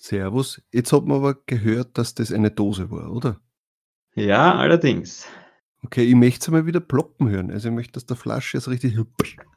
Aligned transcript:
Servus. 0.00 0.62
Jetzt 0.72 0.92
hat 0.94 1.04
man 1.04 1.18
aber 1.18 1.36
gehört, 1.44 1.98
dass 1.98 2.14
das 2.14 2.32
eine 2.32 2.50
Dose 2.50 2.90
war, 2.90 3.12
oder? 3.12 3.38
Ja, 4.14 4.54
allerdings. 4.54 5.26
Okay, 5.82 6.04
ich 6.04 6.14
möchte 6.14 6.40
es 6.40 6.48
mal 6.48 6.66
wieder 6.66 6.80
ploppen 6.80 7.28
hören. 7.28 7.50
Also 7.50 7.68
ich 7.68 7.74
möchte, 7.74 7.92
dass 7.92 8.06
der 8.06 8.16
Flasche 8.16 8.56
jetzt 8.56 8.68
richtig. 8.68 8.98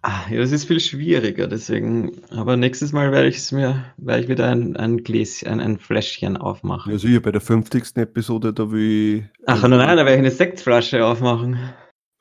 Ah, 0.01 0.21
ja, 0.29 0.39
das 0.39 0.51
ist 0.51 0.65
viel 0.65 0.81
schwieriger, 0.81 1.47
deswegen. 1.47 2.23
Aber 2.29 2.57
nächstes 2.57 2.91
Mal 2.91 3.11
werde 3.11 3.29
ich 3.29 3.37
es 3.37 3.51
mir, 3.53 3.85
werde 3.97 4.23
ich 4.23 4.29
wieder 4.29 4.49
ein, 4.49 4.75
ein 4.75 5.03
Gläschen, 5.03 5.47
ein, 5.47 5.59
ein 5.61 5.79
Fläschchen 5.79 6.35
aufmachen. 6.35 6.91
Ja, 6.91 6.99
sicher, 6.99 7.21
bei 7.21 7.31
der 7.31 7.41
50. 7.41 7.95
Episode, 7.95 8.53
da 8.53 8.69
will 8.69 9.19
ich. 9.19 9.23
Ach 9.47 9.61
nein, 9.61 9.71
nein, 9.71 9.97
da 9.97 10.05
werde 10.05 10.13
ich 10.13 10.19
eine 10.19 10.31
Sektflasche 10.31 11.05
aufmachen. 11.05 11.57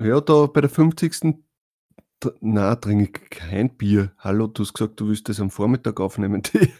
Ja, 0.00 0.20
da 0.20 0.46
bei 0.46 0.60
der 0.60 0.70
50. 0.70 1.34
Na, 2.40 2.76
trinke 2.76 3.22
ich 3.22 3.30
kein 3.30 3.76
Bier. 3.76 4.12
Hallo, 4.18 4.46
du 4.46 4.62
hast 4.62 4.74
gesagt, 4.74 5.00
du 5.00 5.08
willst 5.08 5.28
das 5.28 5.40
am 5.40 5.50
Vormittag 5.50 6.00
aufnehmen, 6.00 6.42
die, 6.54 6.72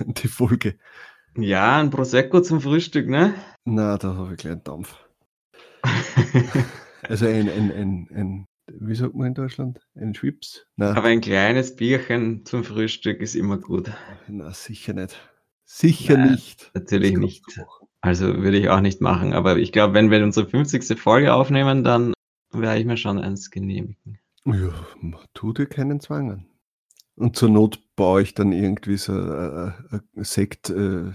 die 0.00 0.28
Folge. 0.28 0.78
Ja, 1.36 1.78
ein 1.80 1.90
Prosecco 1.90 2.40
zum 2.40 2.60
Frühstück, 2.60 3.08
ne? 3.08 3.34
Na, 3.64 3.98
da 3.98 4.14
habe 4.14 4.32
ich 4.32 4.38
gleich 4.38 4.52
einen 4.52 4.64
Dampf. 4.64 4.96
also 7.02 7.26
ein, 7.26 7.48
ein, 7.48 7.72
ein, 7.72 8.08
ein, 8.14 8.46
wie 8.72 8.94
sagt 8.94 9.14
man 9.14 9.28
in 9.28 9.34
Deutschland? 9.34 9.80
Ein 9.94 10.14
Schwips? 10.14 10.66
Nein. 10.76 10.96
Aber 10.96 11.08
ein 11.08 11.20
kleines 11.20 11.76
Bierchen 11.76 12.44
zum 12.44 12.64
Frühstück 12.64 13.20
ist 13.20 13.34
immer 13.34 13.58
gut. 13.58 13.90
Na, 14.28 14.52
sicher 14.52 14.94
nicht. 14.94 15.16
Sicher 15.64 16.16
Nein, 16.16 16.32
nicht. 16.32 16.70
Natürlich 16.74 17.16
nicht. 17.16 17.44
Also 18.00 18.26
würde 18.38 18.58
ich 18.58 18.68
auch 18.68 18.80
nicht 18.80 19.00
machen. 19.00 19.32
Aber 19.32 19.56
ich 19.56 19.72
glaube, 19.72 19.94
wenn 19.94 20.10
wir 20.10 20.22
unsere 20.22 20.48
50. 20.48 20.98
Folge 20.98 21.34
aufnehmen, 21.34 21.82
dann 21.82 22.14
werde 22.52 22.80
ich 22.80 22.86
mir 22.86 22.96
schon 22.96 23.18
eins 23.18 23.50
genehmigen. 23.50 24.20
Ja, 24.46 24.72
tu 25.34 25.52
dir 25.52 25.66
keinen 25.66 26.00
Zwang 26.00 26.30
an. 26.30 26.46
Und 27.16 27.34
zur 27.34 27.48
Not 27.48 27.80
baue 27.96 28.22
ich 28.22 28.34
dann 28.34 28.52
irgendwie 28.52 28.96
so 28.96 29.12
äh, 29.12 29.68
äh, 29.68 30.00
Sekt, 30.22 30.70
äh, 30.70 31.12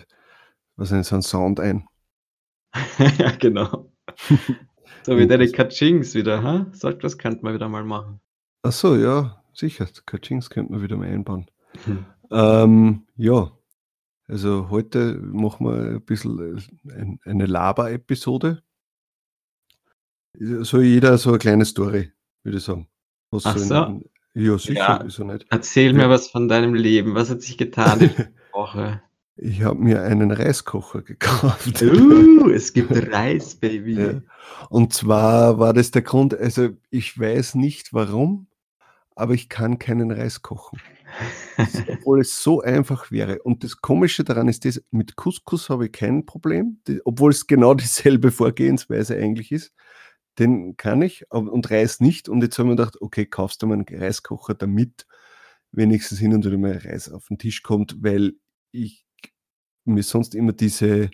was 0.75 0.91
ist 0.91 1.07
so 1.07 1.15
ein 1.15 1.21
Sound 1.21 1.59
ein. 1.59 1.85
ja, 3.17 3.31
genau. 3.31 3.91
so 5.03 5.17
wie 5.17 5.27
deine 5.27 5.49
Kachings 5.49 6.13
wieder, 6.13 6.43
ha? 6.43 6.65
Huh? 6.83 6.91
das 6.93 7.17
könnte 7.17 7.43
man 7.43 7.53
wieder 7.53 7.69
mal 7.69 7.85
machen. 7.85 8.19
Ach 8.63 8.71
so, 8.73 8.97
ja, 8.97 9.41
sicher. 9.53 9.87
Kachings 10.05 10.49
könnte 10.49 10.73
man 10.73 10.81
wieder 10.81 10.97
mal 10.97 11.07
einbauen. 11.07 11.49
Hm. 11.85 12.05
Ähm, 12.31 13.07
ja, 13.15 13.51
also 14.27 14.69
heute 14.69 15.15
machen 15.21 15.67
wir 15.67 15.95
ein 15.95 16.01
bisschen 16.01 16.57
äh, 16.89 17.29
eine 17.29 17.45
Laber-Episode. 17.45 18.61
So 20.33 20.81
jeder 20.81 21.17
so 21.17 21.29
eine 21.29 21.39
kleine 21.39 21.65
Story, 21.65 22.11
würde 22.43 22.57
ich 22.57 22.63
sagen. 22.63 22.90
Was 23.31 23.45
Ach 23.45 23.57
so. 23.57 23.83
In, 23.83 24.05
ja, 24.33 24.57
sicher, 24.57 24.79
ja. 24.79 25.01
wieso 25.03 25.23
nicht? 25.23 25.45
Erzähl 25.49 25.93
mir 25.93 26.09
was 26.09 26.29
von 26.29 26.47
deinem 26.47 26.73
Leben. 26.73 27.15
Was 27.15 27.29
hat 27.29 27.41
sich 27.41 27.57
getan 27.57 27.99
die 27.99 28.09
Woche? 28.53 29.01
Ich 29.37 29.63
habe 29.63 29.79
mir 29.79 30.03
einen 30.03 30.31
Reiskocher 30.31 31.01
gekauft. 31.01 31.81
Uh, 31.81 32.49
es 32.53 32.73
gibt 32.73 32.91
Reis, 33.11 33.55
Baby. 33.55 33.93
Ja. 33.93 34.21
Und 34.69 34.93
zwar 34.93 35.57
war 35.57 35.73
das 35.73 35.91
der 35.91 36.01
Grund, 36.03 36.37
also 36.37 36.69
ich 36.89 37.17
weiß 37.17 37.55
nicht 37.55 37.93
warum, 37.93 38.47
aber 39.15 39.33
ich 39.33 39.49
kann 39.49 39.79
keinen 39.79 40.11
Reis 40.11 40.41
kochen. 40.41 40.79
obwohl 41.87 42.21
es 42.21 42.41
so 42.41 42.61
einfach 42.61 43.11
wäre. 43.11 43.41
Und 43.41 43.63
das 43.63 43.81
Komische 43.81 44.23
daran 44.23 44.47
ist, 44.47 44.63
das, 44.65 44.81
mit 44.91 45.15
Couscous 45.15 45.69
habe 45.69 45.87
ich 45.87 45.91
kein 45.91 46.25
Problem, 46.25 46.79
obwohl 47.03 47.31
es 47.31 47.47
genau 47.47 47.73
dieselbe 47.75 48.31
Vorgehensweise 48.31 49.15
eigentlich 49.15 49.51
ist 49.51 49.73
den 50.39 50.77
kann 50.77 51.01
ich 51.01 51.25
und 51.29 51.69
Reis 51.69 51.99
nicht. 51.99 52.29
Und 52.29 52.41
jetzt 52.41 52.57
haben 52.57 52.67
wir 52.67 52.75
gedacht, 52.75 53.01
okay, 53.01 53.25
kaufst 53.25 53.61
du 53.61 53.67
mal 53.67 53.75
einen 53.75 53.85
Reiskocher, 53.89 54.53
damit 54.53 55.05
wenigstens 55.71 56.19
hin 56.19 56.33
und 56.33 56.45
wieder 56.45 56.57
mal 56.57 56.77
Reis 56.77 57.09
auf 57.09 57.27
den 57.27 57.37
Tisch 57.37 57.63
kommt, 57.63 57.97
weil 58.01 58.33
ich 58.71 59.05
mir 59.85 60.03
sonst 60.03 60.35
immer 60.35 60.53
diese 60.53 61.09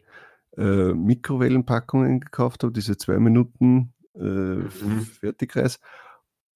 äh, 0.57 0.93
Mikrowellenpackungen 0.93 2.19
gekauft 2.19 2.63
habe, 2.63 2.73
diese 2.73 2.97
zwei 2.97 3.19
Minuten 3.19 3.93
äh, 4.15 4.19
mhm. 4.19 5.01
Fertigreis. 5.19 5.79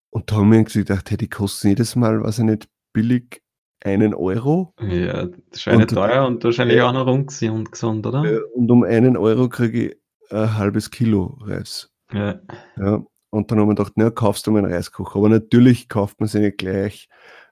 Und 0.09 0.31
da 0.31 0.37
haben 0.37 0.51
wir 0.51 0.63
gedacht, 0.63 1.09
hey, 1.09 1.17
die 1.17 1.29
kosten 1.29 1.69
jedes 1.69 1.95
Mal, 1.95 2.21
weiß 2.21 2.39
ich 2.39 2.45
nicht, 2.45 2.69
billig 2.93 3.41
einen 3.83 4.13
Euro. 4.13 4.73
Ja, 4.79 5.25
das 5.49 5.61
scheint 5.61 5.89
teuer 5.89 6.27
und 6.27 6.43
wahrscheinlich 6.43 6.77
äh, 6.77 6.81
auch 6.81 6.93
noch 6.93 7.07
ungesund, 7.07 8.05
oder? 8.05 8.23
Und 8.53 8.69
um 8.69 8.83
einen 8.83 9.17
Euro 9.17 9.49
kriege 9.49 9.89
ich 9.89 10.31
ein 10.31 10.57
halbes 10.57 10.91
Kilo 10.91 11.37
Reis. 11.41 11.90
Ja. 12.13 12.39
ja. 12.77 13.03
Und 13.29 13.49
dann 13.49 13.59
haben 13.59 13.69
wir 13.69 13.75
gedacht, 13.75 13.93
na, 13.95 14.09
kaufst 14.09 14.45
du 14.45 14.51
mal 14.51 14.59
einen 14.63 14.73
Reiskocher. 14.73 15.17
Aber 15.17 15.29
natürlich 15.29 15.87
kauft 15.87 16.19
man 16.19 16.27
sich 16.27 16.41
nicht 16.41 16.57
gleich 16.57 17.07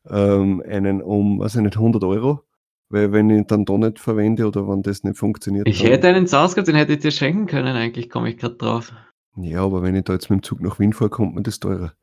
ähm, 0.09 0.61
einen 0.67 1.01
um, 1.01 1.39
weiß 1.39 1.55
ich 1.55 1.61
nicht, 1.61 1.77
100 1.77 2.03
Euro. 2.03 2.43
Weil 2.89 3.11
wenn 3.11 3.29
ich 3.29 3.45
dann 3.47 3.65
da 3.65 3.77
nicht 3.77 3.99
verwende 3.99 4.47
oder 4.47 4.67
wenn 4.67 4.81
das 4.81 5.03
nicht 5.03 5.17
funktioniert. 5.17 5.67
Ich 5.67 5.83
hätte 5.83 6.07
einen 6.07 6.25
gehabt, 6.25 6.67
den 6.67 6.75
hätte 6.75 6.93
ich 6.93 6.99
dir 6.99 7.11
schenken 7.11 7.45
können, 7.45 7.75
eigentlich 7.75 8.09
komme 8.09 8.29
ich 8.29 8.37
gerade 8.37 8.55
drauf. 8.55 8.91
Ja, 9.37 9.63
aber 9.63 9.83
wenn 9.83 9.95
ich 9.95 10.03
da 10.03 10.13
jetzt 10.13 10.29
mit 10.29 10.39
dem 10.39 10.43
Zug 10.43 10.61
nach 10.61 10.79
Wien 10.79 10.93
fahre, 10.93 11.11
kommt 11.11 11.35
mir 11.35 11.43
das 11.43 11.59
teurer. 11.59 11.93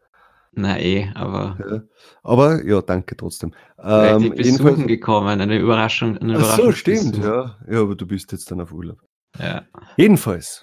Na 0.52 0.78
eh, 0.78 1.10
aber. 1.14 1.58
Ja. 1.68 1.82
Aber 2.22 2.64
ja, 2.64 2.80
danke 2.80 3.16
trotzdem. 3.16 3.52
Ähm, 3.82 4.32
ich 4.32 4.34
besuchen 4.34 4.86
gekommen, 4.86 5.40
eine 5.40 5.58
Überraschung. 5.58 6.16
Eine 6.16 6.38
Ach 6.38 6.56
so, 6.56 6.72
stimmt, 6.72 7.18
ja. 7.18 7.56
Ja, 7.68 7.80
aber 7.82 7.94
du 7.94 8.06
bist 8.06 8.32
jetzt 8.32 8.50
dann 8.50 8.60
auf 8.60 8.72
Urlaub. 8.72 8.98
Ja. 9.38 9.64
Jedenfalls, 9.98 10.62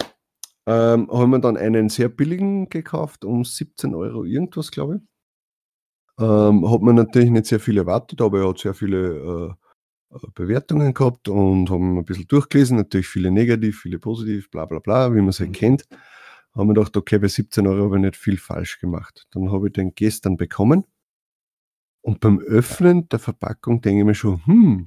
ähm, 0.66 1.10
haben 1.12 1.32
wir 1.32 1.40
dann 1.40 1.58
einen 1.58 1.90
sehr 1.90 2.10
billigen 2.10 2.70
gekauft, 2.70 3.26
um 3.26 3.44
17 3.44 3.96
Euro 3.96 4.24
irgendwas, 4.24 4.72
glaube 4.72 4.98
ich. 4.98 5.02
Ähm, 6.20 6.70
hat 6.70 6.82
man 6.82 6.96
natürlich 6.96 7.32
nicht 7.32 7.48
sehr 7.48 7.60
viel 7.60 7.78
erwartet, 7.78 8.22
aber 8.22 8.42
er 8.42 8.50
hat 8.50 8.60
sehr 8.60 8.74
viele 8.74 9.56
äh, 10.12 10.16
äh 10.16 10.28
Bewertungen 10.36 10.94
gehabt 10.94 11.28
und 11.28 11.70
haben 11.70 11.98
ein 11.98 12.06
bisschen 12.06 12.28
durchgelesen, 12.28 12.78
natürlich 12.78 13.08
viele 13.08 13.32
negativ, 13.32 13.82
viele 13.82 14.00
positiv, 14.00 14.50
bla 14.52 14.66
bla 14.66 14.80
bla, 14.80 15.12
wie 15.14 15.20
man 15.20 15.30
es 15.30 15.40
halt 15.40 15.50
mhm. 15.50 15.54
kennt. 15.54 15.88
Haben 16.54 16.70
wir 16.70 16.76
gedacht, 16.76 16.96
okay, 16.98 17.18
bei 17.18 17.28
17 17.28 17.66
Euro 17.68 17.86
habe 17.86 17.96
ich 17.98 18.02
nicht 18.04 18.16
viel 18.16 18.38
falsch 18.38 18.80
gemacht. 18.80 19.26
Dann 19.32 19.52
habe 19.52 19.68
ich 19.68 19.74
den 19.74 19.96
gestern 19.96 20.38
bekommen 20.38 20.86
und 22.04 22.20
beim 22.20 22.40
Öffnen 22.40 23.08
der 23.10 23.20
Verpackung 23.20 23.82
denke 23.82 24.02
ich 24.02 24.06
mir 24.06 24.16
schon, 24.16 24.46
hm, 24.46 24.86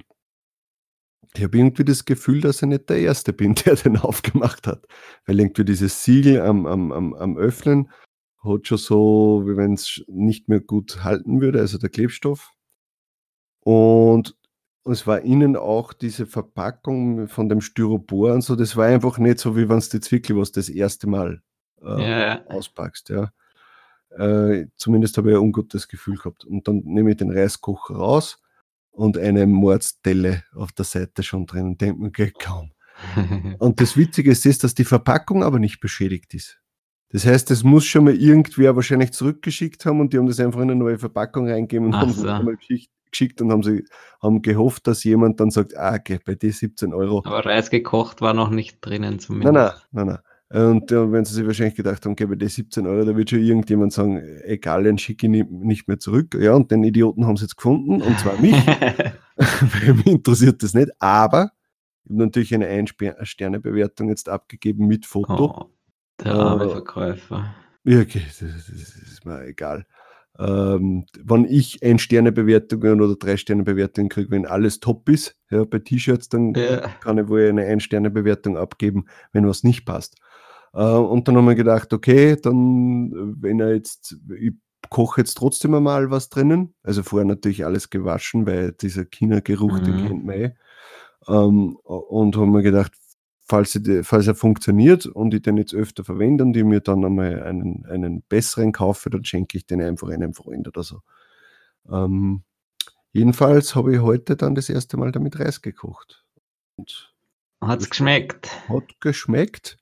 ich 1.33 1.43
habe 1.43 1.57
irgendwie 1.57 1.85
das 1.85 2.05
Gefühl, 2.05 2.41
dass 2.41 2.61
ich 2.61 2.67
nicht 2.67 2.89
der 2.89 2.99
Erste 2.99 3.33
bin, 3.33 3.55
der 3.65 3.75
den 3.75 3.97
aufgemacht 3.97 4.67
hat. 4.67 4.87
Weil 5.25 5.39
irgendwie 5.39 5.65
dieses 5.65 6.03
Siegel 6.03 6.41
am, 6.41 6.65
am, 6.65 6.91
am, 6.91 7.13
am 7.13 7.37
Öffnen 7.37 7.89
hat 8.43 8.67
schon 8.67 8.77
so, 8.77 9.43
wie 9.45 9.57
wenn 9.57 9.73
es 9.73 10.03
nicht 10.07 10.47
mehr 10.47 10.61
gut 10.61 11.03
halten 11.03 11.41
würde, 11.41 11.59
also 11.59 11.77
der 11.77 11.89
Klebstoff. 11.89 12.51
Und 13.61 14.35
es 14.85 15.05
war 15.05 15.21
innen 15.21 15.57
auch 15.57 15.91
diese 15.91 16.25
Verpackung 16.25 17.27
von 17.27 17.49
dem 17.49 17.59
Styropor 17.59 18.33
und 18.33 18.41
so, 18.41 18.55
das 18.55 18.77
war 18.77 18.85
einfach 18.85 19.17
nicht 19.17 19.39
so, 19.39 19.57
wie 19.57 19.67
wenn 19.67 19.79
es 19.79 19.91
jetzt 19.91 20.11
wirklich 20.11 20.37
was 20.37 20.53
das 20.53 20.69
erste 20.69 21.07
Mal 21.07 21.41
äh, 21.81 22.09
ja. 22.09 22.45
auspackst. 22.47 23.09
Ja. 23.09 23.33
Äh, 24.11 24.67
zumindest 24.77 25.17
habe 25.17 25.31
ich 25.31 25.35
ein 25.35 25.41
ungutes 25.41 25.89
Gefühl 25.89 26.15
gehabt. 26.15 26.45
Und 26.45 26.67
dann 26.67 26.81
nehme 26.85 27.11
ich 27.11 27.17
den 27.17 27.31
Reiskocher 27.31 27.95
raus 27.95 28.41
und 28.97 29.17
eine 29.17 29.45
Mordsdelle 29.45 30.43
auf 30.55 30.71
der 30.71 30.85
Seite 30.85 31.21
schon 31.21 31.45
drin 31.45 31.67
und 31.67 31.81
denkt 31.81 31.99
man, 31.99 32.11
geht 32.11 32.39
kaum. 32.39 32.71
und 33.59 33.79
das 33.79 33.95
Witzige 33.95 34.31
ist, 34.31 34.45
das, 34.45 34.57
dass 34.57 34.73
die 34.73 34.85
Verpackung 34.85 35.43
aber 35.43 35.59
nicht 35.59 35.79
beschädigt 35.79 36.33
ist. 36.33 36.59
Das 37.09 37.25
heißt, 37.25 37.51
es 37.51 37.63
muss 37.63 37.85
schon 37.85 38.05
mal 38.05 38.15
irgendwer 38.15 38.75
wahrscheinlich 38.75 39.11
zurückgeschickt 39.11 39.85
haben 39.85 40.01
und 40.01 40.11
die 40.11 40.17
haben 40.17 40.25
das 40.25 40.39
einfach 40.39 40.59
in 40.61 40.71
eine 40.71 40.79
neue 40.79 40.97
Verpackung 40.97 41.47
reingegeben 41.47 41.87
und 41.87 41.93
Ach 41.93 42.01
haben 42.01 42.09
es 42.09 42.23
mal 42.23 42.57
geschickt 42.57 43.39
und 43.39 43.51
haben 43.51 43.63
sie 43.63 43.85
haben 44.21 44.41
gehofft, 44.41 44.87
dass 44.87 45.03
jemand 45.03 45.39
dann 45.39 45.51
sagt, 45.51 45.77
ah, 45.77 45.95
okay, 45.95 46.19
bei 46.25 46.33
dir 46.33 46.51
17 46.51 46.93
Euro. 46.93 47.21
Aber 47.23 47.45
Reis 47.45 47.69
gekocht 47.69 48.19
war 48.19 48.33
noch 48.33 48.49
nicht 48.49 48.79
drinnen 48.81 49.19
zumindest. 49.19 49.53
Nein, 49.53 49.63
nein, 49.63 49.81
nein, 49.91 50.07
nein. 50.07 50.19
Und 50.49 50.91
äh, 50.93 51.11
wenn 51.11 51.25
sie 51.25 51.33
sich 51.33 51.45
wahrscheinlich 51.45 51.75
gedacht 51.75 52.05
haben, 52.05 52.15
bei 52.15 52.35
die 52.35 52.47
17 52.47 52.87
Euro, 52.87 53.03
da 53.03 53.17
wird 53.17 53.29
schon 53.29 53.39
irgendjemand 53.39 53.91
sagen, 53.91 54.17
egal, 54.43 54.83
den 54.83 54.97
schicke 54.97 55.27
ich 55.27 55.45
nicht 55.49 55.87
mehr 55.87 55.99
zurück. 55.99 56.37
Ja, 56.39 56.53
und 56.53 56.71
den 56.71 56.83
Idioten 56.83 57.25
haben 57.25 57.35
sie 57.35 57.43
jetzt 57.43 57.57
gefunden, 57.57 58.01
und 58.01 58.19
zwar 58.19 58.39
mich. 58.39 58.55
Weil 59.37 59.93
mich 59.93 60.07
interessiert 60.07 60.63
das 60.63 60.73
nicht. 60.73 60.89
Aber 60.99 61.51
ich 62.05 62.11
habe 62.11 62.23
natürlich 62.23 62.53
eine 62.53 62.67
Ein-Sterne-Bewertung 62.67 64.09
jetzt 64.09 64.29
abgegeben 64.29 64.87
mit 64.87 65.05
Foto. 65.05 65.45
Oh, 65.45 65.65
der 66.23 66.33
arme 66.33 66.65
äh, 66.65 66.69
Verkäufer. 66.69 67.53
Ja, 67.83 67.99
okay, 67.99 68.21
das, 68.25 68.39
das, 68.39 68.69
ist 68.69 69.25
mir 69.25 69.45
egal. 69.45 69.85
Ähm, 70.39 71.05
wenn 71.23 71.45
ich 71.45 71.83
Ein-Sterne-Bewertungen 71.83 73.01
oder 73.01 73.15
Drei-Sterne-Bewertungen 73.15 74.09
kriege, 74.09 74.31
wenn 74.31 74.45
alles 74.45 74.79
top 74.79 75.09
ist, 75.09 75.35
ja, 75.49 75.65
bei 75.65 75.79
T-Shirts, 75.79 76.29
dann 76.29 76.53
ja. 76.53 76.87
kann 77.01 77.17
ich 77.17 77.27
wohl 77.27 77.47
eine 77.47 77.65
Ein-Sterne-Bewertung 77.65 78.57
abgeben, 78.57 79.05
wenn 79.33 79.47
was 79.47 79.63
nicht 79.63 79.85
passt. 79.85 80.15
Äh, 80.73 80.83
und 80.83 81.27
dann 81.27 81.37
haben 81.37 81.47
wir 81.47 81.55
gedacht, 81.55 81.93
okay, 81.93 82.35
dann, 82.35 83.35
wenn 83.41 83.59
er 83.59 83.73
jetzt, 83.73 84.17
ich 84.39 84.53
koche 84.89 85.21
jetzt 85.21 85.35
trotzdem 85.35 85.73
einmal 85.73 86.11
was 86.11 86.29
drinnen. 86.29 86.73
Also 86.83 87.03
vorher 87.03 87.25
natürlich 87.25 87.65
alles 87.65 87.89
gewaschen, 87.89 88.45
weil 88.45 88.71
dieser 88.73 89.05
China-Geruch, 89.05 89.79
den 89.79 89.95
Mhm. 89.95 90.07
kennt 90.07 90.25
man 90.25 90.35
eh. 90.35 90.55
Ähm, 91.27 91.75
und 91.77 92.37
haben 92.37 92.51
mir 92.51 92.63
gedacht, 92.63 92.93
falls, 93.47 93.73
sie, 93.73 94.03
falls 94.03 94.27
er 94.27 94.35
funktioniert 94.35 95.05
und 95.05 95.33
ich 95.33 95.41
den 95.41 95.57
jetzt 95.57 95.73
öfter 95.73 96.03
verwende 96.03 96.43
und 96.43 96.55
ich 96.55 96.63
mir 96.63 96.81
dann 96.81 97.03
einmal 97.03 97.43
einen, 97.43 97.85
einen 97.85 98.21
besseren 98.23 98.71
kaufe, 98.71 99.09
dann 99.09 99.25
schenke 99.25 99.57
ich 99.57 99.65
den 99.65 99.81
einfach 99.81 100.09
einem 100.09 100.33
Freund 100.33 100.67
oder 100.67 100.83
so. 100.83 101.01
Ähm, 101.89 102.43
jedenfalls 103.11 103.75
habe 103.75 103.95
ich 103.95 104.01
heute 104.01 104.35
dann 104.35 104.55
das 104.55 104.69
erste 104.69 104.97
Mal 104.97 105.11
damit 105.11 105.39
Reis 105.39 105.61
gekocht. 105.61 106.25
Und 106.75 107.13
Hat's 107.61 107.89
geschmeckt 107.89 108.49
hat 108.69 108.83
geschmeckt. 108.99 109.77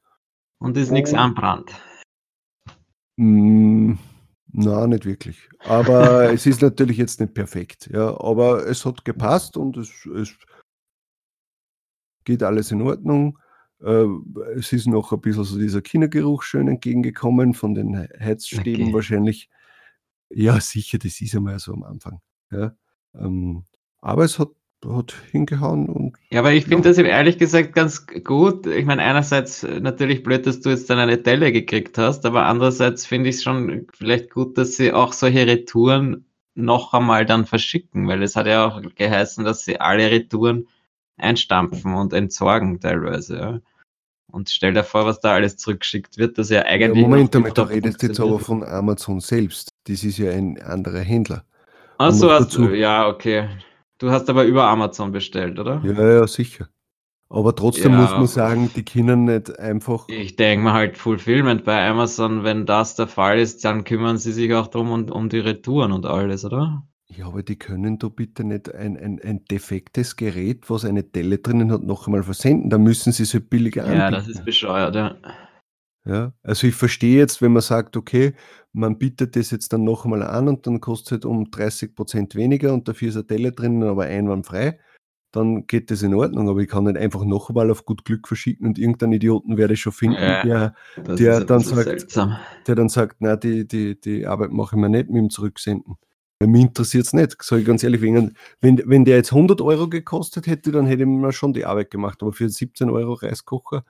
Und 0.60 0.78
ist 0.78 0.92
nichts 0.92 1.14
anbrannt. 1.14 1.72
Mm, 3.18 3.94
na, 4.52 4.88
nicht 4.88 5.06
wirklich. 5.06 5.50
Aber 5.60 6.30
es 6.34 6.46
ist 6.46 6.62
natürlich 6.62 6.98
jetzt 6.98 7.20
nicht 7.20 7.34
perfekt. 7.34 7.90
Ja, 7.92 8.20
aber 8.20 8.66
es 8.68 8.86
hat 8.86 9.06
gepasst 9.06 9.58
und 9.58 9.78
es, 9.78 10.06
es 10.06 10.36
geht 12.24 12.44
alles 12.44 12.72
in 12.72 12.82
Ordnung. 12.82 13.40
Äh, 13.82 14.06
es 14.56 14.74
ist 14.74 14.88
noch 14.88 15.12
ein 15.12 15.22
bisschen 15.22 15.44
so 15.44 15.58
dieser 15.58 15.82
Kindergeruch 15.82 16.44
schön 16.44 16.68
entgegengekommen 16.68 17.54
von 17.54 17.76
den 17.76 17.98
Heizstäben 17.98 18.86
Okay. 18.86 18.94
wahrscheinlich. 18.94 19.50
Ja, 20.30 20.60
sicher, 20.60 20.98
das 20.98 21.22
ist 21.22 21.36
einmal 21.36 21.60
so 21.60 21.74
am 21.74 21.84
Anfang. 21.84 22.20
Ja. 22.52 22.76
Ähm, 23.14 23.66
aber 24.00 24.24
es 24.24 24.40
hat, 24.40 24.50
hat 24.94 25.14
hingehauen 25.32 25.88
und 25.88 26.14
Ja, 26.32 26.40
aber 26.40 26.54
ich 26.54 26.64
Ja. 26.64 26.70
finde 26.70 26.90
das 26.90 26.98
eben 26.98 27.08
ehrlich 27.08 27.38
gesagt 27.38 27.74
ganz 27.74 28.06
gut. 28.08 28.68
Ich 28.68 28.86
meine, 28.86 29.02
einerseits 29.02 29.64
äh, 29.64 29.80
natürlich 29.80 30.24
blöd, 30.24 30.46
dass 30.46 30.62
du 30.62 30.70
jetzt 30.70 30.90
dann 30.90 31.00
eine 31.00 31.18
Delle 31.18 31.52
gekriegt 31.52 31.98
hast, 31.98 32.26
aber 32.26 32.46
andererseits 32.46 33.06
finde 33.06 33.30
ich 33.30 33.38
es 33.38 33.44
schon 33.44 33.88
vielleicht 33.94 34.32
gut, 34.32 34.58
dass 34.58 34.76
sie 34.76 34.92
auch 34.92 35.14
solche 35.14 35.48
Retouren 35.48 36.26
noch 36.56 36.94
einmal 36.94 37.26
dann 37.26 37.46
verschicken, 37.46 38.08
weil 38.08 38.24
es 38.24 38.36
hat 38.36 38.48
ja 38.48 38.68
auch 38.68 38.82
geheißen, 38.96 39.44
dass 39.46 39.66
sie 39.66 39.80
alle 39.80 40.10
Retouren 40.10 40.68
einstampfen 41.18 41.94
und 41.94 42.14
entsorgen 42.14 42.80
teilweise. 42.80 43.38
Ja. 43.38 43.60
Und 44.32 44.50
stell 44.50 44.74
dir 44.74 44.84
vor, 44.84 45.06
was 45.06 45.20
da 45.22 45.34
alles 45.34 45.56
zurückgeschickt 45.58 46.18
wird, 46.18 46.38
das 46.38 46.50
ja 46.50 46.58
ja, 46.58 46.66
eigentlich. 46.66 47.04
Moment, 47.04 47.26
noch 47.26 47.42
damit, 47.42 47.58
da 47.58 47.64
redest 47.64 48.02
du 48.02 48.08
jetzt 48.08 48.20
aber 48.20 48.40
von 48.40 48.64
Amazon 48.64 49.22
selbst. 49.22 49.70
Das 49.88 50.04
ist 50.04 50.18
ja 50.18 50.32
ein 50.32 50.62
anderer 50.62 51.00
Händler. 51.00 51.46
Ach 51.98 52.12
so, 52.12 52.30
ja, 52.70 53.08
okay. 53.08 53.48
Du 54.00 54.12
hast 54.12 54.30
aber 54.30 54.44
über 54.46 54.66
Amazon 54.66 55.12
bestellt, 55.12 55.60
oder? 55.60 55.82
Ja, 55.84 56.08
ja, 56.08 56.28
sicher. 56.28 56.70
Aber 57.30 57.56
trotzdem 57.56 57.94
Ja. 57.94 58.02
muss 58.02 58.12
man 58.12 58.28
sagen, 58.28 58.70
die 58.76 58.84
können 58.84 59.26
nicht 59.26 59.58
einfach. 59.60 60.08
Ich 60.10 60.36
denke 60.36 60.64
mal 60.66 60.74
halt 60.74 60.98
Fulfillment 60.98 61.64
bei 61.66 61.88
Amazon, 61.90 62.44
wenn 62.44 62.66
das 62.66 62.96
der 62.96 63.08
Fall 63.08 63.40
ist, 63.40 63.66
dann 63.66 63.84
kümmern 63.84 64.18
sie 64.18 64.32
sich 64.32 64.54
auch 64.54 64.68
drum 64.68 64.92
und 64.92 65.12
um 65.12 65.30
die 65.30 65.40
Retouren 65.40 65.92
und 65.92 66.06
alles, 66.06 66.46
oder? 66.46 66.86
Ja, 67.08 67.28
aber 67.28 67.44
die 67.44 67.58
können 67.58 67.98
da 68.00 68.10
bitte 68.10 68.44
nicht 68.44 68.74
ein, 68.74 68.98
ein, 68.98 69.20
ein 69.22 69.46
defektes 69.46 70.16
Gerät, 70.16 70.70
was 70.70 70.86
eine 70.86 71.04
Delle 71.04 71.38
drinnen 71.38 71.72
hat, 71.72 71.84
noch 71.84 72.08
einmal 72.08 72.24
versenden. 72.24 72.70
Da 72.70 72.78
müssen 72.78 73.12
sie 73.14 73.24
es 73.24 73.34
halt 73.34 73.50
billiger 73.50 73.84
anbieten. 73.84 74.02
Ja, 74.02 74.12
das 74.12 74.28
ist 74.28 74.44
bescheuert, 74.44 74.96
ja. 74.96 75.16
Ja, 76.08 76.34
also 76.44 76.68
ich 76.68 76.76
verstehe 76.76 77.18
jetzt, 77.18 77.42
wenn 77.42 77.52
man 77.54 77.64
sagt, 77.64 77.98
okay, 77.98 78.36
man 78.74 78.98
bietet 79.00 79.36
das 79.36 79.50
jetzt 79.50 79.74
dann 79.74 79.84
noch 79.84 80.06
einmal 80.06 80.22
an 80.22 80.48
und 80.48 80.68
dann 80.68 80.80
kostet 80.80 81.08
es 81.08 81.12
halt 81.14 81.26
um 81.26 81.50
30 81.50 81.96
Prozent 81.96 82.36
weniger 82.36 82.74
und 82.74 82.88
dafür 82.88 83.10
ist 83.10 83.16
eine 83.16 83.24
Delle 83.24 83.52
drinnen, 83.54 83.82
aber 83.84 84.04
einwandfrei, 84.04 84.80
dann 85.32 85.66
geht 85.66 85.90
das 85.90 86.04
in 86.04 86.14
Ordnung. 86.14 86.48
Aber 86.48 86.60
ich 86.60 86.68
kann 86.70 86.84
nicht 86.84 86.98
einfach 86.98 87.24
noch 87.26 87.50
einmal 87.50 87.72
auf 87.72 87.86
gut 87.86 88.06
Glück 88.06 88.28
verschicken 88.28 88.68
und 88.68 88.78
irgendeinen 88.78 89.14
Idioten 89.14 89.58
werde 89.58 89.74
ich 89.74 89.82
schon 89.82 89.94
finden, 89.94 90.22
Ja. 90.22 90.44
der, 90.44 91.16
Der 91.16 91.44
dann 91.44 91.62
sagt- 91.62 91.86
seltsam. 91.86 92.38
der 92.68 92.76
dann 92.76 92.90
sagt, 92.90 93.16
na 93.20 93.36
die, 93.36 93.68
die, 93.68 94.00
die 94.00 94.28
Arbeit 94.28 94.52
mache 94.52 94.76
ich 94.76 94.80
mir 94.80 94.90
nicht 94.90 95.08
mit 95.10 95.18
dem 95.18 95.30
Zurücksenden. 95.32 95.96
Weil 96.40 96.50
mich 96.50 96.62
interessiert 96.62 97.06
es 97.08 97.14
nicht, 97.14 97.42
sage 97.42 97.62
ich 97.62 97.68
ganz 97.68 97.82
ehrlich. 97.84 98.02
Wenn, 98.02 98.36
wenn, 98.62 98.80
wenn 98.86 99.06
der 99.06 99.16
jetzt 99.16 99.32
100 99.32 99.60
Euro 99.62 99.90
gekostet 99.90 100.46
hätte, 100.46 100.72
dann 100.72 100.86
hätte 100.86 101.02
ich 101.04 101.08
mir 101.10 101.32
schon 101.34 101.54
die 101.54 101.66
Arbeit 101.66 101.90
gemacht. 101.90 102.22
Aber 102.22 102.32
für 102.34 102.48
17 102.50 102.90
Euro 102.92 103.14
Reiskocher 103.14 103.84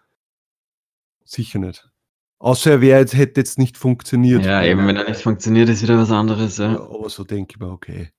sicher 1.26 1.60
nicht. 1.60 1.90
Außer 2.40 2.72
er 2.72 2.82
wäre 2.82 3.00
jetzt, 3.00 3.16
hätte 3.16 3.40
jetzt 3.40 3.58
nicht 3.58 3.78
funktioniert. 3.78 4.46
Ja, 4.46 4.64
eben, 4.64 4.86
wenn 4.88 4.98
er 4.98 5.08
nicht 5.08 5.22
funktioniert, 5.22 5.70
ist 5.70 5.82
wieder 5.82 5.98
was 5.98 6.12
anderes, 6.12 6.58
Ja, 6.58 6.80
aber 6.80 7.10
so 7.10 7.24
denke 7.24 7.54
ich 7.56 7.60
mir, 7.60 7.72
okay, 7.72 8.12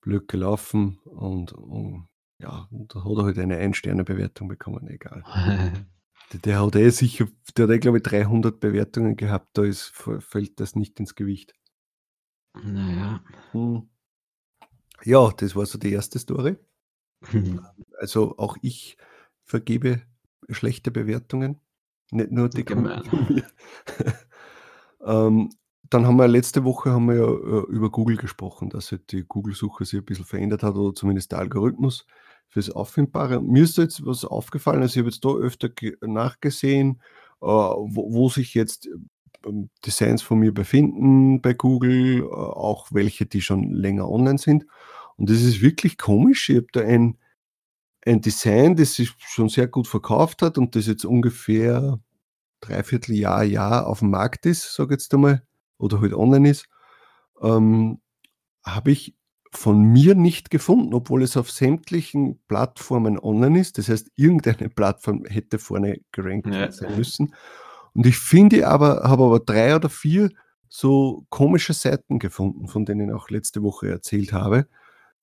blöd 0.00 0.28
gelaufen 0.28 0.98
und, 1.04 1.52
und 1.52 2.08
ja, 2.40 2.68
und 2.70 2.94
da 2.94 3.04
hat 3.04 3.16
er 3.16 3.24
halt 3.24 3.38
eine 3.38 3.56
Ein-Sterne-Bewertung 3.56 4.48
bekommen, 4.48 4.86
egal. 4.88 5.22
Der, 6.32 6.40
der 6.40 6.62
hat 6.62 6.74
eh 6.74 6.88
sicher, 6.88 7.28
der 7.56 7.64
hat 7.64 7.74
eh, 7.74 7.78
glaube 7.78 7.98
ich, 7.98 8.02
300 8.02 8.58
Bewertungen 8.58 9.14
gehabt, 9.14 9.48
da 9.58 9.62
ist, 9.62 9.92
fällt 10.20 10.58
das 10.58 10.74
nicht 10.74 10.98
ins 10.98 11.14
Gewicht. 11.14 11.52
naja. 12.54 13.22
Hm. 13.52 13.90
Ja, 15.04 15.30
das 15.36 15.54
war 15.54 15.66
so 15.66 15.78
die 15.78 15.92
erste 15.92 16.18
Story. 16.18 16.56
Also 17.98 18.36
auch 18.38 18.56
ich 18.60 18.96
vergebe 19.44 20.02
schlechte 20.50 20.90
Bewertungen, 20.90 21.60
nicht 22.14 22.30
nur 22.30 22.48
die 22.48 22.64
mir. 22.74 23.02
ähm, 25.06 25.50
dann 25.90 26.06
haben 26.06 26.16
wir 26.16 26.28
letzte 26.28 26.64
Woche 26.64 26.90
haben 26.90 27.06
wir 27.06 27.16
ja 27.16 27.28
äh, 27.28 27.66
über 27.70 27.90
Google 27.90 28.16
gesprochen, 28.16 28.70
dass 28.70 28.90
halt 28.90 29.12
die 29.12 29.24
Google-Suche 29.24 29.84
sich 29.84 30.00
ein 30.00 30.04
bisschen 30.04 30.24
verändert 30.24 30.62
hat 30.62 30.76
oder 30.76 30.94
zumindest 30.94 31.32
der 31.32 31.40
Algorithmus 31.40 32.06
fürs 32.48 32.70
Auffindbare. 32.70 33.40
Mir 33.40 33.64
ist 33.64 33.78
da 33.78 33.82
jetzt 33.82 34.04
was 34.06 34.24
aufgefallen, 34.24 34.82
also 34.82 34.94
ich 34.94 34.98
habe 34.98 35.10
jetzt 35.10 35.24
da 35.24 35.30
öfter 35.30 35.68
ge- 35.68 35.96
nachgesehen, 36.00 37.00
äh, 37.42 37.46
wo, 37.46 38.12
wo 38.12 38.28
sich 38.28 38.54
jetzt 38.54 38.88
ähm, 39.46 39.68
Designs 39.84 40.22
von 40.22 40.38
mir 40.38 40.54
befinden 40.54 41.42
bei 41.42 41.52
Google, 41.52 42.22
äh, 42.22 42.24
auch 42.24 42.88
welche, 42.92 43.26
die 43.26 43.42
schon 43.42 43.70
länger 43.70 44.08
online 44.08 44.38
sind. 44.38 44.66
Und 45.16 45.30
das 45.30 45.42
ist 45.42 45.60
wirklich 45.60 45.98
komisch. 45.98 46.48
Ich 46.48 46.56
habe 46.56 46.66
da 46.72 46.80
ein, 46.80 47.18
ein 48.06 48.20
Design, 48.20 48.76
das 48.76 48.94
sich 48.94 49.12
schon 49.18 49.48
sehr 49.48 49.66
gut 49.66 49.88
verkauft 49.88 50.42
hat 50.42 50.58
und 50.58 50.76
das 50.76 50.86
jetzt 50.86 51.04
ungefähr 51.04 51.98
dreiviertel 52.60 53.14
Jahr, 53.16 53.44
Jahr 53.44 53.86
auf 53.86 54.00
dem 54.00 54.10
Markt 54.10 54.46
ist, 54.46 54.74
sage 54.74 54.94
ich 54.94 55.00
jetzt 55.02 55.14
einmal, 55.14 55.42
oder 55.78 56.00
halt 56.00 56.14
online 56.14 56.50
ist, 56.50 56.66
ähm, 57.42 58.00
habe 58.64 58.90
ich 58.92 59.14
von 59.52 59.82
mir 59.82 60.14
nicht 60.14 60.50
gefunden, 60.50 60.94
obwohl 60.94 61.22
es 61.22 61.36
auf 61.36 61.50
sämtlichen 61.50 62.40
Plattformen 62.48 63.18
online 63.18 63.60
ist. 63.60 63.78
Das 63.78 63.88
heißt, 63.88 64.10
irgendeine 64.16 64.68
Plattform 64.68 65.24
hätte 65.26 65.58
vorne 65.58 66.00
gerankt 66.12 66.48
Ja. 66.52 66.70
sein 66.72 66.96
müssen. 66.96 67.34
Und 67.94 68.06
ich 68.06 68.16
finde 68.18 68.66
aber, 68.66 69.02
habe 69.04 69.24
aber 69.24 69.40
drei 69.40 69.76
oder 69.76 69.88
vier 69.88 70.30
so 70.68 71.24
komische 71.30 71.72
Seiten 71.72 72.18
gefunden, 72.18 72.66
von 72.66 72.84
denen 72.84 73.08
ich 73.10 73.14
auch 73.14 73.30
letzte 73.30 73.62
Woche 73.62 73.88
erzählt 73.88 74.32
habe, 74.32 74.66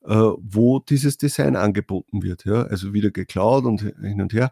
wo 0.03 0.79
dieses 0.79 1.17
Design 1.17 1.55
angeboten 1.55 2.23
wird. 2.23 2.45
Ja? 2.45 2.63
Also 2.63 2.93
wieder 2.93 3.11
geklaut 3.11 3.65
und 3.65 3.81
hin 3.81 4.21
und 4.21 4.33
her. 4.33 4.51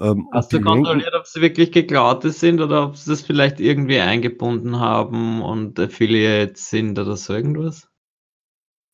Ähm, 0.00 0.28
Hast 0.32 0.52
du 0.52 0.60
kontrolliert, 0.60 1.14
ob 1.14 1.26
sie 1.26 1.40
wirklich 1.40 1.70
geklaute 1.70 2.30
sind 2.30 2.60
oder 2.60 2.84
ob 2.86 2.96
sie 2.96 3.10
das 3.10 3.22
vielleicht 3.22 3.60
irgendwie 3.60 4.00
eingebunden 4.00 4.78
haben 4.80 5.42
und 5.42 5.78
Affiliates 5.78 6.68
sind 6.70 6.98
oder 6.98 7.16
so 7.16 7.32
irgendwas? 7.32 7.88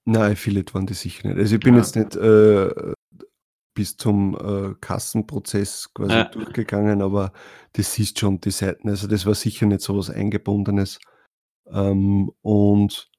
Nein, 0.04 0.32
Affiliate 0.32 0.74
waren 0.74 0.86
die 0.86 0.94
sicher 0.94 1.28
nicht. 1.28 1.38
Also 1.38 1.54
ich 1.56 1.60
bin 1.60 1.74
Ja. 1.74 1.80
jetzt 1.80 1.96
nicht 1.96 2.16
äh, 2.16 2.94
bis 3.74 3.96
zum 3.96 4.34
äh, 4.34 4.74
Kassenprozess 4.80 5.92
quasi 5.94 6.14
Ja. 6.16 6.24
durchgegangen, 6.24 7.02
aber 7.02 7.32
das 7.74 7.94
siehst 7.94 8.18
schon 8.18 8.40
die 8.40 8.50
Seiten. 8.50 8.88
Also 8.88 9.06
das 9.06 9.24
war 9.24 9.34
sicher 9.34 9.66
nicht 9.66 9.80
so 9.80 9.96
was 9.96 10.10
Eingebundenes. 10.10 10.98
Ähm, 11.70 12.30
und 12.42 13.10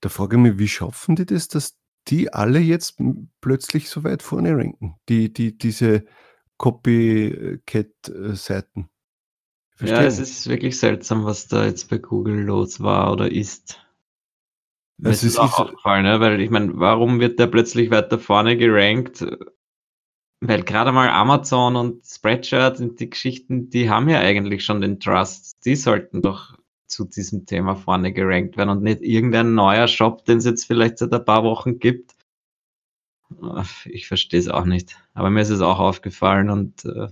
da 0.00 0.08
frage 0.08 0.36
ich 0.36 0.42
mich, 0.42 0.58
wie 0.58 0.68
schaffen 0.68 1.16
die 1.16 1.24
das, 1.24 1.48
dass 1.48 1.76
die 2.08 2.32
alle 2.32 2.58
jetzt 2.60 3.00
plötzlich 3.40 3.88
so 3.88 4.04
weit 4.04 4.22
vorne 4.22 4.56
ranken? 4.56 4.96
Die, 5.08 5.32
die, 5.32 5.56
diese 5.56 6.04
Copycat-Seiten. 6.58 8.88
Ja, 9.80 10.02
es 10.02 10.18
ist 10.18 10.48
wirklich 10.48 10.78
seltsam, 10.78 11.24
was 11.24 11.48
da 11.48 11.66
jetzt 11.66 11.90
bei 11.90 11.98
Google 11.98 12.42
los 12.42 12.80
war 12.80 13.12
oder 13.12 13.30
ist. 13.30 13.82
Also 15.02 15.26
ist 15.26 15.34
es 15.34 15.38
auch 15.38 15.52
ist- 15.52 15.58
aufgefallen, 15.58 16.04
ne? 16.04 16.20
weil 16.20 16.40
ich 16.40 16.48
meine, 16.48 16.78
warum 16.78 17.20
wird 17.20 17.38
der 17.38 17.48
plötzlich 17.48 17.90
weiter 17.90 18.18
vorne 18.18 18.56
gerankt? 18.56 19.26
Weil 20.40 20.62
gerade 20.62 20.92
mal 20.92 21.10
Amazon 21.10 21.76
und 21.76 22.06
Spreadshirt 22.06 22.80
und 22.80 22.98
die 23.00 23.10
Geschichten, 23.10 23.68
die 23.68 23.90
haben 23.90 24.08
ja 24.08 24.20
eigentlich 24.20 24.64
schon 24.64 24.80
den 24.80 24.98
Trust. 25.00 25.62
Die 25.66 25.76
sollten 25.76 26.22
doch 26.22 26.55
zu 26.86 27.04
diesem 27.04 27.46
Thema 27.46 27.74
vorne 27.76 28.12
gerankt 28.12 28.56
werden 28.56 28.70
und 28.70 28.82
nicht 28.82 29.02
irgendein 29.02 29.54
neuer 29.54 29.88
Shop, 29.88 30.24
den 30.24 30.38
es 30.38 30.44
jetzt 30.44 30.64
vielleicht 30.64 30.98
seit 30.98 31.12
ein 31.12 31.24
paar 31.24 31.44
Wochen 31.44 31.78
gibt. 31.78 32.14
Ich 33.84 34.06
verstehe 34.06 34.40
es 34.40 34.48
auch 34.48 34.64
nicht. 34.64 34.96
Aber 35.14 35.30
mir 35.30 35.40
ist 35.40 35.50
es 35.50 35.60
auch 35.60 35.80
aufgefallen 35.80 36.50
und 36.50 36.84
äh, 36.84 37.08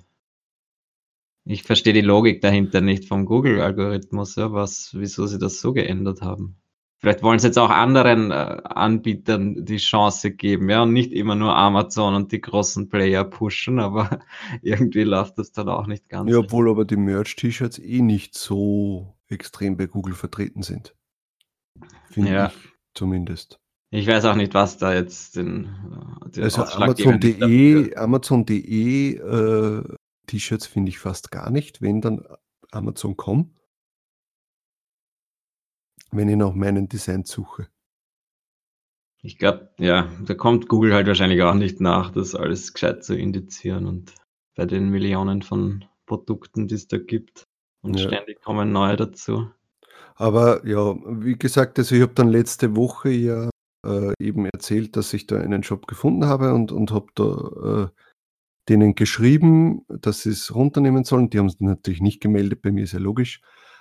ich 1.45 1.63
verstehe 1.63 1.93
die 1.93 2.01
Logik 2.01 2.41
dahinter 2.41 2.81
nicht 2.81 3.07
vom 3.07 3.27
Google-Algorithmus, 3.27 4.37
ja, 4.37 4.53
was, 4.53 4.95
wieso 4.95 5.27
sie 5.27 5.39
das 5.39 5.61
so 5.61 5.73
geändert 5.73 6.23
haben. 6.23 6.57
Vielleicht 7.05 7.23
wollen 7.23 7.39
sie 7.39 7.49
jetzt 7.49 7.59
auch 7.59 7.69
anderen 7.71 8.31
äh, 8.31 8.35
Anbietern 8.65 9.65
die 9.65 9.77
Chance 9.77 10.31
geben, 10.31 10.71
ja, 10.71 10.83
und 10.83 10.93
nicht 10.95 11.13
immer 11.13 11.35
nur 11.35 11.55
Amazon 11.55 12.15
und 12.15 12.33
die 12.33 12.41
großen 12.41 12.89
Player 12.89 13.25
pushen, 13.25 13.79
aber 13.79 14.21
irgendwie 14.63 15.05
läuft 15.05 15.39
das 15.39 15.53
dann 15.53 15.69
auch 15.69 15.87
nicht 15.87 16.09
ganz. 16.09 16.31
Ja, 16.31 16.39
obwohl 16.39 16.71
aber 16.71 16.85
die 16.87 16.97
Merch-T-Shirts 16.97 17.79
eh 17.79 18.01
nicht 18.01 18.35
so 18.35 19.15
extrem 19.29 19.77
bei 19.77 19.87
Google 19.87 20.15
vertreten 20.15 20.63
sind. 20.63 20.95
Finde 22.11 22.33
Ja. 22.33 22.47
ich 22.47 22.55
zumindest. 22.95 23.61
Ich 23.91 24.07
weiß 24.07 24.25
auch 24.25 24.35
nicht, 24.35 24.55
was 24.55 24.79
da 24.79 24.95
jetzt 24.95 25.37
den, 25.37 25.67
äh, 26.25 26.31
den 26.31 26.45
Also 26.45 26.65
Amazon.de, 26.65 27.95
Amazon.de 27.97 29.17
äh, 29.19 29.83
T-Shirts 30.27 30.67
finde 30.67 30.89
ich 30.89 30.99
fast 30.99 31.31
gar 31.31 31.51
nicht, 31.51 31.83
wenn 31.83 32.01
dann 32.01 32.25
Amazon.com. 32.73 33.51
Wenn 36.15 36.29
ich 36.29 36.37
nach 36.37 36.55
meinen 36.55 36.89
Designs 36.89 37.31
suche. 37.31 37.69
Ich 39.23 39.39
glaube, 39.39 39.71
ja, 39.79 40.09
da 40.25 40.35
kommt 40.35 40.69
Google 40.69 40.95
halt 40.95 41.07
wahrscheinlich 41.07 41.43
auch 41.43 41.55
nicht 41.55 41.81
nach, 41.81 42.13
das 42.13 42.35
alles 42.35 42.73
gescheit 42.73 43.03
zu 43.03 43.17
indizieren 43.17 43.87
und 43.87 44.15
bei 44.55 44.65
den 44.65 44.91
Millionen 44.91 45.43
von 45.43 45.85
Produkten, 46.07 46.69
die 46.69 46.77
es 46.77 46.87
da 46.87 46.99
gibt. 46.99 47.45
Und 47.83 47.99
Ja. 47.99 48.09
ständig 48.09 48.41
kommen 48.43 48.71
neue 48.71 48.97
dazu. 48.97 49.51
Aber 50.15 50.65
ja, 50.67 50.95
wie 51.05 51.37
gesagt, 51.37 51.79
also 51.79 51.97
ich 51.97 52.03
habe 52.03 52.15
dann 52.15 52.29
letzte 52.29 52.77
Woche 52.77 53.11
ja 53.11 53.51
äh, 53.85 54.13
eben 54.21 54.47
erzählt, 54.47 54.97
dass 54.97 55.13
ich 55.13 55.27
da 55.27 55.41
einen 55.41 55.63
Job 55.63 55.87
gefunden 55.89 56.27
habe 56.27 56.55
und, 56.55 56.71
und 56.71 56.93
habe 56.93 57.07
da 57.15 57.85
äh, 57.85 58.03
denen 58.69 58.95
geschrieben, 58.95 59.85
dass 59.89 60.23
sie 60.23 60.31
es 60.31 60.55
runternehmen 60.55 61.05
sollen. 61.05 61.31
Die 61.31 61.39
haben 61.39 61.47
es 61.47 61.59
natürlich 61.61 62.01
nicht 62.01 62.21
gemeldet, 62.21 62.63
bei 62.63 62.71
mir 62.71 62.85
ist 62.85 62.93
ja 62.93 63.01
logisch. 63.01 63.41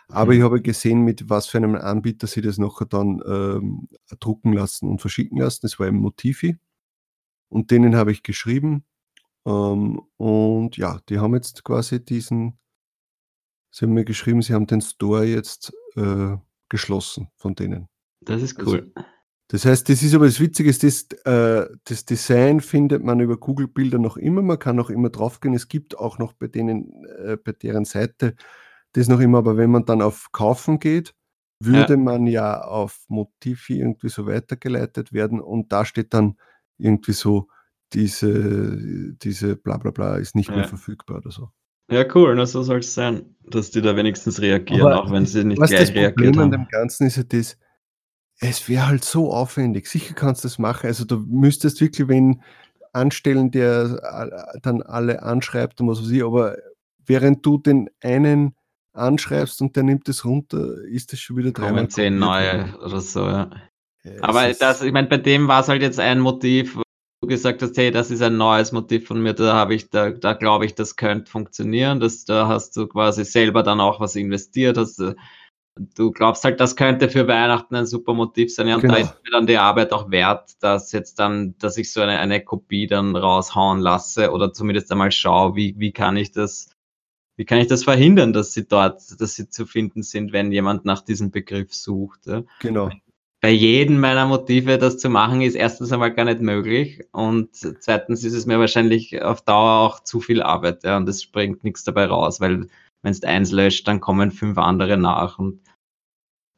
Aber 0.10 0.34
Mhm. 0.34 0.38
ich 0.38 0.44
habe 0.44 0.62
gesehen, 0.62 1.02
mit 1.04 1.30
was 1.30 1.48
für 1.48 1.58
einem 1.58 1.76
Anbieter 1.76 2.28
sie 2.28 2.42
das 2.42 2.58
nachher 2.58 2.86
dann 2.86 3.22
ähm, 3.26 3.88
drucken 4.20 4.54
lassen 4.54 4.90
und 4.90 5.02
verschicken 5.02 5.38
lassen. 5.40 5.60
Das 5.64 5.80
war 5.80 5.88
im 5.88 5.96
Motivi. 5.98 6.58
Und 7.50 7.72
denen 7.72 7.96
habe 7.96 8.12
ich 8.12 8.24
geschrieben. 8.24 8.84
Ähm, 9.46 10.02
und 10.18 10.78
ja, 10.78 11.00
die 11.10 11.20
haben 11.20 11.36
jetzt 11.36 11.64
quasi 11.64 12.04
diesen, 12.04 12.58
sie 13.72 13.86
haben 13.86 13.94
mir 13.94 14.06
geschrieben, 14.06 14.42
sie 14.42 14.54
haben 14.54 14.68
den 14.68 14.82
Store 14.82 15.26
jetzt 15.26 15.74
äh, 15.96 16.38
geschlossen 16.70 17.30
von 17.36 17.56
denen. 17.56 17.88
Das 18.22 18.42
ist 18.42 18.58
Also, 18.60 18.72
cool. 18.72 18.94
Das 19.50 19.66
heißt, 19.66 19.88
das 19.90 20.02
ist 20.02 20.16
aber 20.16 20.26
das 20.26 20.40
Witzige, 20.40 20.70
ist, 20.70 20.84
das, 20.84 21.04
äh, 21.26 21.68
das 21.84 22.06
Design 22.06 22.62
findet 22.62 23.04
man 23.04 23.20
über 23.20 23.38
Google-Bilder 23.38 24.00
noch 24.00 24.18
immer, 24.18 24.42
man 24.42 24.58
kann 24.58 24.76
noch 24.78 24.90
immer 24.90 25.10
draufgehen. 25.10 25.54
Es 25.54 25.68
gibt 25.68 25.98
auch 26.00 26.18
noch 26.18 26.34
bei 26.34 26.48
denen, 26.48 27.06
äh, 27.24 27.38
bei 27.38 27.52
deren 27.52 27.86
Seite 27.86 28.36
das 28.94 29.08
noch 29.08 29.20
immer, 29.20 29.40
aber 29.40 29.58
wenn 29.58 29.72
man 29.72 29.86
dann 29.86 30.02
auf 30.02 30.32
Kaufen 30.32 30.80
geht, 30.80 31.14
würde 31.60 31.98
man 31.98 32.28
ja 32.28 32.62
auf 32.62 33.06
Motivi 33.08 33.80
irgendwie 33.80 34.10
so 34.10 34.26
weitergeleitet 34.28 35.14
werden 35.14 35.40
und 35.40 35.72
da 35.72 35.86
steht 35.86 36.14
dann 36.14 36.38
irgendwie 36.78 37.14
so, 37.14 37.48
diese, 37.94 39.14
diese 39.22 39.56
bla 39.56 39.78
bla 39.78 39.92
bla 39.92 40.16
ist 40.18 40.36
nicht 40.36 40.50
mehr 40.50 40.60
Ja. 40.60 40.64
verfügbar 40.64 41.18
oder 41.18 41.32
so. 41.32 41.50
Ja, 41.92 42.06
cool, 42.16 42.36
na, 42.36 42.46
so 42.46 42.64
soll 42.64 42.80
es 42.80 42.94
sein, 42.94 43.36
dass 43.42 43.72
die 43.72 43.82
da 43.82 43.96
wenigstens 43.96 44.42
reagieren, 44.42 44.82
Aber 44.82 45.04
auch 45.04 45.12
wenn 45.12 45.26
sie 45.26 45.44
nicht 45.44 45.62
Was 45.62 45.70
gleich 45.70 45.88
das 45.88 45.96
reagiert 45.96 46.16
Problem 46.16 46.40
an 46.40 46.44
haben. 46.46 46.52
dem 46.64 46.68
Ganzen 46.70 47.08
ist 47.08 47.18
ja 47.18 47.24
das, 47.24 47.58
es 48.40 48.68
wäre 48.68 48.88
halt 48.88 49.04
so 49.06 49.32
aufwendig. 49.32 49.88
Sicher 49.88 50.14
kannst 50.16 50.44
du 50.44 50.48
das 50.48 50.58
machen. 50.60 50.88
Also 50.88 51.06
du 51.06 51.20
müsstest 51.20 51.82
wirklich 51.82 52.08
wen 52.08 52.42
anstellen, 52.94 53.52
der 53.52 54.00
a- 54.04 54.58
dann 54.62 54.82
alle 54.82 55.24
anschreibt 55.24 55.80
und 55.82 55.88
was 55.88 56.02
weiß 56.02 56.10
ich, 56.10 56.24
aber 56.24 56.58
während 57.06 57.46
du 57.46 57.58
den 57.58 57.90
einen 58.02 58.56
anschreibst 58.94 59.62
und 59.62 59.76
der 59.76 59.84
nimmt 59.84 60.08
es 60.08 60.24
runter, 60.26 60.84
ist 60.86 61.12
das 61.12 61.20
schon 61.20 61.38
wieder 61.38 61.52
dreimal 61.52 61.76
Kommen 61.76 61.90
zehn 61.90 62.18
neue 62.18 62.74
oder 62.84 63.02
so, 63.02 63.22
ja. 63.22 63.50
Ja, 64.04 64.12
Aber 64.22 64.52
das, 64.54 64.82
ich 64.82 64.92
meine, 64.92 65.08
bei 65.08 65.18
dem 65.18 65.48
war 65.48 65.62
es 65.62 65.70
halt 65.70 65.82
jetzt 65.82 66.00
ein 66.00 66.20
Motiv, 66.20 66.76
wo 66.76 66.82
du 67.22 67.28
gesagt 67.28 67.62
hast, 67.62 67.78
hey, 67.78 67.90
das 67.90 68.12
ist 68.12 68.22
ein 68.22 68.38
neues 68.38 68.72
Motiv 68.74 69.08
von 69.08 69.22
mir, 69.22 69.34
da 69.34 69.54
habe 69.54 69.76
ich, 69.76 69.90
da, 69.90 70.12
da 70.12 70.34
glaube 70.34 70.66
ich, 70.66 70.76
das 70.76 70.98
könnte 70.98 71.32
funktionieren. 71.32 72.02
Das, 72.02 72.26
da 72.26 72.48
hast 72.48 72.76
du 72.76 72.88
quasi 72.88 73.24
selber 73.24 73.64
dann 73.64 73.80
auch 73.80 74.02
was 74.02 74.16
investiert, 74.18 74.78
hast 74.78 75.00
du, 75.00 75.16
du 75.96 76.12
glaubst 76.12 76.44
halt, 76.44 76.60
das 76.60 76.76
könnte 76.76 77.10
für 77.10 77.28
Weihnachten 77.28 77.76
ein 77.76 77.86
super 77.86 78.14
Motiv 78.14 78.54
sein. 78.54 78.68
Ja, 78.68 78.76
und 78.76 78.82
Genau. 78.82 78.96
da 78.96 79.00
ist 79.00 79.16
mir 79.24 79.32
dann 79.32 79.48
die 79.48 79.58
Arbeit 79.58 79.94
auch 79.94 80.12
wert, 80.12 80.52
dass 80.62 80.92
jetzt 80.92 81.18
dann, 81.18 81.56
dass 81.60 81.78
ich 81.78 81.92
so 81.94 82.02
eine, 82.02 82.20
eine 82.20 82.44
Kopie 82.44 82.88
dann 82.88 83.16
raushauen 83.16 83.80
lasse 83.80 84.32
oder 84.32 84.52
zumindest 84.52 84.92
einmal 84.92 85.12
schaue, 85.12 85.56
wie, 85.56 85.76
wie 85.78 85.94
kann 85.94 86.18
ich 86.18 86.32
das, 86.34 86.70
wie 87.36 87.46
kann 87.46 87.60
ich 87.60 87.68
das 87.68 87.84
verhindern, 87.84 88.34
dass 88.34 88.54
sie 88.54 88.68
dort, 88.68 89.02
dass 89.20 89.36
sie 89.36 89.50
zu 89.50 89.66
finden 89.66 90.04
sind, 90.04 90.34
wenn 90.34 90.52
jemand 90.52 90.86
nach 90.86 91.02
diesem 91.02 91.32
Begriff 91.32 91.74
sucht. 91.74 92.28
Ja? 92.28 92.44
genau. 92.60 92.90
bei 93.42 93.50
jedem 93.50 94.00
meiner 94.00 94.26
Motive 94.26 94.78
das 94.78 94.98
zu 94.98 95.10
machen, 95.10 95.42
ist 95.42 95.56
erstens 95.56 95.92
einmal 95.92 96.14
gar 96.14 96.26
nicht 96.26 96.42
möglich 96.42 97.02
und 97.12 97.50
zweitens 97.56 98.24
ist 98.24 98.34
es 98.34 98.46
mir 98.46 98.60
wahrscheinlich 98.60 99.22
auf 99.22 99.42
Dauer 99.42 99.82
auch 99.82 100.04
zu 100.04 100.22
viel 100.22 100.42
Arbeit 100.42 100.84
ja, 100.84 100.98
und 100.98 101.10
es 101.10 101.24
springt 101.24 101.64
nichts 101.64 101.84
dabei 101.84 102.06
raus, 102.06 102.40
weil 102.40 102.68
wenn 103.02 103.14
du 103.14 103.28
eins 103.28 103.52
löscht, 103.52 103.88
dann 103.88 104.00
kommen 104.00 104.32
fünf 104.32 104.58
andere 104.58 104.98
nach 104.98 105.40
und 105.40 105.60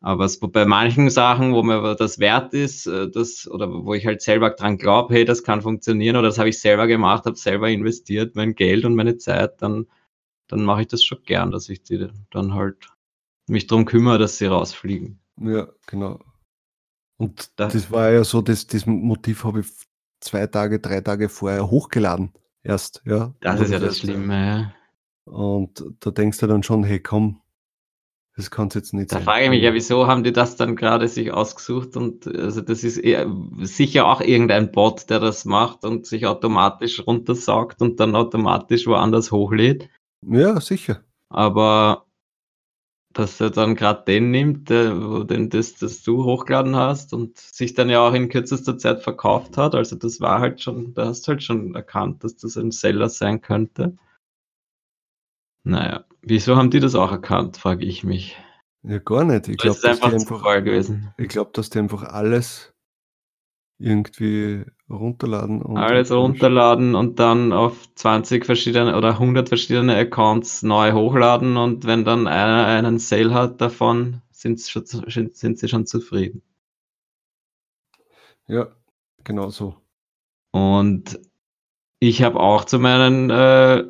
aber 0.01 0.25
es, 0.25 0.39
bei 0.39 0.65
manchen 0.65 1.09
Sachen, 1.09 1.55
wo 1.55 1.63
mir 1.63 1.95
das 1.95 2.19
wert 2.19 2.53
ist, 2.53 2.85
äh, 2.85 3.09
das, 3.09 3.49
oder 3.49 3.67
wo 3.85 3.95
ich 3.95 4.05
halt 4.05 4.21
selber 4.21 4.51
dran 4.51 4.77
glaube, 4.77 5.15
hey, 5.15 5.25
das 5.25 5.43
kann 5.43 5.63
funktionieren 5.63 6.15
oder 6.15 6.27
das 6.27 6.37
habe 6.37 6.49
ich 6.49 6.59
selber 6.59 6.85
gemacht, 6.85 7.25
habe 7.25 7.35
selber 7.35 7.69
investiert, 7.69 8.35
mein 8.35 8.53
Geld 8.53 8.85
und 8.85 8.93
meine 8.93 9.17
Zeit, 9.17 9.59
dann, 9.63 9.87
dann 10.47 10.63
mache 10.63 10.81
ich 10.81 10.87
das 10.87 11.03
schon 11.03 11.23
gern, 11.23 11.51
dass 11.51 11.69
ich 11.69 11.83
die 11.83 12.07
dann 12.31 12.53
halt 12.53 12.89
mich 13.47 13.67
drum 13.67 13.85
kümmere, 13.85 14.17
dass 14.17 14.37
sie 14.37 14.45
rausfliegen. 14.47 15.19
Ja, 15.39 15.67
genau. 15.87 16.19
Und 17.17 17.51
Da- 17.59 17.67
das 17.67 17.91
war 17.91 18.11
ja 18.11 18.23
so, 18.23 18.41
das, 18.41 18.67
das 18.67 18.85
Motiv 18.85 19.43
habe 19.43 19.61
ich 19.61 19.67
zwei 20.19 20.47
Tage, 20.47 20.79
drei 20.79 21.01
Tage 21.01 21.29
vorher 21.29 21.69
hochgeladen. 21.69 22.33
Erst, 22.63 23.01
ja. 23.05 23.33
Das 23.41 23.59
ist 23.61 23.71
ja 23.71 23.79
das 23.79 23.99
Schlimme, 23.99 24.33
ja. 24.47 24.73
Und 25.31 25.83
da 25.99 26.11
denkst 26.11 26.39
du 26.39 26.47
dann 26.47 26.63
schon, 26.63 26.83
hey, 26.83 26.99
komm, 26.99 27.41
das 28.35 28.51
kann 28.51 28.67
es 28.67 28.73
jetzt 28.73 28.93
nicht 28.93 29.11
Da 29.11 29.15
sein. 29.17 29.23
frage 29.23 29.45
ich 29.45 29.49
mich 29.49 29.61
ja, 29.63 29.73
wieso 29.73 30.07
haben 30.07 30.23
die 30.23 30.33
das 30.33 30.55
dann 30.55 30.75
gerade 30.75 31.07
sich 31.07 31.31
ausgesucht 31.31 31.95
und 31.95 32.27
also 32.27 32.61
das 32.61 32.83
ist 32.83 32.97
eher, 32.97 33.27
sicher 33.61 34.07
auch 34.07 34.19
irgendein 34.21 34.71
Bot, 34.71 35.09
der 35.09 35.19
das 35.19 35.45
macht 35.45 35.83
und 35.85 36.05
sich 36.05 36.25
automatisch 36.25 37.05
runtersaugt 37.07 37.81
und 37.81 37.99
dann 37.99 38.15
automatisch 38.15 38.87
woanders 38.87 39.31
hochlädt. 39.31 39.89
Ja, 40.27 40.59
sicher. 40.59 41.03
Aber 41.29 42.05
dass 43.15 43.39
er 43.39 43.49
dann 43.49 43.75
gerade 43.75 44.03
den 44.05 44.29
nimmt, 44.29 44.69
der, 44.69 45.01
wo 45.01 45.23
den 45.23 45.49
das, 45.49 45.75
das 45.75 46.03
du 46.03 46.25
hochgeladen 46.25 46.75
hast 46.75 47.13
und 47.13 47.37
sich 47.37 47.73
dann 47.73 47.89
ja 47.89 48.05
auch 48.05 48.13
in 48.13 48.27
kürzester 48.27 48.77
Zeit 48.77 49.01
verkauft 49.03 49.57
hat. 49.57 49.73
Also 49.73 49.95
das 49.95 50.19
war 50.19 50.41
halt 50.41 50.61
schon, 50.61 50.93
da 50.93 51.05
hast 51.07 51.25
du 51.25 51.29
halt 51.31 51.41
schon 51.43 51.73
erkannt, 51.75 52.23
dass 52.25 52.35
das 52.35 52.57
ein 52.57 52.71
Seller 52.71 53.07
sein 53.07 53.41
könnte. 53.41 53.97
Naja, 55.63 56.03
wieso 56.21 56.57
haben 56.57 56.69
die 56.69 56.81
das 56.81 56.93
auch 56.93 57.11
erkannt, 57.11 57.57
frage 57.57 57.85
ich 57.85 58.03
mich. 58.03 58.37
Ja, 58.83 58.99
gar 58.99 59.23
nicht. 59.23 59.47
Ich 59.47 59.57
Das 59.57 59.63
glaube, 59.63 59.75
ist 59.77 59.83
dass, 59.85 60.03
einfach 60.03 60.11
die 60.11 60.25
Zufall 60.25 60.57
einfach, 60.57 60.65
gewesen. 60.65 61.13
ich 61.17 61.29
glaub, 61.29 61.53
dass 61.53 61.69
die 61.69 61.79
einfach 61.79 62.03
alles 62.03 62.74
irgendwie 63.79 64.65
runterladen. 64.89 65.61
Und 65.61 65.91
Alles 65.91 66.11
runterladen 66.11 66.95
und 66.95 67.19
dann 67.19 67.53
auf 67.53 67.87
20 67.95 68.45
verschiedene 68.45 68.97
oder 68.97 69.19
100 69.19 69.47
verschiedene 69.49 69.95
Accounts 69.95 70.63
neu 70.63 70.91
hochladen 70.93 71.55
und 71.57 71.85
wenn 71.85 72.03
dann 72.03 72.25
einer 72.27 72.65
einen 72.65 72.97
Sale 72.99 73.33
hat 73.33 73.61
davon, 73.61 74.21
sind 74.31 74.59
sie 74.59 74.71
schon, 74.71 74.85
zu- 74.87 75.03
sind 75.07 75.59
sie 75.59 75.67
schon 75.69 75.85
zufrieden. 75.85 76.41
Ja, 78.47 78.75
genau 79.23 79.49
so. 79.49 79.75
Und 80.51 81.19
ich 81.99 82.23
habe 82.23 82.39
auch 82.41 82.65
zu 82.65 82.79
meinen 82.79 83.31
äh, 83.31 83.85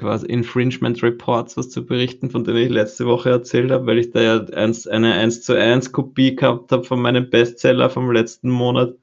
quasi 0.00 0.26
Infringement 0.26 1.02
Reports 1.02 1.56
was 1.56 1.70
zu 1.70 1.84
berichten, 1.84 2.30
von 2.30 2.44
denen 2.44 2.58
ich 2.58 2.70
letzte 2.70 3.06
Woche 3.06 3.30
erzählt 3.30 3.70
habe, 3.70 3.86
weil 3.86 3.98
ich 3.98 4.10
da 4.10 4.20
ja 4.20 4.44
eins, 4.54 4.86
eine 4.86 5.14
1 5.14 5.42
zu 5.42 5.56
1 5.56 5.92
Kopie 5.92 6.34
gehabt 6.34 6.72
habe 6.72 6.84
von 6.84 7.00
meinem 7.00 7.30
Bestseller 7.30 7.90
vom 7.90 8.10
letzten 8.10 8.50
Monat. 8.50 8.96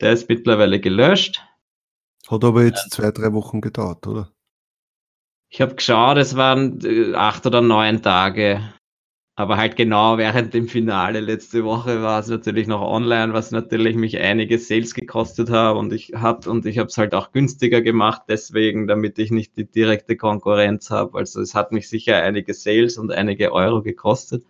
Der 0.00 0.12
ist 0.12 0.28
mittlerweile 0.28 0.80
gelöscht. 0.80 1.44
Hat 2.28 2.44
aber 2.44 2.64
jetzt 2.64 2.90
zwei, 2.92 3.10
drei 3.10 3.32
Wochen 3.32 3.60
gedauert, 3.60 4.06
oder? 4.06 4.30
Ich 5.50 5.60
habe 5.60 5.74
geschaut, 5.74 6.18
es 6.18 6.36
waren 6.36 6.80
äh, 6.84 7.14
acht 7.14 7.46
oder 7.46 7.60
neun 7.60 8.02
Tage. 8.02 8.72
Aber 9.38 9.56
halt 9.56 9.76
genau 9.76 10.18
während 10.18 10.52
dem 10.52 10.66
Finale 10.66 11.20
letzte 11.20 11.62
Woche 11.62 12.02
war 12.02 12.18
es 12.18 12.26
natürlich 12.26 12.66
noch 12.66 12.80
online, 12.80 13.32
was 13.34 13.52
natürlich 13.52 13.94
mich 13.94 14.18
einige 14.18 14.58
Sales 14.58 14.94
gekostet 14.94 15.48
hat 15.48 15.76
und 15.76 15.92
ich 15.92 16.12
hat 16.16 16.48
und 16.48 16.66
ich 16.66 16.78
habe 16.78 16.88
es 16.88 16.98
halt 16.98 17.14
auch 17.14 17.30
günstiger 17.30 17.80
gemacht, 17.80 18.22
deswegen, 18.28 18.88
damit 18.88 19.16
ich 19.20 19.30
nicht 19.30 19.56
die 19.56 19.70
direkte 19.70 20.16
Konkurrenz 20.16 20.90
habe. 20.90 21.18
Also 21.18 21.40
es 21.40 21.54
hat 21.54 21.70
mich 21.70 21.88
sicher 21.88 22.20
einige 22.20 22.52
Sales 22.52 22.98
und 22.98 23.12
einige 23.12 23.52
Euro 23.52 23.80
gekostet. 23.80 24.44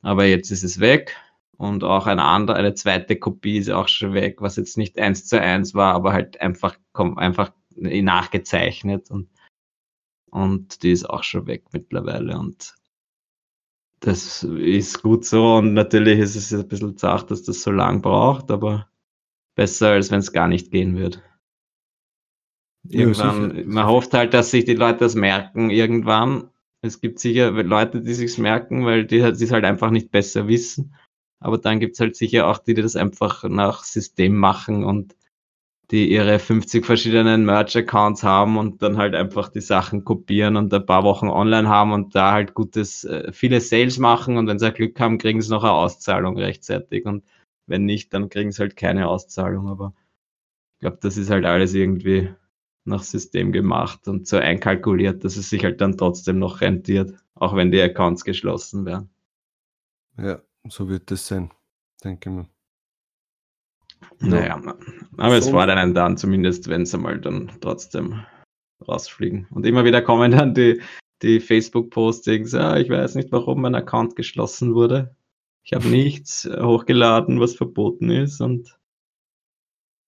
Aber 0.00 0.24
jetzt 0.26 0.52
ist 0.52 0.62
es 0.62 0.78
weg 0.78 1.16
und 1.56 1.82
auch 1.82 2.06
eine 2.06 2.22
andere, 2.22 2.56
eine 2.56 2.74
zweite 2.74 3.16
Kopie 3.16 3.58
ist 3.58 3.70
auch 3.70 3.88
schon 3.88 4.14
weg, 4.14 4.40
was 4.40 4.54
jetzt 4.54 4.78
nicht 4.78 4.96
eins 4.96 5.26
zu 5.26 5.40
eins 5.40 5.74
war, 5.74 5.92
aber 5.92 6.12
halt 6.12 6.40
einfach, 6.40 6.76
einfach 6.94 7.50
nachgezeichnet 7.74 9.10
und 9.10 9.28
und 10.30 10.84
die 10.84 10.92
ist 10.92 11.10
auch 11.10 11.24
schon 11.24 11.46
weg 11.46 11.64
mittlerweile. 11.72 12.38
Und 12.38 12.74
das 14.04 14.42
ist 14.42 15.02
gut 15.02 15.24
so 15.24 15.56
und 15.56 15.72
natürlich 15.72 16.18
ist 16.18 16.36
es 16.36 16.52
ein 16.52 16.68
bisschen 16.68 16.98
zart, 16.98 17.30
dass 17.30 17.42
das 17.42 17.62
so 17.62 17.70
lang 17.70 18.02
braucht, 18.02 18.50
aber 18.50 18.88
besser, 19.54 19.90
als 19.90 20.10
wenn 20.10 20.18
es 20.18 20.32
gar 20.32 20.46
nicht 20.46 20.70
gehen 20.70 20.96
wird. 20.96 21.22
Irgendwann, 22.86 23.56
ja, 23.56 23.62
man 23.64 23.86
hofft 23.86 24.12
halt, 24.12 24.34
dass 24.34 24.50
sich 24.50 24.66
die 24.66 24.74
Leute 24.74 24.98
das 24.98 25.14
merken 25.14 25.70
irgendwann. 25.70 26.50
Es 26.82 27.00
gibt 27.00 27.18
sicher 27.18 27.50
Leute, 27.50 28.02
die 28.02 28.12
sich's 28.12 28.36
merken, 28.36 28.84
weil 28.84 29.06
die 29.06 29.20
es 29.20 29.50
halt 29.50 29.64
einfach 29.64 29.90
nicht 29.90 30.10
besser 30.10 30.48
wissen. 30.48 30.94
Aber 31.40 31.56
dann 31.56 31.80
gibt 31.80 31.94
es 31.94 32.00
halt 32.00 32.14
sicher 32.14 32.46
auch 32.46 32.58
die, 32.58 32.74
die 32.74 32.82
das 32.82 32.96
einfach 32.96 33.44
nach 33.44 33.84
System 33.84 34.36
machen 34.36 34.84
und 34.84 35.16
die 35.94 36.10
ihre 36.10 36.40
50 36.40 36.84
verschiedenen 36.84 37.44
Merch-Accounts 37.44 38.24
haben 38.24 38.56
und 38.56 38.82
dann 38.82 38.96
halt 38.96 39.14
einfach 39.14 39.48
die 39.48 39.60
Sachen 39.60 40.02
kopieren 40.02 40.56
und 40.56 40.74
ein 40.74 40.84
paar 40.84 41.04
Wochen 41.04 41.28
online 41.28 41.68
haben 41.68 41.92
und 41.92 42.16
da 42.16 42.32
halt 42.32 42.54
gutes, 42.54 43.04
äh, 43.04 43.30
viele 43.32 43.60
Sales 43.60 44.00
machen 44.00 44.36
und 44.36 44.48
wenn 44.48 44.58
sie 44.58 44.72
Glück 44.72 44.98
haben, 44.98 45.18
kriegen 45.18 45.40
sie 45.40 45.52
noch 45.52 45.62
eine 45.62 45.72
Auszahlung 45.72 46.36
rechtzeitig 46.36 47.06
und 47.06 47.22
wenn 47.68 47.84
nicht, 47.84 48.12
dann 48.12 48.28
kriegen 48.28 48.50
sie 48.50 48.58
halt 48.60 48.74
keine 48.74 49.06
Auszahlung. 49.06 49.68
Aber 49.68 49.94
ich 50.74 50.80
glaube, 50.80 50.98
das 51.00 51.16
ist 51.16 51.30
halt 51.30 51.44
alles 51.44 51.74
irgendwie 51.74 52.34
nach 52.84 53.04
System 53.04 53.52
gemacht 53.52 54.08
und 54.08 54.26
so 54.26 54.38
einkalkuliert, 54.38 55.22
dass 55.22 55.36
es 55.36 55.48
sich 55.48 55.62
halt 55.62 55.80
dann 55.80 55.96
trotzdem 55.96 56.40
noch 56.40 56.60
rentiert, 56.60 57.14
auch 57.36 57.54
wenn 57.54 57.70
die 57.70 57.80
Accounts 57.80 58.24
geschlossen 58.24 58.84
werden. 58.84 59.10
Ja, 60.18 60.42
so 60.68 60.88
wird 60.88 61.08
es 61.12 61.28
sein, 61.28 61.52
denke 62.02 62.30
ich 62.30 62.34
mal. 62.34 62.53
Naja, 64.20 64.60
aber 65.16 65.40
so. 65.40 65.48
es 65.48 65.52
war 65.52 65.66
dann 65.66 65.94
dann 65.94 66.16
zumindest, 66.16 66.68
wenn 66.68 66.86
sie 66.86 66.98
mal 66.98 67.20
dann 67.20 67.52
trotzdem 67.60 68.24
rausfliegen. 68.86 69.46
Und 69.50 69.66
immer 69.66 69.84
wieder 69.84 70.02
kommen 70.02 70.32
dann 70.32 70.54
die, 70.54 70.80
die 71.22 71.40
Facebook-Postings, 71.40 72.52
ja, 72.52 72.76
ich 72.76 72.90
weiß 72.90 73.14
nicht, 73.14 73.32
warum 73.32 73.62
mein 73.62 73.74
Account 73.74 74.16
geschlossen 74.16 74.74
wurde. 74.74 75.16
Ich 75.62 75.72
habe 75.72 75.88
nichts 75.88 76.44
hochgeladen, 76.44 77.40
was 77.40 77.54
verboten 77.54 78.10
ist 78.10 78.40
und 78.40 78.78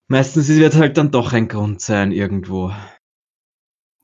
meistens 0.08 0.48
wird 0.48 0.74
halt 0.74 0.98
dann 0.98 1.10
doch 1.10 1.32
ein 1.32 1.48
Grund 1.48 1.80
sein 1.80 2.12
irgendwo. 2.12 2.72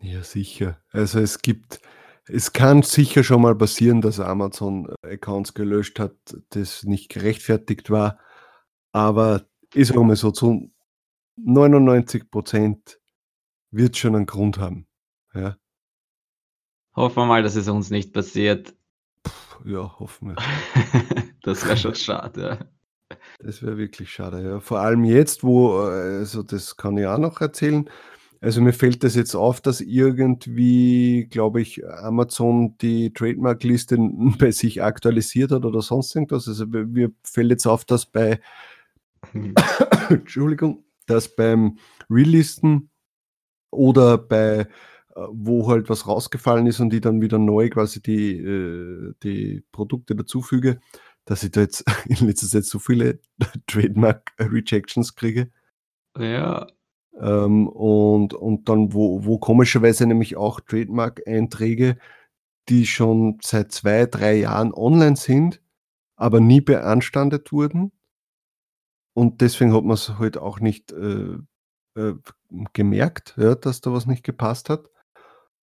Ja, 0.01 0.23
sicher. 0.23 0.81
Also 0.91 1.21
es 1.21 1.43
gibt, 1.43 1.81
es 2.27 2.53
kann 2.53 2.83
sicher 2.83 3.23
schon 3.23 3.43
mal 3.43 3.55
passieren, 3.55 4.01
dass 4.01 4.19
Amazon 4.19 4.93
Accounts 5.03 5.55
gelöscht 5.55 5.99
hat, 5.99 6.15
das 6.51 6.85
nicht 6.85 7.09
gerechtfertigt 7.09 7.91
war. 7.91 8.19
Aber 8.93 9.47
ich 9.75 9.89
sage 9.89 10.03
mal 10.03 10.17
so, 10.17 10.31
zu 10.31 10.71
99 11.37 12.31
Prozent 12.31 13.01
wird 13.71 13.97
schon 13.97 14.17
einen 14.17 14.27
Grund 14.27 14.59
haben. 14.59 14.87
Ja. 15.35 15.57
Hoffen 16.95 17.17
wir 17.17 17.27
mal, 17.27 17.43
dass 17.43 17.57
es 17.57 17.69
uns 17.69 17.91
nicht 17.91 18.13
passiert. 18.13 18.75
Puh, 19.23 19.69
ja, 19.69 19.99
hoffen 19.99 20.29
wir. 20.29 20.37
das 21.43 21.65
wäre 21.67 21.77
schon 21.77 21.95
schade. 21.95 22.43
Ja. 22.43 22.59
Das 23.39 23.63
wäre 23.63 23.79
wirklich 23.79 24.11
schade, 24.11 24.43
ja. 24.43 24.61
Vor 24.61 24.81
allem 24.81 25.05
jetzt, 25.05 25.43
wo, 25.43 25.79
also 25.79 26.43
das 26.43 26.77
kann 26.77 26.99
ich 26.99 27.07
auch 27.07 27.19
noch 27.19 27.41
erzählen. 27.41 27.89
Also 28.41 28.61
mir 28.61 28.73
fällt 28.73 29.05
das 29.05 29.15
jetzt 29.15 29.35
auf, 29.35 29.61
dass 29.61 29.81
irgendwie, 29.81 31.29
glaube 31.31 31.61
ich, 31.61 31.87
Amazon 31.87 32.77
die 32.79 33.13
Trademark-Liste 33.13 33.97
bei 34.39 34.51
sich 34.51 34.83
aktualisiert 34.83 35.53
hat 35.53 35.65
oder 35.65 35.81
sonst 35.81 36.15
irgendwas. 36.15 36.49
Also 36.49 36.67
mir 36.67 37.13
fällt 37.23 37.51
jetzt 37.51 37.67
auf, 37.67 37.85
dass 37.85 38.05
bei 38.05 38.41
Entschuldigung, 40.09 40.85
dass 41.07 41.35
beim 41.35 41.79
Relisten 42.11 42.91
oder 43.71 44.19
bei 44.19 44.67
äh, 45.15 45.27
wo 45.31 45.69
halt 45.69 45.91
was 45.91 46.07
rausgefallen 46.07 46.67
ist 46.67 46.81
und 46.81 46.95
ich 46.95 47.03
dann 47.03 47.21
wieder 47.21 47.39
neu 47.39 47.69
quasi 47.69 48.01
die, 48.01 48.39
äh, 48.39 49.13
die 49.23 49.63
Produkte 49.71 50.17
dazufüge, 50.17 50.81
dass 51.27 51.43
ich 51.43 51.51
da 51.51 51.61
jetzt 51.61 51.85
in 52.07 52.27
letzter 52.27 52.49
Zeit 52.49 52.65
so 52.65 52.79
viele 52.79 53.21
Trademark-Rejections 53.67 55.15
kriege. 55.15 55.51
Ja. 56.19 56.67
Ähm, 57.21 57.69
und, 57.69 58.33
und 58.33 58.69
dann, 58.71 58.95
wo, 58.95 59.25
wo 59.27 59.39
komischerweise 59.39 60.07
nämlich 60.07 60.37
auch 60.37 60.61
Trademark-Einträge, 60.61 61.99
die 62.71 62.87
schon 62.87 63.39
seit 63.43 63.71
zwei, 63.73 64.07
drei 64.07 64.37
Jahren 64.37 64.73
online 64.73 65.17
sind, 65.17 65.61
aber 66.17 66.41
nie 66.41 66.63
beanstandet 66.63 67.53
wurden, 67.53 67.93
und 69.15 69.41
deswegen 69.41 69.75
hat 69.75 69.85
man 69.85 69.95
es 69.95 70.19
halt 70.19 70.39
auch 70.39 70.61
nicht 70.61 70.93
äh, 70.93 71.37
äh, 71.95 72.15
gemerkt, 72.73 73.35
ja, 73.37 73.55
dass 73.55 73.81
da 73.81 73.93
was 73.93 74.07
nicht 74.07 74.25
gepasst 74.25 74.71
hat. 74.71 74.89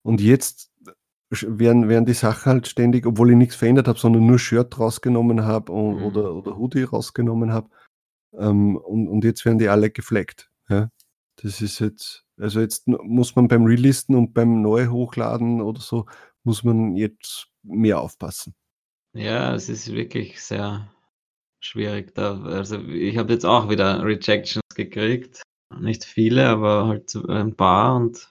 Und 0.03 0.21
jetzt 0.21 0.71
werden, 1.29 1.89
werden 1.89 2.05
die 2.05 2.13
Sachen 2.13 2.51
halt 2.51 2.67
ständig, 2.67 3.05
obwohl 3.05 3.31
ich 3.31 3.37
nichts 3.37 3.55
verändert 3.55 3.87
habe, 3.87 3.99
sondern 3.99 4.25
nur 4.25 4.39
Shirt 4.39 4.79
rausgenommen 4.79 5.43
habe 5.45 5.71
mhm. 5.71 6.03
oder, 6.03 6.33
oder 6.33 6.57
Hoodie 6.57 6.83
rausgenommen 6.83 7.51
habe. 7.51 7.69
Ähm, 8.33 8.77
und, 8.77 9.07
und 9.07 9.23
jetzt 9.23 9.45
werden 9.45 9.59
die 9.59 9.69
alle 9.69 9.89
gefleckt. 9.89 10.49
Ja. 10.69 10.89
Das 11.41 11.61
ist 11.61 11.79
jetzt, 11.79 12.25
also 12.37 12.59
jetzt 12.59 12.87
muss 12.87 13.35
man 13.35 13.47
beim 13.47 13.65
Relisten 13.65 14.15
und 14.15 14.33
beim 14.33 14.61
Neu-Hochladen 14.61 15.61
oder 15.61 15.79
so, 15.79 16.05
muss 16.43 16.63
man 16.63 16.95
jetzt 16.95 17.47
mehr 17.63 17.99
aufpassen. 17.99 18.55
Ja, 19.13 19.55
es 19.55 19.69
ist 19.69 19.91
wirklich 19.91 20.41
sehr 20.41 20.89
schwierig 21.61 22.13
da. 22.15 22.41
Also 22.43 22.79
ich 22.79 23.17
habe 23.17 23.33
jetzt 23.33 23.45
auch 23.45 23.69
wieder 23.69 24.03
Rejections 24.03 24.63
gekriegt. 24.75 25.41
Nicht 25.79 26.03
viele, 26.03 26.47
aber 26.47 26.87
halt 26.87 27.15
ein 27.15 27.55
paar 27.55 27.95
und 27.95 28.29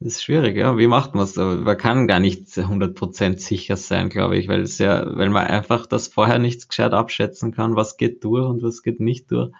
das 0.00 0.14
ist 0.14 0.22
schwierig, 0.22 0.56
ja. 0.56 0.78
Wie 0.78 0.86
macht 0.86 1.16
man 1.16 1.24
es? 1.24 1.34
Man 1.34 1.76
kann 1.76 2.06
gar 2.06 2.20
nicht 2.20 2.46
100% 2.46 3.38
sicher 3.38 3.76
sein, 3.76 4.08
glaube 4.08 4.36
ich, 4.36 4.46
weil 4.46 4.60
es 4.60 4.78
ja, 4.78 5.04
weil 5.16 5.28
man 5.28 5.48
einfach 5.48 5.86
das 5.86 6.06
vorher 6.06 6.38
nicht 6.38 6.68
gescheit 6.68 6.92
abschätzen 6.92 7.52
kann, 7.52 7.74
was 7.74 7.96
geht 7.96 8.22
durch 8.22 8.46
und 8.46 8.62
was 8.62 8.82
geht 8.82 9.00
nicht 9.00 9.30
durch. 9.32 9.50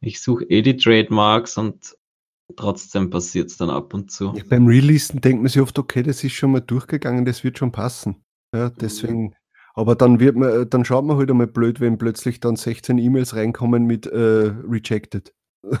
Ich 0.00 0.22
suche 0.22 0.44
eh 0.44 0.62
die 0.62 0.78
Trademarks 0.78 1.58
und 1.58 1.96
trotzdem 2.56 3.10
passiert 3.10 3.50
es 3.50 3.58
dann 3.58 3.68
ab 3.68 3.92
und 3.92 4.10
zu. 4.10 4.32
Ja, 4.34 4.44
beim 4.48 4.66
Releasen 4.66 5.20
denkt 5.20 5.42
man 5.42 5.50
sich 5.50 5.60
oft, 5.60 5.78
okay, 5.78 6.02
das 6.02 6.24
ist 6.24 6.32
schon 6.32 6.52
mal 6.52 6.60
durchgegangen, 6.60 7.26
das 7.26 7.44
wird 7.44 7.58
schon 7.58 7.72
passen. 7.72 8.24
Ja, 8.54 8.70
deswegen 8.70 9.34
aber 9.76 9.94
dann 9.94 10.18
wird 10.18 10.36
man, 10.36 10.62
äh, 10.62 10.66
dann 10.66 10.84
schaut 10.84 11.04
man 11.04 11.18
halt 11.18 11.30
einmal 11.30 11.46
blöd, 11.46 11.80
wenn 11.80 11.98
plötzlich 11.98 12.40
dann 12.40 12.56
16 12.56 12.98
E-Mails 12.98 13.36
reinkommen 13.36 13.84
mit 13.84 14.06
äh, 14.06 14.52
rejected. 14.66 15.34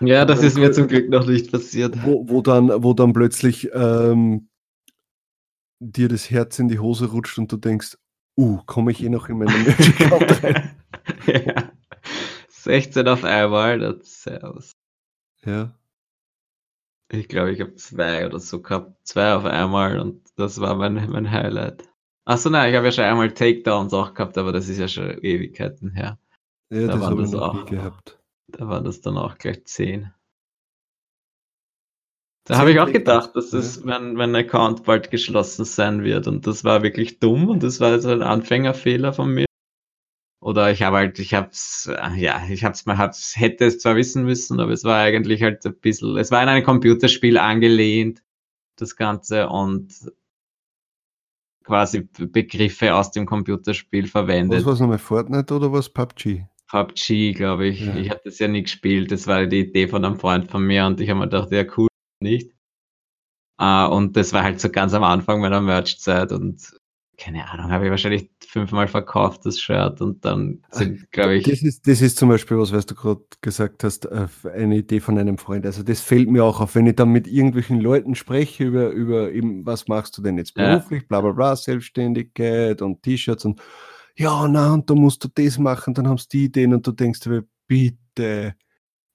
ja, 0.00 0.24
das 0.24 0.42
ist 0.42 0.56
mir 0.56 0.72
zum 0.72 0.88
Glück 0.88 1.10
noch 1.10 1.26
nicht 1.26 1.52
passiert. 1.52 2.02
Wo, 2.02 2.26
wo 2.28 2.40
dann, 2.40 2.82
wo 2.82 2.94
dann 2.94 3.12
plötzlich 3.12 3.70
ähm, 3.74 4.48
dir 5.80 6.08
das 6.08 6.30
Herz 6.30 6.58
in 6.58 6.68
die 6.68 6.78
Hose 6.78 7.10
rutscht 7.10 7.38
und 7.38 7.52
du 7.52 7.58
denkst, 7.58 7.98
uh, 8.38 8.58
komme 8.64 8.90
ich 8.90 9.04
eh 9.04 9.10
noch 9.10 9.28
in 9.28 9.38
meinen 9.38 9.64
Match-Account 9.64 10.42
rein? 10.42 10.70
ja. 11.26 11.72
16 12.48 13.06
auf 13.06 13.24
einmal, 13.24 13.78
das 13.78 14.22
Servus. 14.22 14.76
Ja. 15.44 15.78
Ich 17.12 17.28
glaube, 17.28 17.52
ich 17.52 17.60
habe 17.60 17.74
zwei 17.74 18.24
oder 18.24 18.38
so 18.38 18.62
gehabt. 18.62 18.94
Zwei 19.06 19.34
auf 19.34 19.44
einmal 19.44 19.98
und 19.98 20.22
das 20.36 20.60
war 20.60 20.74
mein, 20.76 21.10
mein 21.10 21.30
Highlight. 21.30 21.89
Achso, 22.30 22.48
nein, 22.48 22.70
ich 22.70 22.76
habe 22.76 22.86
ja 22.86 22.92
schon 22.92 23.02
einmal 23.02 23.32
Takedowns 23.32 23.92
auch 23.92 24.14
gehabt, 24.14 24.38
aber 24.38 24.52
das 24.52 24.68
ist 24.68 24.78
ja 24.78 24.86
schon 24.86 25.18
Ewigkeiten 25.20 25.90
her. 25.90 26.16
Ja, 26.70 26.86
da 26.86 26.96
das 26.96 27.10
ich 27.10 27.32
noch 27.32 27.42
auch. 27.42 28.00
Da 28.46 28.68
war 28.68 28.80
das 28.80 29.00
dann 29.00 29.18
auch 29.18 29.36
gleich 29.36 29.64
10. 29.64 30.12
Da 32.44 32.58
habe 32.58 32.70
ich 32.70 32.78
auch 32.78 32.92
gedacht, 32.92 33.34
dass 33.34 33.50
das 33.50 33.82
mein, 33.82 34.14
mein 34.14 34.32
Account 34.36 34.84
bald 34.84 35.10
geschlossen 35.10 35.64
sein 35.64 36.04
wird 36.04 36.28
und 36.28 36.46
das 36.46 36.62
war 36.62 36.84
wirklich 36.84 37.18
dumm 37.18 37.48
und 37.48 37.64
das 37.64 37.80
war 37.80 37.90
also 37.90 38.10
ein 38.10 38.22
Anfängerfehler 38.22 39.12
von 39.12 39.34
mir. 39.34 39.46
Oder 40.40 40.70
ich 40.70 40.82
habe 40.84 40.98
halt, 40.98 41.18
ich 41.18 41.34
hab's, 41.34 41.86
äh, 41.92 42.14
ja, 42.14 42.44
ich 42.48 42.62
hab's 42.62 42.86
mal, 42.86 42.96
hab's, 42.96 43.34
hätte 43.36 43.64
es 43.64 43.80
zwar 43.80 43.96
wissen 43.96 44.24
müssen, 44.24 44.60
aber 44.60 44.70
es 44.70 44.84
war 44.84 45.00
eigentlich 45.00 45.42
halt 45.42 45.66
ein 45.66 45.74
bisschen, 45.80 46.16
es 46.16 46.30
war 46.30 46.40
in 46.44 46.48
ein 46.48 46.62
Computerspiel 46.62 47.38
angelehnt, 47.38 48.22
das 48.76 48.94
Ganze 48.94 49.48
und 49.48 50.12
quasi 51.64 52.08
Begriffe 52.18 52.94
aus 52.94 53.10
dem 53.10 53.26
Computerspiel 53.26 54.06
verwendet. 54.06 54.60
Was 54.60 54.66
war 54.66 54.72
es 54.74 54.80
nochmal, 54.80 54.98
Fortnite 54.98 55.54
oder 55.54 55.72
was 55.72 55.88
PUBG? 55.88 56.44
PUBG, 56.68 57.32
glaube 57.32 57.66
ich. 57.66 57.80
Ja. 57.80 57.96
Ich 57.96 58.10
habe 58.10 58.20
das 58.24 58.38
ja 58.38 58.48
nie 58.48 58.62
gespielt. 58.62 59.10
Das 59.10 59.26
war 59.26 59.46
die 59.46 59.60
Idee 59.60 59.88
von 59.88 60.04
einem 60.04 60.16
Freund 60.16 60.50
von 60.50 60.66
mir 60.66 60.86
und 60.86 61.00
ich 61.00 61.10
habe 61.10 61.20
mir 61.20 61.26
gedacht, 61.26 61.50
ja 61.52 61.64
cool, 61.76 61.88
nicht. 62.20 62.52
Uh, 63.60 63.88
und 63.90 64.16
das 64.16 64.32
war 64.32 64.42
halt 64.42 64.58
so 64.58 64.70
ganz 64.70 64.94
am 64.94 65.04
Anfang 65.04 65.40
meiner 65.40 65.60
Merch-Zeit 65.60 66.32
und 66.32 66.79
keine 67.20 67.48
Ahnung, 67.50 67.70
habe 67.70 67.84
ich 67.84 67.90
wahrscheinlich 67.90 68.30
fünfmal 68.48 68.88
verkauft, 68.88 69.44
das 69.44 69.60
Shirt 69.60 70.00
und 70.00 70.24
dann 70.24 70.64
sind, 70.70 71.10
glaube 71.12 71.36
ich. 71.36 71.44
Das 71.44 71.62
ist, 71.62 71.86
das 71.86 72.00
ist 72.00 72.16
zum 72.16 72.30
Beispiel 72.30 72.58
was, 72.58 72.72
was 72.72 72.86
du 72.86 72.94
gerade 72.94 73.20
gesagt 73.42 73.84
hast, 73.84 74.10
eine 74.46 74.78
Idee 74.78 75.00
von 75.00 75.18
einem 75.18 75.36
Freund. 75.36 75.66
Also 75.66 75.82
das 75.82 76.00
fällt 76.00 76.30
mir 76.30 76.44
auch 76.44 76.60
auf, 76.60 76.74
wenn 76.74 76.86
ich 76.86 76.96
dann 76.96 77.10
mit 77.10 77.28
irgendwelchen 77.28 77.78
Leuten 77.80 78.14
spreche 78.14 78.64
über, 78.64 78.88
über 78.88 79.30
eben, 79.30 79.66
was 79.66 79.86
machst 79.86 80.16
du 80.16 80.22
denn 80.22 80.38
jetzt 80.38 80.54
beruflich, 80.54 81.02
ja. 81.02 81.06
bla 81.08 81.20
bla 81.20 81.32
bla, 81.32 81.56
Selbstständigkeit 81.56 82.80
und 82.80 83.02
T-Shirts 83.02 83.44
und 83.44 83.60
ja, 84.16 84.48
na, 84.48 84.72
und 84.72 84.88
da 84.88 84.94
musst 84.94 85.22
du 85.22 85.28
das 85.28 85.58
machen, 85.58 85.94
dann 85.94 86.08
haben 86.08 86.18
sie 86.18 86.28
die 86.28 86.44
Ideen 86.46 86.74
und 86.74 86.86
du 86.86 86.92
denkst 86.92 87.20
dir, 87.20 87.44
bitte, 87.66 88.54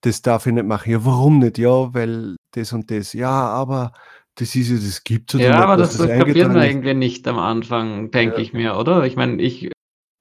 das 0.02 0.22
darf 0.22 0.46
ich 0.46 0.54
nicht 0.54 0.66
machen. 0.66 0.92
Ja, 0.92 1.04
warum 1.04 1.40
nicht? 1.40 1.58
Ja, 1.58 1.94
weil 1.94 2.36
das 2.52 2.72
und 2.72 2.90
das. 2.92 3.14
Ja, 3.14 3.32
aber 3.32 3.92
das 4.36 4.56
ist 4.56 4.70
ja, 4.70 4.76
das 4.76 5.04
gibt 5.04 5.34
es 5.34 5.42
ja, 5.42 5.56
aber 5.56 5.78
das, 5.78 5.98
das 5.98 6.08
kapieren 6.08 6.54
wir 6.54 6.66
irgendwie 6.66 6.94
nicht 6.94 7.28
am 7.28 7.40
Anfang, 7.40 8.12
denke 8.12 8.36
ja. 8.36 8.42
ich 8.42 8.54
mir, 8.54 8.78
oder? 8.78 9.06
Ich 9.06 9.16
meine, 9.16 9.42
ich. 9.42 9.72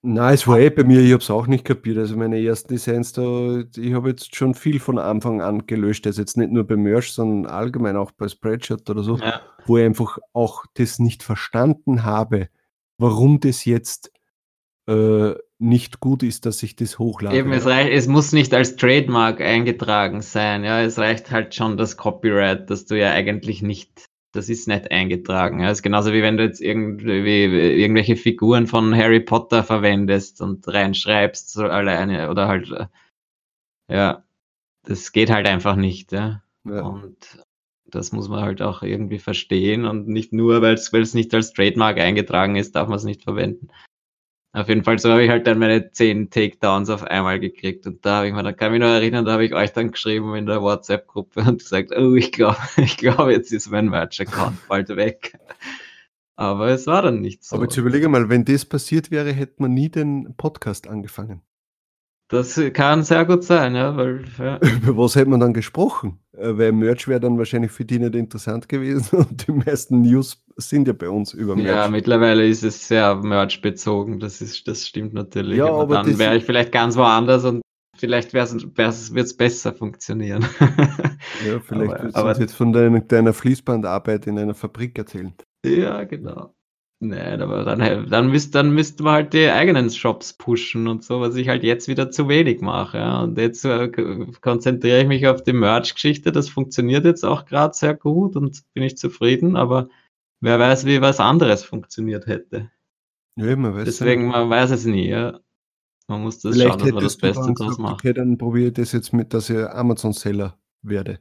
Nein, 0.07 0.35
es 0.35 0.47
war 0.47 0.59
eh 0.59 0.71
bei 0.71 0.85
mir, 0.85 1.01
ich 1.01 1.13
habe 1.13 1.23
es 1.23 1.31
auch 1.31 1.47
nicht 1.47 1.65
kapiert. 1.65 1.97
Also 1.97 2.17
meine 2.17 2.39
ersten 2.39 2.69
Designs 2.69 3.13
da, 3.13 3.63
ich 3.77 3.95
habe 3.95 4.11
jetzt 4.11 4.37
schon 4.37 4.55
viel 4.55 4.79
von 4.79 4.99
Anfang 4.99 5.41
an 5.41 5.67
gelöscht. 5.67 6.07
Also 6.07 6.21
jetzt 6.21 6.37
nicht 6.37 6.53
nur 6.53 6.65
bei 6.65 6.77
Merch, 6.77 7.13
sondern 7.13 7.51
allgemein 7.51 7.97
auch 7.97 8.13
bei 8.13 8.29
Spreadshirt 8.29 8.89
oder 8.91 9.03
so, 9.03 9.17
ja. 9.17 9.41
wo 9.65 9.79
ich 9.79 9.85
einfach 9.85 10.19
auch 10.35 10.65
das 10.75 10.99
nicht 10.99 11.23
verstanden 11.23 12.05
habe, 12.05 12.49
warum 12.99 13.41
das 13.41 13.65
jetzt 13.65 14.13
äh, 14.87 15.35
nicht 15.59 16.01
gut 16.01 16.23
ist, 16.23 16.47
dass 16.47 16.63
ich 16.63 16.77
das 16.77 16.99
hochlade. 16.99 17.37
Eben, 17.37 17.53
es, 17.53 17.65
reicht, 17.65 17.91
es 17.91 18.07
muss 18.07 18.33
nicht 18.33 18.53
als 18.53 18.77
Trademark 18.77 19.41
eingetragen 19.41 20.21
sein. 20.21 20.65
Ja, 20.65 20.83
es 20.83 20.99
reicht 20.99 21.31
halt 21.31 21.55
schon 21.55 21.77
das 21.77 21.97
Copyright, 21.97 22.69
dass 22.69 22.85
du 22.87 22.99
ja 22.99 23.13
eigentlich 23.13 23.63
nicht, 23.63 24.07
das 24.33 24.49
ist 24.49 24.69
nicht 24.69 24.91
eingetragen. 24.91 25.61
Ja, 25.61 25.71
es 25.71 25.79
ist 25.79 25.83
genauso 25.83 26.13
wie 26.13 26.23
wenn 26.23 26.37
du 26.37 26.45
jetzt 26.45 26.61
irgendwie 26.61 27.45
irgendwelche 27.45 28.17
Figuren 28.17 28.67
von 28.67 28.95
Harry 28.95 29.21
Potter 29.21 29.65
verwendest 29.65 30.41
und 30.41 30.67
reinschreibst 30.69 31.51
so 31.51 31.65
alleine 31.65 32.31
oder 32.31 32.49
halt, 32.49 32.71
äh, 32.71 32.87
ja, 33.89 34.25
das 34.83 35.13
geht 35.13 35.31
halt 35.31 35.49
einfach 35.49 35.77
nicht. 35.77 36.13
Ja. 36.13 36.43
ja. 36.65 36.83
Und 36.83 37.17
das 37.87 38.13
muss 38.13 38.29
man 38.29 38.43
halt 38.43 38.61
auch 38.61 38.83
irgendwie 38.83 39.19
verstehen 39.19 39.87
und 39.87 40.09
nicht 40.09 40.33
nur, 40.33 40.61
weil 40.61 40.75
es 40.75 41.15
nicht 41.15 41.33
als 41.33 41.53
Trademark 41.53 41.99
eingetragen 41.99 42.57
ist, 42.57 42.75
darf 42.75 42.89
man 42.89 42.97
es 42.97 43.05
nicht 43.05 43.23
verwenden. 43.23 43.69
Auf 44.55 44.69
jeden 44.69 44.85
Fall, 44.85 45.01
so 45.01 45.11
habe 45.11 45.25
ich 45.25 45.31
halt 45.31 45.49
dann 45.49 45.59
meine 45.59 45.91
zehn 45.91 46.31
Takedowns 46.31 46.89
auf 46.89 47.03
einmal 47.03 47.41
gekriegt. 47.41 47.89
Und 47.89 48.07
da 48.07 48.19
habe 48.19 48.29
ich 48.29 48.35
mir, 48.35 48.45
da 48.45 48.53
kann 48.53 48.69
ich 48.69 48.79
mich 48.79 48.89
noch 48.89 48.95
erinnern, 48.95 49.25
da 49.25 49.33
habe 49.33 49.45
ich 49.45 49.53
euch 49.53 49.73
dann 49.73 49.91
geschrieben 49.91 50.37
in 50.37 50.47
der 50.47 50.63
WhatsApp-Gruppe 50.63 51.41
und 51.41 51.59
gesagt, 51.59 51.91
oh, 51.91 52.15
ich 52.15 52.31
glaube, 52.31 52.57
ich 52.77 52.97
glaube, 52.97 53.33
jetzt 53.33 53.53
ist 53.53 53.69
mein 53.73 53.89
Merch-Account 53.89 54.69
bald 54.69 54.91
weg. 54.91 55.37
Aber 56.37 56.69
es 56.69 56.87
war 56.87 57.03
dann 57.03 57.21
nicht 57.21 57.43
so. 57.43 57.57
Aber 57.57 57.65
jetzt 57.65 57.77
überlege 57.77 58.09
mal, 58.09 58.29
wenn 58.29 58.45
das 58.45 58.65
passiert 58.65 59.11
wäre, 59.11 59.33
hätte 59.33 59.61
man 59.61 59.75
nie 59.75 59.89
den 59.89 60.35
Podcast 60.37 60.87
angefangen. 60.87 61.43
Das 62.35 62.61
kann 62.73 63.03
sehr 63.05 63.25
gut 63.25 63.45
sein, 63.45 63.75
ja. 63.75 63.97
Weil, 63.97 64.25
ja. 64.39 64.59
Über 64.59 64.97
was 64.97 65.15
hätte 65.17 65.31
man 65.31 65.41
dann 65.41 65.55
gesprochen? 65.55 66.19
Äh, 66.33 66.59
weil 66.59 66.73
Merch 66.73 67.07
wäre 67.07 67.21
dann 67.21 67.39
wahrscheinlich 67.39 67.71
für 67.71 67.85
die 67.85 67.99
nicht 67.99 68.15
interessant 68.15 68.69
gewesen 68.69 69.19
und 69.19 69.47
die 69.47 69.53
meisten 69.53 70.03
News 70.03 70.43
sind 70.57 70.89
ja 70.89 70.95
bei 70.95 71.09
uns 71.09 71.33
über 71.33 71.55
Merch. 71.55 71.69
Ja, 71.69 71.89
mittlerweile 71.89 72.47
ist 72.47 72.65
es 72.65 72.89
sehr 72.89 73.15
Merch 73.17 73.61
bezogen, 73.61 74.21
das, 74.21 74.41
ist, 74.41 74.67
das 74.67 74.87
stimmt 74.87 75.15
natürlich. 75.15 75.59
Ja, 75.59 75.67
aber, 75.67 75.83
aber 75.83 75.95
dann 76.03 76.19
wäre 76.19 76.37
ich 76.37 76.45
vielleicht 76.45 76.73
ganz 76.73 76.97
woanders 76.97 77.45
und 77.45 77.63
vielleicht 77.97 78.33
wird 78.35 78.53
es 78.53 79.37
besser 79.37 79.73
funktionieren. 79.73 80.45
ja, 81.47 81.61
vielleicht 81.61 81.93
aber, 81.93 82.17
aber 82.17 82.41
jetzt 82.41 82.55
von 82.55 82.73
deiner, 82.73 83.01
deiner 83.01 83.33
Fließbandarbeit 83.33 84.27
in 84.27 84.39
einer 84.39 84.55
Fabrik 84.55 84.99
erzählen. 84.99 85.35
Ja, 85.65 86.05
genau. 86.05 86.54
Nein, 87.07 87.43
aber 87.43 87.65
dann, 87.65 88.09
dann, 88.09 88.31
müsst, 88.31 88.55
dann 88.55 88.73
müssten 88.73 89.05
wir 89.05 89.13
halt 89.13 89.35
die 89.35 89.51
eigenen 89.51 89.91
Shops 89.91 90.33
pushen 90.33 90.89
und 90.89 91.05
so, 91.05 91.21
was 91.21 91.37
ich 91.37 91.51
halt 91.51 91.63
jetzt 91.63 91.87
wieder 91.87 92.11
zu 92.11 92.31
wenig 92.31 92.63
mache. 92.63 92.97
Ja. 92.97 93.23
Und 93.25 93.37
jetzt 93.37 93.63
äh, 93.67 93.91
konzentriere 94.41 95.03
ich 95.03 95.07
mich 95.07 95.27
auf 95.27 95.43
die 95.43 95.53
Merch-Geschichte. 95.53 96.33
Das 96.33 96.49
funktioniert 96.49 97.05
jetzt 97.05 97.23
auch 97.23 97.45
gerade 97.45 97.75
sehr 97.75 97.93
gut 97.93 98.37
und 98.37 98.63
bin 98.73 98.85
ich 98.85 98.97
zufrieden, 98.97 99.55
aber 99.55 99.89
wer 100.41 100.59
weiß, 100.59 100.87
wie 100.87 101.03
was 101.03 101.21
anderes 101.21 101.63
funktioniert 101.63 102.27
hätte. 102.27 102.71
Ja, 103.37 103.55
man 103.55 103.75
weiß 103.75 103.85
Deswegen, 103.85 104.29
man 104.29 104.49
weiß 104.49 104.71
es 104.71 104.87
nie. 104.87 105.09
Ja. 105.09 105.41
Man 106.09 106.23
muss 106.23 106.39
das 106.39 106.55
Vielleicht 106.55 106.71
schauen, 106.71 106.79
dass 106.79 106.93
man 106.93 107.05
das 107.05 107.17
Beste 107.19 107.53
draus 107.53 107.77
macht. 107.77 107.95
Okay, 108.01 108.15
dann 108.15 108.39
probiere 108.39 108.69
ich 108.69 108.75
das 108.75 108.93
jetzt 108.93 109.13
mit, 109.13 109.35
dass 109.35 109.51
ich 109.51 109.59
Amazon-Seller 109.59 110.59
werde. 110.81 111.19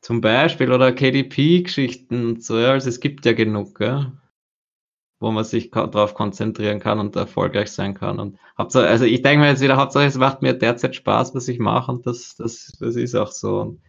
Zum 0.00 0.20
Beispiel 0.20 0.72
oder 0.72 0.90
KDP-Geschichten 0.90 2.26
und 2.26 2.42
so, 2.42 2.58
ja, 2.58 2.72
also 2.72 2.88
es 2.88 2.98
gibt 2.98 3.26
ja 3.26 3.32
genug, 3.32 3.78
ja 3.80 4.12
wo 5.20 5.30
man 5.30 5.44
sich 5.44 5.70
darauf 5.70 6.14
konzentrieren 6.14 6.80
kann 6.80 6.98
und 6.98 7.14
erfolgreich 7.14 7.70
sein 7.70 7.94
kann. 7.94 8.18
Und 8.18 8.38
Hauptsache, 8.56 8.86
also 8.86 9.04
ich 9.04 9.20
denke 9.20 9.44
mir 9.44 9.50
jetzt 9.50 9.60
wieder, 9.60 9.76
Hauptsache 9.76 10.06
es 10.06 10.16
macht 10.16 10.40
mir 10.40 10.54
derzeit 10.54 10.96
Spaß, 10.96 11.34
was 11.34 11.46
ich 11.46 11.58
mache 11.58 11.92
und 11.92 12.06
das, 12.06 12.36
das, 12.36 12.72
das 12.80 12.96
ist 12.96 13.14
auch 13.14 13.30
so. 13.30 13.60
Und 13.60 13.80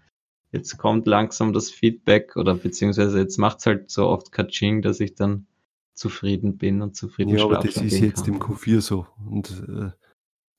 jetzt 0.52 0.78
kommt 0.78 1.08
langsam 1.08 1.54
das 1.54 1.72
Feedback 1.72 2.36
oder 2.36 2.54
beziehungsweise 2.54 3.18
jetzt 3.18 3.38
macht 3.38 3.60
es 3.60 3.66
halt 3.66 3.90
so 3.90 4.08
oft 4.08 4.34
Kaching, 4.34 4.82
dass 4.82 5.00
ich 5.00 5.16
dann 5.16 5.48
zufrieden 5.94 6.58
bin 6.58 6.82
und 6.82 6.98
zufrieden 6.98 7.38
Ja, 7.38 7.46
aber 7.46 7.60
das 7.60 7.78
ist 7.78 8.00
jetzt 8.00 8.26
kann. 8.26 8.34
im 8.34 8.40
Q4 8.42 8.82
so. 8.82 9.08
Und 9.30 9.52
äh, 9.70 9.92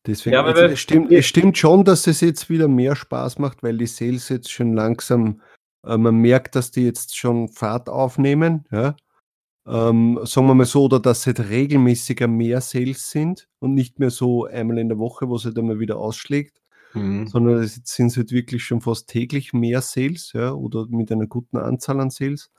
deswegen, 0.06 0.34
ja, 0.34 0.42
also, 0.42 0.62
es, 0.62 0.80
stimmt, 0.80 1.12
es 1.12 1.26
stimmt 1.26 1.58
schon, 1.58 1.84
dass 1.84 2.06
es 2.06 2.22
jetzt 2.22 2.48
wieder 2.48 2.68
mehr 2.68 2.96
Spaß 2.96 3.38
macht, 3.38 3.62
weil 3.62 3.76
die 3.76 3.86
Sales 3.86 4.30
jetzt 4.30 4.50
schon 4.50 4.72
langsam, 4.72 5.42
äh, 5.84 5.98
man 5.98 6.14
merkt, 6.14 6.56
dass 6.56 6.70
die 6.70 6.84
jetzt 6.84 7.14
schon 7.14 7.48
Fahrt 7.48 7.90
aufnehmen, 7.90 8.64
ja 8.70 8.96
ähm, 9.66 10.18
sagen 10.24 10.46
wir 10.46 10.54
mal 10.54 10.66
so, 10.66 10.84
oder 10.84 10.98
dass 10.98 11.26
halt 11.26 11.40
regelmäßiger 11.40 12.26
mehr 12.26 12.60
Sales 12.60 13.10
sind 13.10 13.48
und 13.60 13.74
nicht 13.74 13.98
mehr 13.98 14.10
so 14.10 14.46
einmal 14.46 14.78
in 14.78 14.88
der 14.88 14.98
Woche, 14.98 15.28
wo 15.28 15.36
es 15.36 15.44
halt 15.44 15.58
einmal 15.58 15.78
wieder 15.78 15.98
ausschlägt, 15.98 16.60
mhm. 16.94 17.28
sondern 17.28 17.62
jetzt 17.62 17.86
sind 17.86 18.08
es 18.08 18.16
halt 18.16 18.32
wirklich 18.32 18.64
schon 18.64 18.80
fast 18.80 19.08
täglich 19.08 19.52
mehr 19.52 19.80
Sales, 19.80 20.32
ja, 20.32 20.52
oder 20.52 20.86
mit 20.88 21.12
einer 21.12 21.26
guten 21.26 21.58
Anzahl 21.58 22.00
an 22.00 22.10
Sales. 22.10 22.50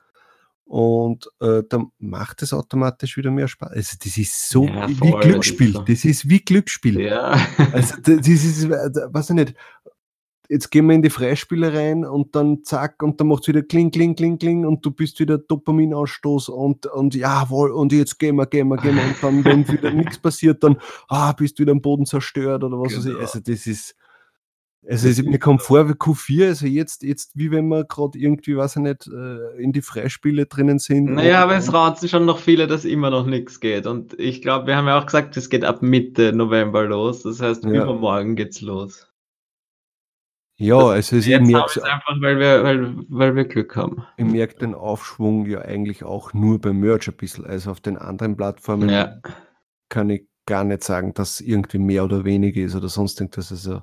Und 0.65 1.29
äh, 1.41 1.61
dann 1.67 1.91
macht 1.99 2.41
es 2.41 2.53
automatisch 2.53 3.17
wieder 3.17 3.31
mehr 3.31 3.49
Spaß. 3.49 3.71
Also 3.73 3.97
das 4.01 4.17
ist 4.17 4.49
so 4.49 4.65
ja, 4.65 4.87
wie 4.89 5.11
Glücksspiel. 5.11 5.73
Das 5.85 6.05
ist 6.05 6.29
wie 6.29 6.39
Glücksspiel. 6.39 7.01
Ja. 7.01 7.37
Also 7.73 7.95
das 8.01 8.27
ist, 8.27 8.69
weiß 8.69 9.31
ich 9.31 9.35
nicht, 9.35 9.55
jetzt 10.53 10.69
gehen 10.69 10.85
wir 10.85 10.95
in 10.95 11.01
die 11.01 11.09
Freispiele 11.09 11.73
rein 11.73 12.05
und 12.05 12.35
dann 12.35 12.63
zack 12.63 13.01
und 13.01 13.19
dann 13.19 13.27
macht 13.27 13.43
es 13.43 13.47
wieder 13.49 13.63
kling, 13.63 13.91
kling, 13.91 14.15
kling, 14.15 14.37
kling 14.37 14.65
und 14.65 14.85
du 14.85 14.91
bist 14.91 15.19
wieder 15.19 15.39
Dopaminausstoß 15.39 16.49
und, 16.49 16.85
und 16.85 17.15
jawohl 17.15 17.71
und 17.71 17.91
jetzt 17.91 18.19
gehen 18.19 18.35
wir, 18.35 18.45
gehen 18.45 18.67
wir, 18.67 18.77
gehen 18.77 18.95
wir 18.95 19.03
und 19.03 19.15
dann, 19.21 19.43
wenn 19.43 19.67
wieder 19.71 19.91
nichts 19.91 20.19
passiert, 20.19 20.63
dann 20.63 20.77
ah, 21.09 21.33
bist 21.33 21.57
du 21.57 21.63
wieder 21.63 21.71
am 21.71 21.81
Boden 21.81 22.05
zerstört 22.05 22.63
oder 22.63 22.79
was 22.79 22.93
genau. 22.93 22.99
weiß 22.99 23.05
ich. 23.05 23.11
Genau. 23.13 23.21
Also 23.21 23.39
das 23.39 23.67
ist, 23.67 23.95
also 24.87 25.07
es, 25.07 25.23
mir 25.23 25.39
kommt 25.39 25.61
vor 25.61 25.87
wie 25.87 25.93
Q4, 25.93 26.47
also 26.49 26.67
jetzt, 26.67 27.03
jetzt 27.03 27.31
wie 27.35 27.49
wenn 27.49 27.67
wir 27.69 27.85
gerade 27.85 28.19
irgendwie, 28.19 28.55
weiß 28.55 28.75
ich 28.75 28.81
nicht, 28.81 29.07
äh, 29.07 29.61
in 29.61 29.71
die 29.71 29.81
Freispiele 29.81 30.45
drinnen 30.45 30.77
sind. 30.77 31.05
Naja, 31.05 31.41
aber 31.41 31.55
es 31.55 31.71
raten 31.71 32.07
schon 32.07 32.25
noch 32.25 32.37
viele, 32.37 32.67
dass 32.67 32.83
immer 32.83 33.09
noch 33.09 33.25
nichts 33.25 33.59
geht. 33.59 33.87
Und 33.87 34.19
ich 34.19 34.41
glaube, 34.41 34.67
wir 34.67 34.75
haben 34.75 34.87
ja 34.87 34.99
auch 34.99 35.05
gesagt, 35.05 35.37
es 35.37 35.49
geht 35.49 35.63
ab 35.63 35.81
Mitte 35.81 36.33
November 36.33 36.83
los. 36.83 37.23
Das 37.23 37.41
heißt, 37.41 37.63
ja. 37.63 37.83
übermorgen 37.83 38.35
geht's 38.35 38.59
los. 38.59 39.07
Ja, 40.55 40.77
also 40.77 41.17
es 41.17 41.25
Jetzt 41.25 41.47
merkt 41.47 41.77
es 41.77 41.83
einfach, 41.83 42.21
weil 42.21 42.37
wir, 42.37 42.63
weil, 42.63 42.95
weil 43.09 43.35
wir 43.35 43.45
Glück 43.45 43.75
haben. 43.75 44.05
Ich 44.17 44.25
merke 44.25 44.55
den 44.55 44.75
Aufschwung 44.75 45.45
ja 45.47 45.61
eigentlich 45.61 46.03
auch 46.03 46.33
nur 46.33 46.61
beim 46.61 46.79
Merch 46.79 47.07
ein 47.07 47.15
bisschen. 47.15 47.45
Also 47.45 47.71
auf 47.71 47.81
den 47.81 47.97
anderen 47.97 48.37
Plattformen 48.37 48.89
ja. 48.89 49.19
kann 49.89 50.09
ich 50.09 50.27
gar 50.45 50.63
nicht 50.63 50.83
sagen, 50.83 51.13
dass 51.13 51.39
irgendwie 51.39 51.79
mehr 51.79 52.03
oder 52.03 52.23
weniger 52.23 52.61
ist 52.61 52.75
oder 52.75 52.89
sonst 52.89 53.19
irgendwas. 53.19 53.51
Also 53.51 53.81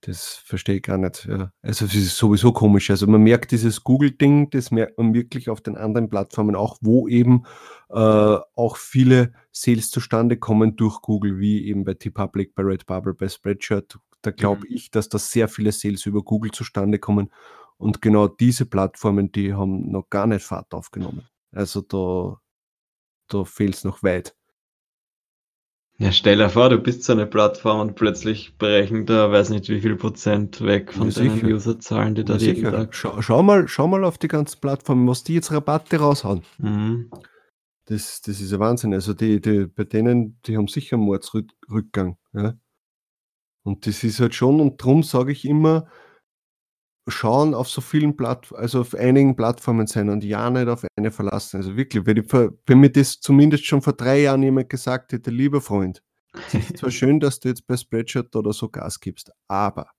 das 0.00 0.42
verstehe 0.44 0.76
ich 0.76 0.82
gar 0.82 0.98
nicht. 0.98 1.26
Ja. 1.26 1.50
Also 1.62 1.84
es 1.84 1.94
ist 1.94 2.16
sowieso 2.16 2.52
komisch. 2.52 2.90
Also 2.90 3.06
man 3.06 3.22
merkt 3.22 3.52
dieses 3.52 3.84
Google-Ding, 3.84 4.50
das 4.50 4.70
merkt 4.70 4.98
man 4.98 5.14
wirklich 5.14 5.50
auf 5.50 5.60
den 5.60 5.76
anderen 5.76 6.08
Plattformen 6.08 6.56
auch, 6.56 6.78
wo 6.80 7.08
eben 7.08 7.44
äh, 7.90 7.94
auch 7.98 8.76
viele 8.76 9.32
Sales 9.52 9.90
zustande 9.90 10.36
kommen 10.36 10.76
durch 10.76 11.00
Google, 11.00 11.38
wie 11.38 11.66
eben 11.66 11.84
bei 11.84 11.94
T-Public, 11.94 12.54
bei 12.54 12.62
Redbubble, 12.62 13.14
bei 13.14 13.28
Spreadshirt, 13.28 13.98
da 14.24 14.30
glaube 14.30 14.66
mhm. 14.68 14.74
ich, 14.74 14.90
dass 14.90 15.08
da 15.08 15.18
sehr 15.18 15.48
viele 15.48 15.72
Sales 15.72 16.06
über 16.06 16.22
Google 16.22 16.50
zustande 16.50 16.98
kommen. 16.98 17.30
Und 17.76 18.00
genau 18.00 18.28
diese 18.28 18.66
Plattformen, 18.66 19.32
die 19.32 19.52
haben 19.52 19.90
noch 19.90 20.08
gar 20.08 20.26
nicht 20.26 20.44
Fahrt 20.44 20.72
aufgenommen. 20.72 21.28
Also 21.52 21.80
da, 21.80 22.40
da 23.28 23.44
fehlt 23.44 23.74
es 23.74 23.84
noch 23.84 24.02
weit. 24.02 24.34
Ja, 25.96 26.10
stell 26.10 26.38
dir 26.38 26.48
vor, 26.48 26.70
du 26.70 26.78
bist 26.78 27.04
so 27.04 27.12
eine 27.12 27.26
Plattform 27.26 27.80
und 27.80 27.94
plötzlich 27.94 28.58
brechen 28.58 29.06
da, 29.06 29.30
weiß 29.30 29.50
nicht 29.50 29.68
wie 29.68 29.80
viel 29.80 29.94
Prozent 29.94 30.60
weg 30.64 30.92
von 30.92 31.10
ja, 31.10 31.22
deinen 31.22 31.52
Userzahlen, 31.52 32.16
die 32.16 32.24
da 32.24 32.34
ja, 32.34 32.52
jeden 32.52 32.64
Tag. 32.64 32.94
Schau, 32.94 33.22
schau, 33.22 33.42
mal, 33.44 33.68
schau 33.68 33.86
mal 33.86 34.02
auf 34.02 34.18
die 34.18 34.26
ganzen 34.26 34.60
Plattformen, 34.60 35.06
was 35.06 35.22
die 35.22 35.34
jetzt 35.34 35.52
Rabatte 35.52 35.98
raushauen. 35.98 36.42
Mhm. 36.58 37.10
Das, 37.84 38.22
das 38.22 38.40
ist 38.40 38.52
ein 38.52 38.58
Wahnsinn. 38.58 38.92
Also 38.92 39.14
die, 39.14 39.40
die, 39.40 39.66
bei 39.66 39.84
denen, 39.84 40.40
die 40.46 40.56
haben 40.56 40.66
sicher 40.66 40.96
einen 40.96 41.04
Mordsrückgang. 41.04 42.16
Ja? 42.32 42.54
Und 43.66 43.86
das 43.86 44.04
ist 44.04 44.20
halt 44.20 44.34
schon, 44.34 44.60
und 44.60 44.80
darum 44.80 45.02
sage 45.02 45.32
ich 45.32 45.44
immer, 45.44 45.86
schauen 47.08 47.54
auf 47.54 47.68
so 47.68 47.80
vielen 47.80 48.16
Plattformen, 48.16 48.62
also 48.62 48.80
auf 48.80 48.94
einigen 48.94 49.36
Plattformen 49.36 49.86
sein 49.86 50.08
und 50.08 50.24
ja 50.24 50.48
nicht 50.50 50.68
auf 50.68 50.86
eine 50.96 51.10
verlassen. 51.10 51.58
Also 51.58 51.76
wirklich, 51.76 52.06
wenn, 52.06 52.16
ich, 52.18 52.32
wenn 52.32 52.80
mir 52.80 52.90
das 52.90 53.20
zumindest 53.20 53.66
schon 53.66 53.82
vor 53.82 53.92
drei 53.92 54.22
Jahren 54.22 54.42
jemand 54.42 54.68
gesagt 54.68 55.12
hätte, 55.12 55.30
lieber 55.30 55.60
Freund, 55.60 56.02
es 56.48 56.54
ist 56.54 56.78
zwar 56.78 56.90
schön, 56.90 57.20
dass 57.20 57.40
du 57.40 57.48
jetzt 57.48 57.66
bei 57.66 57.76
Spreadshirt 57.76 58.34
oder 58.36 58.52
so 58.52 58.68
Gas 58.68 59.00
gibst, 59.00 59.32
aber 59.48 59.90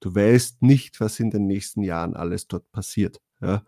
du 0.00 0.14
weißt 0.14 0.62
nicht, 0.62 1.00
was 1.00 1.20
in 1.20 1.30
den 1.30 1.46
nächsten 1.46 1.82
Jahren 1.82 2.14
alles 2.14 2.48
dort 2.48 2.70
passiert. 2.70 3.20
Ja? 3.40 3.64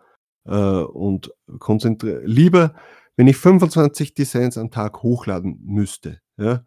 Äh, 0.47 0.85
und 0.85 1.33
konzentriere 1.59 2.23
lieber, 2.25 2.75
wenn 3.17 3.29
ich 3.29 3.37
25 3.37 4.15
Designs 4.15 4.59
am 4.59 4.71
Tag 4.71 5.03
hochladen 5.03 5.61
müsste, 5.65 6.21
ja, 6.37 6.65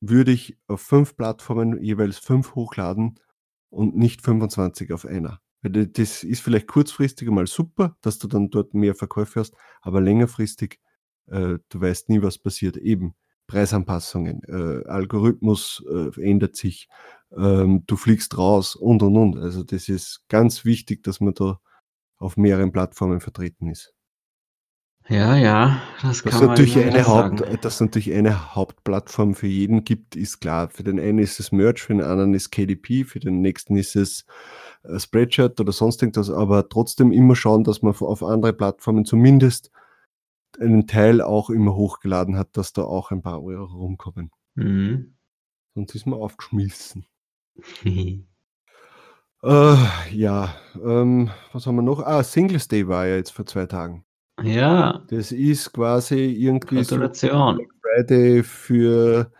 würde 0.00 0.32
ich 0.32 0.58
auf 0.66 0.80
fünf 0.80 1.16
Plattformen 1.16 1.82
jeweils 1.82 2.18
fünf 2.18 2.54
hochladen 2.54 3.18
und 3.70 3.96
nicht 3.96 4.22
25 4.22 4.92
auf 4.92 5.06
einer. 5.06 5.40
Das 5.62 6.24
ist 6.24 6.40
vielleicht 6.40 6.68
kurzfristig 6.68 7.28
einmal 7.28 7.46
super, 7.46 7.96
dass 8.00 8.18
du 8.18 8.28
dann 8.28 8.50
dort 8.50 8.72
mehr 8.72 8.94
Verkäufe 8.94 9.40
hast, 9.40 9.54
aber 9.82 10.00
längerfristig, 10.00 10.80
äh, 11.26 11.58
du 11.68 11.80
weißt 11.80 12.08
nie, 12.08 12.22
was 12.22 12.38
passiert. 12.38 12.78
Eben 12.78 13.14
Preisanpassungen, 13.46 14.42
äh, 14.44 14.88
Algorithmus 14.88 15.84
äh, 15.90 16.22
ändert 16.22 16.56
sich, 16.56 16.88
ähm, 17.36 17.84
du 17.86 17.96
fliegst 17.96 18.38
raus 18.38 18.74
und 18.74 19.02
und 19.02 19.16
und. 19.16 19.36
Also 19.36 19.62
das 19.62 19.88
ist 19.88 20.24
ganz 20.28 20.64
wichtig, 20.64 21.02
dass 21.02 21.20
man 21.20 21.34
da 21.34 21.60
auf 22.16 22.36
mehreren 22.36 22.72
Plattformen 22.72 23.20
vertreten 23.20 23.68
ist. 23.68 23.92
Ja, 25.10 25.36
ja, 25.36 25.82
das 26.02 26.22
kann 26.22 26.38
man 26.38 26.48
natürlich 26.50 26.78
eine 26.78 27.04
Haupt, 27.04 27.64
Dass 27.64 27.80
natürlich 27.80 28.12
eine 28.12 28.54
Hauptplattform 28.54 29.34
für 29.34 29.48
jeden 29.48 29.82
gibt, 29.82 30.14
ist 30.14 30.40
klar. 30.40 30.70
Für 30.70 30.84
den 30.84 31.00
einen 31.00 31.18
ist 31.18 31.40
es 31.40 31.50
Merch, 31.50 31.82
für 31.82 31.92
den 31.94 32.02
anderen 32.02 32.32
ist 32.32 32.50
KDP, 32.50 33.02
für 33.02 33.18
den 33.18 33.40
nächsten 33.40 33.74
ist 33.74 33.96
es 33.96 34.24
äh, 34.84 35.00
Spreadshirt 35.00 35.58
oder 35.60 35.72
sonst 35.72 36.00
irgendwas, 36.00 36.30
aber 36.30 36.68
trotzdem 36.68 37.10
immer 37.10 37.34
schauen, 37.34 37.64
dass 37.64 37.82
man 37.82 37.92
auf 37.92 38.22
andere 38.22 38.52
Plattformen 38.52 39.04
zumindest 39.04 39.72
einen 40.60 40.86
Teil 40.86 41.20
auch 41.20 41.50
immer 41.50 41.74
hochgeladen 41.74 42.36
hat, 42.36 42.56
dass 42.56 42.72
da 42.72 42.82
auch 42.84 43.10
ein 43.10 43.22
paar 43.22 43.42
Euro 43.42 43.64
rumkommen. 43.64 44.30
Mhm. 44.54 45.16
Sonst 45.74 45.96
ist 45.96 46.06
man 46.06 46.20
aufgeschmissen. 46.20 47.04
äh, 47.84 48.26
ja, 49.42 50.54
ähm, 50.80 51.30
was 51.52 51.66
haben 51.66 51.74
wir 51.74 51.82
noch? 51.82 52.00
Ah, 52.00 52.22
Singles 52.22 52.68
Day 52.68 52.86
war 52.86 53.08
ja 53.08 53.16
jetzt 53.16 53.30
vor 53.30 53.44
zwei 53.44 53.66
Tagen. 53.66 54.04
Ja. 54.42 55.02
Das 55.08 55.32
ist 55.32 55.72
quasi 55.72 56.16
irgendwie 56.16 56.84
so 56.84 56.96
Black 56.96 57.16
Friday 57.16 58.42
für, 58.42 59.30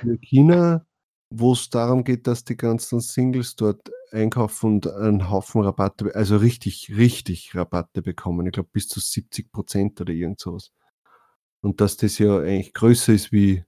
für 0.00 0.18
China, 0.18 0.84
wo 1.30 1.52
es 1.52 1.68
darum 1.70 2.04
geht, 2.04 2.26
dass 2.26 2.44
die 2.44 2.56
ganzen 2.56 3.00
Singles 3.00 3.56
dort 3.56 3.90
einkaufen 4.12 4.74
und 4.74 4.86
einen 4.86 5.30
Haufen 5.30 5.62
Rabatte, 5.62 6.14
also 6.14 6.36
richtig, 6.36 6.92
richtig 6.96 7.54
Rabatte 7.54 8.02
bekommen. 8.02 8.46
Ich 8.46 8.52
glaube 8.52 8.70
bis 8.72 8.88
zu 8.88 9.00
70 9.00 9.52
Prozent 9.52 10.00
oder 10.00 10.12
irgend 10.12 10.40
sowas. 10.40 10.72
Und 11.60 11.80
dass 11.80 11.96
das 11.96 12.18
ja 12.18 12.38
eigentlich 12.38 12.74
größer 12.74 13.12
ist 13.12 13.32
wie 13.32 13.64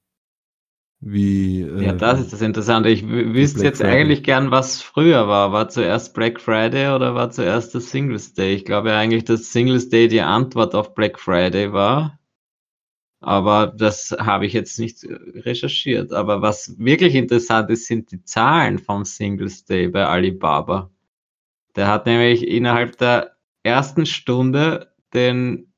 wie, 1.00 1.60
ja, 1.60 1.92
das 1.92 2.18
äh, 2.18 2.22
ist 2.22 2.32
das 2.32 2.40
Interessante. 2.42 2.88
Ich 2.88 3.06
wüsste 3.06 3.62
jetzt 3.62 3.80
Friday. 3.80 4.00
eigentlich 4.00 4.24
gern, 4.24 4.50
was 4.50 4.82
früher 4.82 5.28
war. 5.28 5.52
War 5.52 5.68
zuerst 5.68 6.12
Black 6.12 6.40
Friday 6.40 6.92
oder 6.92 7.14
war 7.14 7.30
zuerst 7.30 7.74
das 7.74 7.90
Singles 7.90 8.34
Day? 8.34 8.54
Ich 8.54 8.64
glaube 8.64 8.92
eigentlich, 8.92 9.24
dass 9.24 9.52
Singles 9.52 9.88
Day 9.90 10.08
die 10.08 10.20
Antwort 10.20 10.74
auf 10.74 10.94
Black 10.94 11.20
Friday 11.20 11.72
war. 11.72 12.18
Aber 13.20 13.68
das 13.68 14.10
habe 14.18 14.46
ich 14.46 14.52
jetzt 14.52 14.78
nicht 14.78 15.04
recherchiert. 15.04 16.12
Aber 16.12 16.42
was 16.42 16.76
wirklich 16.78 17.14
interessant 17.14 17.70
ist, 17.70 17.86
sind 17.86 18.10
die 18.10 18.22
Zahlen 18.24 18.78
vom 18.78 19.04
Singles 19.04 19.64
Day 19.64 19.88
bei 19.88 20.04
Alibaba. 20.04 20.90
Der 21.76 21.86
hat 21.86 22.06
nämlich 22.06 22.46
innerhalb 22.46 22.96
der 22.98 23.36
ersten 23.62 24.04
Stunde 24.04 24.92
den 25.14 25.72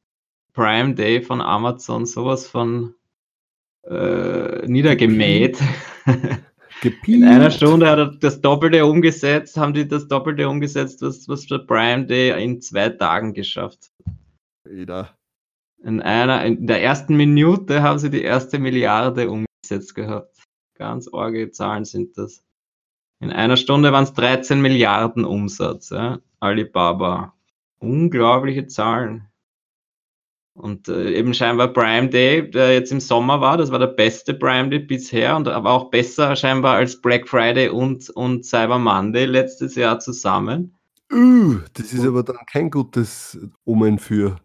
Prime 0.55 0.95
Day 0.95 1.21
von 1.21 1.43
Amazon 1.43 2.07
sowas 2.07 2.47
von 2.47 2.95
äh, 3.89 4.67
niedergemäht. 4.67 5.59
In 7.07 7.25
einer 7.25 7.51
Stunde 7.51 7.89
hat 7.91 7.99
er 7.99 8.07
das 8.07 8.41
Doppelte 8.41 8.87
umgesetzt, 8.87 9.59
haben 9.59 9.75
die 9.75 9.87
das 9.87 10.09
Doppelte 10.09 10.49
umgesetzt, 10.49 11.03
was, 11.03 11.29
was 11.29 11.47
der 11.47 11.59
Prime 11.59 12.07
Day 12.07 12.43
in 12.43 12.63
zwei 12.63 12.89
Tagen 12.89 13.35
geschafft. 13.35 13.91
Wieder. 14.65 15.15
In 15.83 16.01
einer, 16.01 16.45
in 16.45 16.67
der 16.67 16.83
ersten 16.83 17.17
Minute 17.17 17.83
haben 17.83 17.99
sie 17.99 18.11
die 18.11 18.23
erste 18.23 18.59
Milliarde 18.59 19.31
umgesetzt 19.31 19.95
gehabt. 19.95 20.39
Ganz 20.75 21.09
orge 21.09 21.51
Zahlen 21.51 21.85
sind 21.85 22.17
das. 22.17 22.43
In 23.21 23.31
einer 23.31 23.59
Stunde 23.59 23.93
waren 23.93 24.05
es 24.05 24.15
13 24.15 24.63
Milliarden 24.63 25.27
Umsatz, 25.27 25.91
ja? 25.91 26.21
Alibaba. 26.39 27.35
Unglaubliche 27.79 28.67
Zahlen. 28.67 29.30
Und 30.61 30.89
äh, 30.89 31.15
eben 31.15 31.33
scheinbar 31.33 31.69
Prime 31.69 32.09
Day, 32.09 32.51
der 32.51 32.75
jetzt 32.75 32.93
im 32.93 33.01
Sommer 33.01 33.41
war, 33.41 33.57
das 33.57 33.71
war 33.71 33.79
der 33.79 33.87
beste 33.87 34.35
Prime 34.35 34.69
Day 34.69 34.81
bisher 34.81 35.35
und 35.37 35.49
aber 35.49 35.71
auch 35.71 35.91
besser 35.91 36.37
scheinbar 36.37 36.77
als 36.77 37.01
Black 37.01 37.27
Friday 37.27 37.69
und, 37.71 38.11
und 38.11 38.45
Cyber 38.45 38.79
Monday 38.79 39.25
letztes 39.25 39.75
Jahr 39.75 39.99
zusammen. 40.01 40.77
Uh, 41.13 41.59
das 41.73 41.93
ist 41.93 42.07
aber 42.07 42.23
dann 42.23 42.37
kein 42.47 42.71
gutes 42.71 43.39
Omen 43.65 43.99
für, 43.99 44.37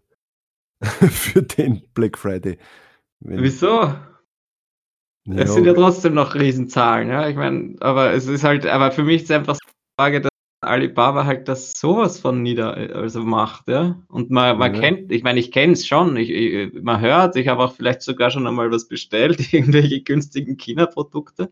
für 0.82 1.44
den 1.44 1.84
Black 1.94 2.18
Friday. 2.18 2.58
Wenn, 3.20 3.44
Wieso? 3.44 3.94
Ja, 5.28 5.42
es 5.42 5.54
sind 5.54 5.66
ja 5.66 5.74
trotzdem 5.74 6.14
noch 6.14 6.36
Riesenzahlen, 6.36 7.10
ja. 7.10 7.28
Ich 7.28 7.36
meine, 7.36 7.76
aber 7.82 8.14
es 8.14 8.28
ist 8.28 8.44
halt, 8.44 8.66
aber 8.66 8.92
für 8.92 9.04
mich 9.04 9.24
ist 9.24 9.30
es 9.30 9.36
einfach 9.36 9.56
so 9.56 9.60
eine 9.66 9.74
Frage, 10.00 10.22
dass 10.22 10.32
Alibaba 10.66 11.26
halt 11.26 11.48
das 11.48 11.74
sowas 11.74 12.20
von 12.20 12.42
nieder 12.42 12.76
also 12.96 13.22
macht, 13.24 13.68
ja. 13.68 14.02
Und 14.08 14.30
man, 14.32 14.58
man 14.58 14.74
ja. 14.76 14.82
kennt, 14.82 15.12
ich 15.12 15.24
meine, 15.24 15.40
ich 15.40 15.52
kenne 15.52 15.74
es 15.74 15.88
schon, 15.88 16.18
ich, 16.18 16.30
ich, 16.30 16.74
man 16.82 17.00
hört, 17.02 17.36
ich 17.36 17.48
habe 17.48 17.64
auch 17.64 17.74
vielleicht 17.74 18.02
sogar 18.02 18.32
schon 18.32 18.48
einmal 18.48 18.72
was 18.72 18.88
bestellt, 18.88 19.40
irgendwelche 19.54 20.02
günstigen 20.02 20.58
China-Produkte. 20.58 21.52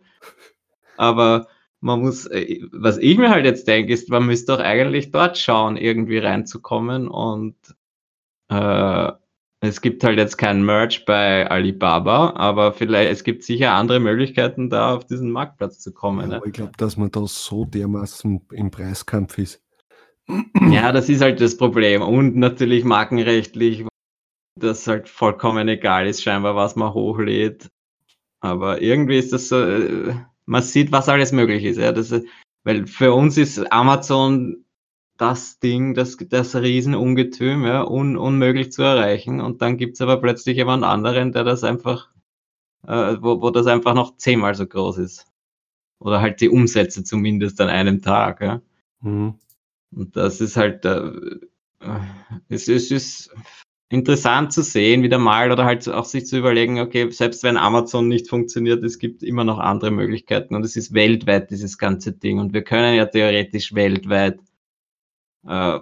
Aber 0.97 1.47
man 1.79 2.01
muss, 2.01 2.25
äh, 2.27 2.61
was 2.71 2.97
ich 2.97 3.17
mir 3.17 3.29
halt 3.29 3.45
jetzt 3.45 3.67
denke, 3.67 3.93
ist, 3.93 4.09
man 4.09 4.25
müsste 4.25 4.53
doch 4.53 4.63
eigentlich 4.63 5.11
dort 5.11 5.37
schauen, 5.37 5.77
irgendwie 5.77 6.17
reinzukommen 6.17 7.07
und 7.07 7.55
äh, 8.49 9.11
es 9.63 9.79
gibt 9.79 10.03
halt 10.03 10.17
jetzt 10.17 10.37
kein 10.37 10.65
Merch 10.65 11.05
bei 11.05 11.49
Alibaba, 11.49 12.31
aber 12.35 12.73
vielleicht, 12.73 13.09
es 13.09 13.23
gibt 13.23 13.43
sicher 13.43 13.71
andere 13.71 14.01
Möglichkeiten, 14.01 14.69
da 14.69 14.93
auf 14.95 15.05
diesen 15.05 15.31
Marktplatz 15.31 15.79
zu 15.79 15.93
kommen. 15.93 16.31
Ja, 16.31 16.39
ne? 16.39 16.43
Ich 16.45 16.51
glaube, 16.51 16.73
dass 16.75 16.97
man 16.97 17.11
da 17.11 17.25
so 17.25 17.63
dermaßen 17.63 18.41
im 18.51 18.71
Preiskampf 18.71 19.37
ist. 19.37 19.61
Ja, 20.69 20.91
das 20.91 21.07
ist 21.07 21.21
halt 21.21 21.39
das 21.39 21.55
Problem. 21.55 22.01
Und 22.01 22.35
natürlich 22.35 22.83
markenrechtlich, 22.83 23.85
das 24.59 24.85
halt 24.85 25.07
vollkommen 25.07 25.69
egal 25.69 26.07
ist, 26.07 26.21
scheinbar, 26.21 26.57
was 26.57 26.75
man 26.75 26.93
hochlädt. 26.93 27.69
Aber 28.41 28.81
irgendwie 28.81 29.17
ist 29.17 29.31
das 29.31 29.47
so, 29.47 29.61
äh, 29.61 30.13
man 30.45 30.61
sieht, 30.61 30.91
was 30.91 31.07
alles 31.07 31.31
möglich 31.31 31.63
ist. 31.63 31.77
Ja? 31.77 31.93
Das, 31.93 32.13
weil 32.65 32.85
für 32.85 33.13
uns 33.13 33.37
ist 33.37 33.71
Amazon 33.71 34.62
das 35.23 35.59
Ding, 35.59 35.93
das, 35.93 36.17
das 36.17 36.53
Riesenungetüm, 36.53 37.65
ja, 37.65 37.87
un, 37.87 38.17
unmöglich 38.17 38.73
zu 38.73 38.83
erreichen. 38.83 39.39
Und 39.39 39.61
dann 39.61 39.77
gibt 39.77 39.93
es 39.93 40.01
aber 40.01 40.17
plötzlich 40.17 40.57
jemand 40.57 40.83
anderen, 40.83 41.31
der 41.31 41.45
das 41.45 41.63
einfach, 41.63 42.09
äh, 42.85 43.15
wo, 43.21 43.41
wo 43.41 43.49
das 43.49 43.67
einfach 43.67 43.93
noch 43.93 44.17
zehnmal 44.17 44.53
so 44.53 44.67
groß 44.67 44.97
ist. 44.97 45.25
Oder 45.99 46.19
halt 46.19 46.41
die 46.41 46.49
Umsätze 46.49 47.05
zumindest 47.05 47.61
an 47.61 47.69
einem 47.69 48.01
Tag. 48.01 48.41
Ja. 48.41 48.61
Mhm. 48.99 49.35
Und 49.95 50.17
das 50.17 50.41
ist 50.41 50.57
halt, 50.57 50.83
äh, 50.83 51.11
es, 52.49 52.67
es 52.67 52.91
ist 52.91 53.33
interessant 53.87 54.51
zu 54.51 54.61
sehen, 54.61 55.03
wieder 55.03 55.19
mal, 55.19 55.53
oder 55.53 55.63
halt 55.63 55.87
auch 55.87 56.03
sich 56.03 56.25
zu 56.25 56.37
überlegen, 56.37 56.81
okay, 56.81 57.09
selbst 57.11 57.43
wenn 57.43 57.55
Amazon 57.55 58.09
nicht 58.09 58.27
funktioniert, 58.27 58.83
es 58.83 58.99
gibt 58.99 59.23
immer 59.23 59.45
noch 59.45 59.59
andere 59.59 59.91
Möglichkeiten 59.91 60.53
und 60.53 60.65
es 60.65 60.75
ist 60.75 60.93
weltweit 60.93 61.49
dieses 61.49 61.77
ganze 61.77 62.11
Ding. 62.11 62.39
Und 62.39 62.53
wir 62.53 62.63
können 62.63 62.95
ja 62.95 63.05
theoretisch 63.05 63.73
weltweit 63.73 64.39
äh, 65.47 65.79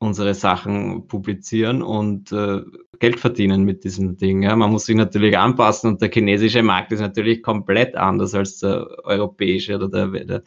unsere 0.00 0.34
Sachen 0.34 1.08
publizieren 1.08 1.82
und 1.82 2.30
äh, 2.30 2.62
Geld 3.00 3.18
verdienen 3.18 3.64
mit 3.64 3.84
diesem 3.84 4.16
Ding. 4.16 4.42
Ja. 4.42 4.54
Man 4.54 4.70
muss 4.70 4.86
sich 4.86 4.96
natürlich 4.96 5.36
anpassen 5.36 5.90
und 5.90 6.02
der 6.02 6.10
chinesische 6.10 6.62
Markt 6.62 6.92
ist 6.92 7.00
natürlich 7.00 7.42
komplett 7.42 7.96
anders 7.96 8.34
als 8.34 8.58
der 8.58 8.86
europäische 9.04 9.74
oder 9.74 9.88
der, 9.88 10.24
der 10.24 10.42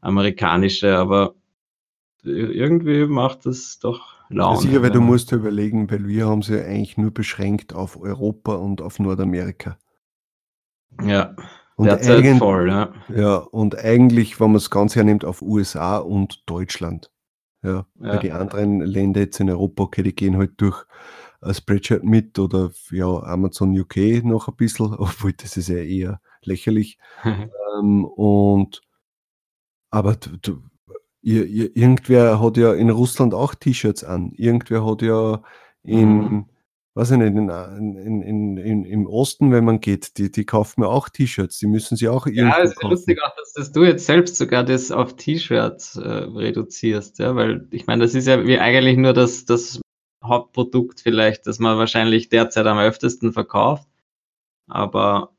amerikanische, 0.00 0.96
aber 0.96 1.34
irgendwie 2.24 3.06
macht 3.06 3.46
das 3.46 3.78
doch 3.78 4.12
Laune. 4.28 4.60
Sicher, 4.60 4.82
weil 4.82 4.90
du 4.90 5.00
musst 5.00 5.30
überlegen, 5.32 5.90
weil 5.90 6.06
wir 6.06 6.26
haben 6.26 6.42
sie 6.42 6.56
ja 6.56 6.64
eigentlich 6.64 6.96
nur 6.96 7.10
beschränkt 7.10 7.74
auf 7.74 8.00
Europa 8.00 8.54
und 8.54 8.80
auf 8.80 8.98
Nordamerika. 8.98 9.78
Ja, 11.04 11.36
und 11.76 11.86
derzeit 11.86 12.38
voll, 12.38 12.68
ja. 12.68 12.92
Ja, 13.14 13.36
und 13.36 13.78
eigentlich, 13.78 14.40
wenn 14.40 14.48
man 14.48 14.56
es 14.56 14.70
ganz 14.70 14.96
hernimmt, 14.96 15.24
auf 15.24 15.42
USA 15.42 15.98
und 15.98 16.42
Deutschland. 16.46 17.11
Ja, 17.62 17.86
weil 17.94 18.18
die 18.18 18.32
anderen 18.32 18.80
Länder 18.80 19.20
jetzt 19.20 19.38
in 19.38 19.48
Europa, 19.48 19.84
okay, 19.84 20.02
die 20.02 20.14
gehen 20.14 20.36
halt 20.36 20.52
durch 20.56 20.84
äh, 21.42 21.54
Spreadshirt 21.54 22.02
mit 22.02 22.38
oder 22.38 22.72
ja, 22.90 23.06
Amazon 23.06 23.78
UK 23.78 24.24
noch 24.24 24.48
ein 24.48 24.56
bisschen, 24.56 24.94
obwohl 24.98 25.32
das 25.32 25.56
ist 25.56 25.68
ja 25.68 25.76
eher 25.76 26.20
lächerlich. 26.42 26.98
ähm, 27.24 28.04
und 28.04 28.82
aber 29.90 30.16
du, 30.16 30.36
du, 30.38 30.62
ihr, 31.20 31.46
ihr, 31.46 31.76
irgendwer 31.76 32.40
hat 32.40 32.56
ja 32.56 32.72
in 32.72 32.90
Russland 32.90 33.34
auch 33.34 33.54
T-Shirts 33.54 34.02
an. 34.02 34.32
Irgendwer 34.32 34.84
hat 34.84 35.02
ja 35.02 35.42
in, 35.84 36.08
mhm 36.08 36.46
nicht, 36.94 37.10
in, 37.10 37.48
in, 37.48 38.22
in, 38.22 38.56
in, 38.58 38.84
im 38.84 39.06
Osten, 39.06 39.50
wenn 39.50 39.64
man 39.64 39.80
geht, 39.80 40.18
die, 40.18 40.30
die 40.30 40.44
kaufen 40.44 40.82
mir 40.82 40.88
auch 40.88 41.08
T-Shirts, 41.08 41.58
die 41.58 41.66
müssen 41.66 41.96
sie 41.96 42.08
auch 42.08 42.26
irgendwo 42.26 42.56
Ja, 42.56 42.62
es 42.62 42.72
ist 42.72 42.82
lustig 42.82 43.18
auch, 43.22 43.34
dass, 43.36 43.52
dass, 43.54 43.72
du 43.72 43.84
jetzt 43.84 44.04
selbst 44.04 44.36
sogar 44.36 44.62
das 44.62 44.90
auf 44.90 45.16
T-Shirts 45.16 45.96
äh, 45.96 46.08
reduzierst, 46.08 47.18
ja, 47.18 47.34
weil 47.34 47.66
ich 47.70 47.86
meine, 47.86 48.04
das 48.04 48.14
ist 48.14 48.26
ja 48.26 48.46
wie 48.46 48.58
eigentlich 48.58 48.98
nur 48.98 49.14
das, 49.14 49.46
das 49.46 49.80
Hauptprodukt 50.22 51.00
vielleicht, 51.00 51.46
das 51.46 51.58
man 51.58 51.78
wahrscheinlich 51.78 52.28
derzeit 52.28 52.66
am 52.66 52.78
öftesten 52.78 53.32
verkauft, 53.32 53.88
aber 54.68 55.32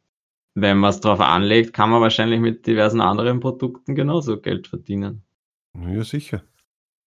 wenn 0.55 0.77
man 0.77 0.89
es 0.89 1.01
drauf 1.01 1.19
anlegt, 1.19 1.73
kann 1.73 1.89
man 1.89 2.01
wahrscheinlich 2.01 2.39
mit 2.39 2.65
diversen 2.65 3.01
anderen 3.01 3.39
Produkten 3.39 3.95
genauso 3.95 4.39
Geld 4.39 4.67
verdienen. 4.67 5.23
Ja, 5.75 6.03
sicher. 6.03 6.43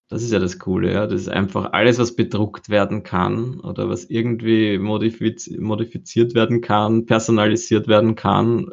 Das 0.08 0.22
ist 0.22 0.30
ja 0.30 0.38
das 0.38 0.58
Coole, 0.58 0.92
ja. 0.92 1.06
Das 1.06 1.22
ist 1.22 1.28
einfach 1.28 1.72
alles, 1.72 1.98
was 1.98 2.14
bedruckt 2.14 2.68
werden 2.68 3.02
kann 3.02 3.60
oder 3.60 3.88
was 3.88 4.04
irgendwie 4.04 4.78
modifiz 4.78 5.50
modifiziert 5.50 6.34
werden 6.34 6.60
kann, 6.60 7.06
personalisiert 7.06 7.88
werden 7.88 8.14
kann, 8.14 8.70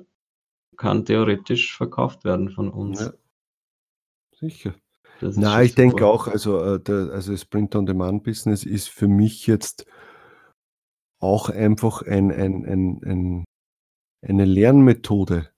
kann 0.77 1.05
theoretisch 1.05 1.75
verkauft 1.75 2.23
werden 2.23 2.49
von 2.49 2.69
uns. 2.69 2.99
Ja. 3.01 3.13
Sicher. 4.39 4.75
Na, 5.21 5.63
ich 5.63 5.75
denke 5.75 6.05
auch, 6.05 6.27
also, 6.27 6.61
äh, 6.61 6.79
der, 6.79 7.11
also 7.11 7.31
das 7.31 7.45
Print-on-Demand-Business 7.45 8.65
ist 8.65 8.89
für 8.89 9.07
mich 9.07 9.47
jetzt 9.47 9.85
auch 11.19 11.49
einfach 11.49 12.01
ein, 12.01 12.31
ein, 12.31 12.65
ein, 12.65 13.01
ein, 13.05 13.45
eine 14.21 14.45
Lernmethode, 14.45 15.49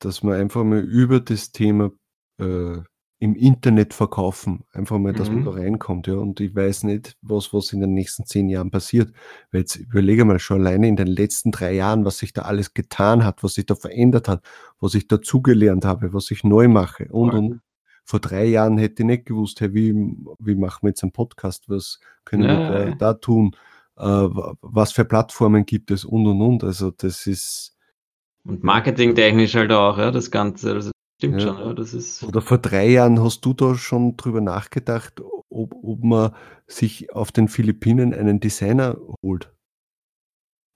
dass 0.00 0.22
man 0.22 0.34
einfach 0.34 0.62
mal 0.62 0.80
über 0.80 1.20
das 1.20 1.50
Thema 1.50 1.90
äh, 2.40 2.78
im 3.20 3.36
Internet 3.36 3.94
verkaufen, 3.94 4.64
einfach 4.72 4.98
mal, 4.98 5.12
dass 5.12 5.28
man 5.28 5.44
da 5.44 5.50
Mhm. 5.52 5.58
reinkommt, 5.58 6.06
ja. 6.08 6.14
Und 6.14 6.40
ich 6.40 6.54
weiß 6.56 6.84
nicht, 6.84 7.16
was, 7.22 7.52
was 7.54 7.72
in 7.72 7.80
den 7.80 7.92
nächsten 7.94 8.24
zehn 8.24 8.48
Jahren 8.48 8.70
passiert. 8.70 9.12
Weil 9.52 9.60
jetzt 9.60 9.76
überlege 9.76 10.24
mal 10.24 10.38
schon 10.40 10.60
alleine 10.66 10.88
in 10.88 10.96
den 10.96 11.06
letzten 11.06 11.52
drei 11.52 11.72
Jahren, 11.74 12.04
was 12.04 12.18
sich 12.18 12.32
da 12.32 12.42
alles 12.42 12.74
getan 12.74 13.22
hat, 13.24 13.42
was 13.44 13.54
sich 13.54 13.66
da 13.66 13.74
verändert 13.76 14.26
hat, 14.26 14.42
was 14.80 14.94
ich 14.94 15.06
dazugelernt 15.06 15.84
habe, 15.84 16.12
was 16.14 16.30
ich 16.32 16.42
neu 16.44 16.66
mache 16.66 17.06
und, 17.10 17.30
und. 17.34 17.60
Vor 18.04 18.18
drei 18.20 18.46
Jahren 18.46 18.76
hätte 18.78 19.02
ich 19.02 19.06
nicht 19.06 19.26
gewusst, 19.26 19.60
hey, 19.60 19.72
wie, 19.72 19.92
wie 20.40 20.54
machen 20.56 20.80
wir 20.82 20.88
jetzt 20.88 21.02
einen 21.04 21.12
Podcast, 21.12 21.68
was 21.68 22.00
können 22.24 22.42
wir 22.44 22.54
Ja, 22.54 22.68
da, 22.70 22.88
ja. 22.88 22.94
da 22.96 23.14
tun, 23.14 23.54
äh, 23.98 24.02
wa- 24.02 24.54
was 24.62 24.90
für 24.92 25.04
Plattformen 25.04 25.64
gibt 25.64 25.90
es 25.92 26.04
und 26.04 26.26
und 26.26 26.40
und. 26.42 26.64
Also 26.64 26.90
das 26.90 27.26
ist, 27.28 27.76
Und 28.44 28.64
marketingtechnisch 28.64 29.54
halt 29.54 29.70
auch, 29.70 29.98
ja, 29.98 30.10
das 30.10 30.30
Ganze. 30.32 30.72
Also 30.72 30.90
stimmt 31.20 31.42
Ja. 31.42 31.48
schon, 31.54 31.58
ja. 31.58 31.74
Das 31.74 31.92
ist. 31.94 32.22
oder 32.24 32.40
vor 32.40 32.58
drei 32.58 32.88
Jahren 32.88 33.22
hast 33.22 33.42
du 33.44 33.52
da 33.52 33.74
schon 33.74 34.16
drüber 34.16 34.40
nachgedacht, 34.40 35.20
ob, 35.50 35.74
ob 35.82 36.02
man 36.02 36.32
sich 36.66 37.12
auf 37.14 37.30
den 37.30 37.48
Philippinen 37.48 38.14
einen 38.14 38.40
Designer 38.40 38.96
holt. 39.22 39.52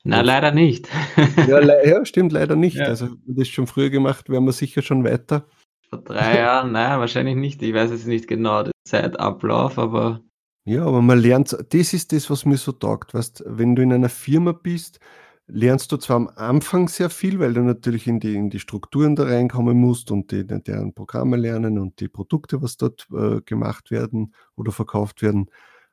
Na, 0.05 0.21
leider 0.21 0.51
nicht. 0.53 0.89
Ja, 1.49 1.61
le 1.61 1.89
ja 1.89 2.05
stimmt, 2.05 2.33
leider 2.33 2.57
nicht. 2.57 2.77
Ja. 2.77 2.87
Also, 2.87 3.09
das 3.27 3.49
schon 3.49 3.67
früher 3.67 3.89
gemacht, 3.89 4.29
wären 4.29 4.45
wir 4.45 4.53
sicher 4.53 4.83
schon 4.83 5.03
weiter. 5.03 5.47
Vor 5.89 6.03
drei 6.03 6.37
Jahren, 6.41 6.73
nein, 6.73 7.01
wahrscheinlich 7.01 7.37
nicht. 7.37 7.63
Ich 7.63 7.73
weiß 7.73 7.91
jetzt 7.91 8.07
nicht 8.07 8.29
genau 8.29 8.63
den 8.65 8.73
Zeitablauf, 8.87 9.79
aber 9.79 10.21
Ja, 10.67 10.85
aber 10.85 11.01
man 11.01 11.19
lernt, 11.19 11.57
das 11.71 11.95
ist 11.95 12.13
das, 12.13 12.29
was 12.29 12.45
mir 12.45 12.59
so 12.59 12.73
taugt. 12.73 13.15
Weißt, 13.15 13.45
wenn 13.47 13.75
du 13.77 13.83
in 13.83 13.93
einer 13.95 14.11
Firma 14.11 14.53
bist, 14.53 15.01
lernst 15.47 15.93
du 15.93 15.97
zwar 15.97 16.17
am 16.17 16.29
Anfang 16.29 16.89
sehr 16.89 17.11
viel, 17.11 17.39
weil 17.39 17.55
du 17.55 17.63
natürlich 17.63 18.07
in 18.07 18.21
die, 18.21 18.35
in 18.35 18.51
die 18.51 18.61
Strukturen 18.61 19.17
da 19.17 19.25
reinkommen 19.25 19.79
musst 19.79 20.11
und 20.11 20.31
die, 20.33 20.47
deren 20.47 20.95
Programme 20.95 21.37
lernen 21.37 21.79
und 21.79 22.01
die 22.01 22.09
Produkte, 22.09 22.63
was 22.63 22.77
dort 22.77 23.07
äh, 23.13 23.41
gemacht 23.43 23.91
werden 23.91 24.35
oder 24.57 24.73
verkauft 24.73 25.23
werden. 25.23 25.51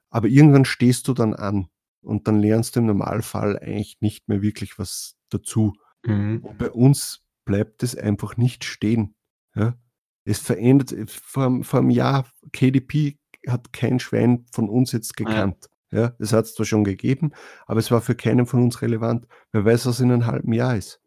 Aber 0.09 0.27
irgendwann 0.27 0.65
stehst 0.65 1.07
du 1.07 1.13
dann 1.13 1.33
an 1.33 1.67
und 2.01 2.27
dann 2.27 2.39
lernst 2.39 2.75
du 2.75 2.79
im 2.79 2.87
Normalfall 2.87 3.59
eigentlich 3.59 3.97
nicht 3.99 4.27
mehr 4.27 4.41
wirklich 4.41 4.79
was 4.79 5.15
dazu. 5.29 5.73
mhm. 6.03 6.43
Bei 6.57 6.71
uns 6.71 7.23
bleibt 7.45 7.83
es 7.83 7.95
einfach 7.95 8.37
nicht 8.37 8.63
stehen. 8.63 9.15
Ja? 9.55 9.75
Es 10.23 10.39
verändert, 10.39 10.93
vor, 11.09 11.63
vor 11.63 11.79
einem 11.79 11.89
Jahr, 11.89 12.29
KDP 12.51 13.17
hat 13.47 13.73
kein 13.73 13.99
Schwein 13.99 14.45
von 14.51 14.69
uns 14.69 14.91
jetzt 14.91 15.17
gekannt. 15.17 15.67
Ja, 15.91 16.15
es 16.19 16.31
hat 16.31 16.45
es 16.45 16.55
zwar 16.55 16.65
schon 16.65 16.83
gegeben, 16.85 17.31
aber 17.67 17.79
es 17.79 17.91
war 17.91 18.01
für 18.01 18.15
keinen 18.15 18.45
von 18.45 18.63
uns 18.63 18.81
relevant. 18.81 19.27
Wer 19.51 19.65
weiß, 19.65 19.85
was 19.85 19.99
in 19.99 20.11
einem 20.11 20.25
halben 20.25 20.53
Jahr 20.53 20.77
ist. 20.77 21.01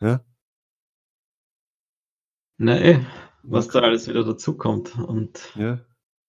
Ja? 0.00 0.24
Na 2.56 2.80
eh, 2.80 3.00
was 3.42 3.68
da 3.68 3.80
alles 3.80 4.08
wieder 4.08 4.24
dazukommt. 4.24 4.98
Und 4.98 5.52
Ja. 5.54 5.80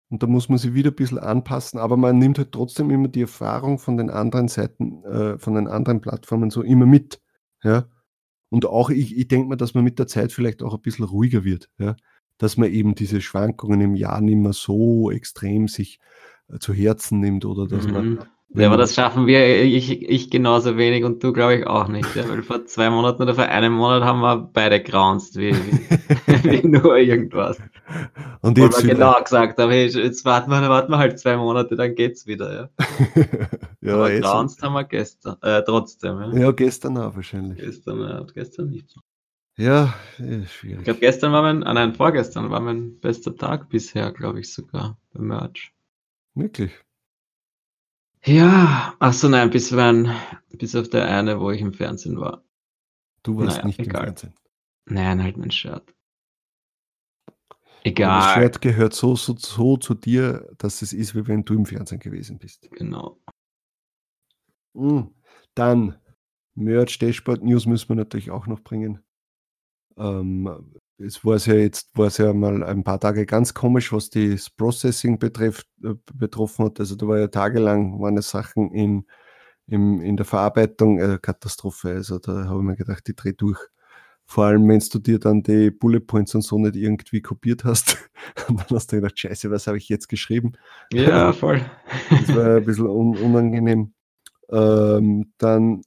Und 0.09 0.21
da 0.21 0.27
muss 0.27 0.47
man 0.47 0.59
sich 0.59 0.75
wieder 0.75 0.91
ein 0.91 0.95
bisschen 0.95 1.17
anpassen, 1.17 1.79
aber 1.79 1.97
man 1.97 2.19
nimmt 2.19 2.37
halt 2.37 2.51
trotzdem 2.51 2.91
immer 2.91 3.07
die 3.07 3.21
Erfahrung 3.21 3.79
von 3.79 3.97
den 3.97 4.11
anderen 4.11 4.47
Seiten, 4.47 5.03
äh, 5.05 5.39
von 5.39 5.55
den 5.55 5.67
anderen 5.67 6.01
Plattformen 6.01 6.51
so 6.51 6.61
immer 6.61 6.85
mit. 6.85 7.19
Ja. 7.63 7.87
Und 8.49 8.67
auch 8.67 8.91
ich, 8.91 9.17
ich 9.17 9.27
denke 9.27 9.47
mal, 9.49 9.55
dass 9.55 9.73
man 9.73 9.83
mit 9.83 9.97
der 9.97 10.05
Zeit 10.05 10.31
vielleicht 10.31 10.61
auch 10.61 10.75
ein 10.75 10.81
bisschen 10.81 11.05
ruhiger 11.05 11.43
wird. 11.43 11.71
Ja. 11.79 11.95
Dass 12.37 12.57
man 12.57 12.69
eben 12.69 12.93
diese 12.93 13.21
Schwankungen 13.21 13.81
im 13.81 13.95
Jahr 13.95 14.21
nicht 14.21 14.37
mehr 14.37 14.53
so 14.53 15.09
extrem 15.09 15.67
sich 15.67 15.99
zu 16.59 16.73
Herzen 16.73 17.19
nimmt 17.19 17.45
oder 17.45 17.67
dass 17.67 17.87
man. 17.87 18.05
Mhm. 18.05 18.19
wenn 18.49 18.61
Ja, 18.61 18.67
aber 18.67 18.75
man- 18.77 18.79
das 18.81 18.93
schaffen 18.95 19.25
wir, 19.27 19.63
ich, 19.63 19.89
ich 20.07 20.29
genauso 20.29 20.77
wenig 20.77 21.03
und 21.03 21.23
du, 21.23 21.33
glaube 21.33 21.55
ich, 21.55 21.65
auch 21.67 21.87
nicht. 21.87 22.15
Ja? 22.15 22.27
Weil 22.29 22.43
vor 22.43 22.65
zwei 22.65 22.89
Monaten 22.89 23.23
oder 23.23 23.33
vor 23.35 23.45
einem 23.45 23.73
Monat 23.73 24.03
haben 24.03 24.19
wir 24.21 24.37
beide 24.53 24.81
graunzt, 24.81 25.37
wie, 25.37 25.53
wie, 25.55 26.61
wie 26.63 26.67
nur 26.67 26.95
irgendwas. 26.97 27.57
Und 28.41 28.57
Weil 28.57 28.65
jetzt 28.65 28.77
wir 28.77 28.83
wieder. 28.83 28.93
genau 28.95 29.23
gesagt 29.23 29.57
haben, 29.59 29.71
hey, 29.71 29.87
jetzt 29.87 30.23
warten 30.25 30.51
wir, 30.51 30.61
warten 30.69 30.91
wir 30.91 30.97
halt 30.99 31.19
zwei 31.19 31.35
Monate, 31.37 31.75
dann 31.75 31.95
geht's 31.95 32.27
wieder. 32.27 32.53
Ja? 32.53 32.69
ja, 33.81 33.93
aber 33.95 34.11
jetzt, 34.11 34.23
graunzt 34.23 34.61
haben 34.61 34.73
wir 34.73 34.83
gestern, 34.83 35.35
äh, 35.41 35.63
trotzdem. 35.63 36.19
Ja? 36.19 36.33
ja, 36.33 36.51
gestern 36.51 36.97
auch 36.97 37.15
wahrscheinlich. 37.15 37.57
Gestern, 37.59 38.01
ja, 38.01 38.25
gestern 38.33 38.69
nicht. 38.69 38.89
so. 38.89 38.99
Ja, 39.55 39.93
ja 40.19 40.39
Ich 40.43 40.51
schwierig. 40.51 40.83
glaube, 40.83 40.99
gestern 40.99 41.31
war 41.31 41.41
mein, 41.43 41.63
ah 41.63 41.73
nein, 41.73 41.93
vorgestern 41.93 42.49
war 42.49 42.59
mein 42.59 42.99
bester 42.99 43.35
Tag 43.35 43.69
bisher, 43.69 44.11
glaube 44.11 44.39
ich 44.41 44.51
sogar, 44.53 44.97
beim 45.13 45.27
Merch. 45.27 45.73
Wirklich. 46.35 46.73
Ja, 48.25 48.95
ach 48.99 49.13
so, 49.13 49.27
nein, 49.29 49.49
bis, 49.49 49.71
mein, 49.71 50.09
bis 50.49 50.75
auf 50.75 50.89
der 50.89 51.05
eine, 51.07 51.39
wo 51.39 51.51
ich 51.51 51.61
im 51.61 51.73
Fernsehen 51.73 52.19
war. 52.19 52.43
Du 53.23 53.37
warst 53.37 53.63
Naja, 53.63 53.67
nicht 53.67 53.83
im 53.83 53.85
egal. 53.85 54.03
Fernsehen. 54.05 54.33
Nein, 54.85 55.21
halt 55.23 55.37
mein 55.37 55.51
Shirt. 55.51 55.93
Aber 57.99 58.13
das 58.13 58.25
Egal, 58.25 58.33
Shirt 58.33 58.61
gehört 58.61 58.93
so, 58.93 59.15
so, 59.15 59.35
so 59.37 59.77
zu 59.77 59.93
dir, 59.93 60.49
dass 60.57 60.81
es 60.81 60.93
ist, 60.93 61.15
wie 61.15 61.27
wenn 61.27 61.43
du 61.43 61.53
im 61.53 61.65
Fernsehen 61.65 61.99
gewesen 61.99 62.39
bist. 62.39 62.69
genau. 62.71 63.19
Mm. 64.73 65.01
Dann 65.55 65.97
Merch, 66.55 66.99
Dashboard 66.99 67.43
News 67.43 67.65
müssen 67.65 67.89
wir 67.89 67.95
natürlich 67.95 68.31
auch 68.31 68.47
noch 68.47 68.61
bringen. 68.61 69.03
Ähm, 69.97 70.75
es 70.97 71.25
war 71.25 71.37
ja 71.37 71.55
jetzt, 71.55 71.97
war 71.97 72.07
es 72.07 72.17
ja 72.17 72.33
mal 72.33 72.63
ein 72.63 72.83
paar 72.83 72.99
Tage 72.99 73.25
ganz 73.25 73.53
komisch, 73.53 73.91
was 73.91 74.09
das 74.09 74.49
Processing 74.49 75.19
betrifft, 75.19 75.67
äh, 75.83 75.93
betroffen 76.13 76.65
hat. 76.65 76.79
Also 76.79 76.95
da 76.95 77.07
war 77.07 77.19
ja 77.19 77.27
tagelang 77.27 77.99
waren 77.99 78.17
es 78.17 78.29
Sachen 78.29 78.71
in, 78.71 79.05
im, 79.67 80.01
in 80.01 80.17
der 80.17 80.25
Verarbeitung 80.25 80.99
äh, 80.99 81.19
Katastrophe. 81.21 81.89
Also 81.89 82.19
da 82.19 82.45
habe 82.45 82.59
ich 82.59 82.65
mir 82.65 82.75
gedacht, 82.75 83.07
die 83.07 83.15
dreh 83.15 83.33
durch. 83.33 83.59
Vor 84.25 84.45
allem, 84.45 84.67
wenn 84.69 84.79
du 84.79 84.99
dir 84.99 85.19
dann 85.19 85.43
die 85.43 85.69
Bullet 85.69 85.99
Points 85.99 86.33
und 86.33 86.43
so 86.43 86.57
nicht 86.57 86.75
irgendwie 86.75 87.21
kopiert 87.21 87.65
hast. 87.65 87.97
Und 88.47 88.59
dann 88.69 88.77
hast 88.77 88.91
du 88.91 88.95
gedacht, 88.97 89.19
scheiße, 89.19 89.51
was 89.51 89.67
habe 89.67 89.77
ich 89.77 89.89
jetzt 89.89 90.07
geschrieben? 90.07 90.53
Ja, 90.91 91.33
voll. 91.33 91.61
Das 92.09 92.35
war 92.35 92.57
ein 92.57 92.65
bisschen 92.65 92.87
un 92.87 93.17
unangenehm. 93.17 93.93
Ähm, 94.51 95.33
dann, 95.39 95.81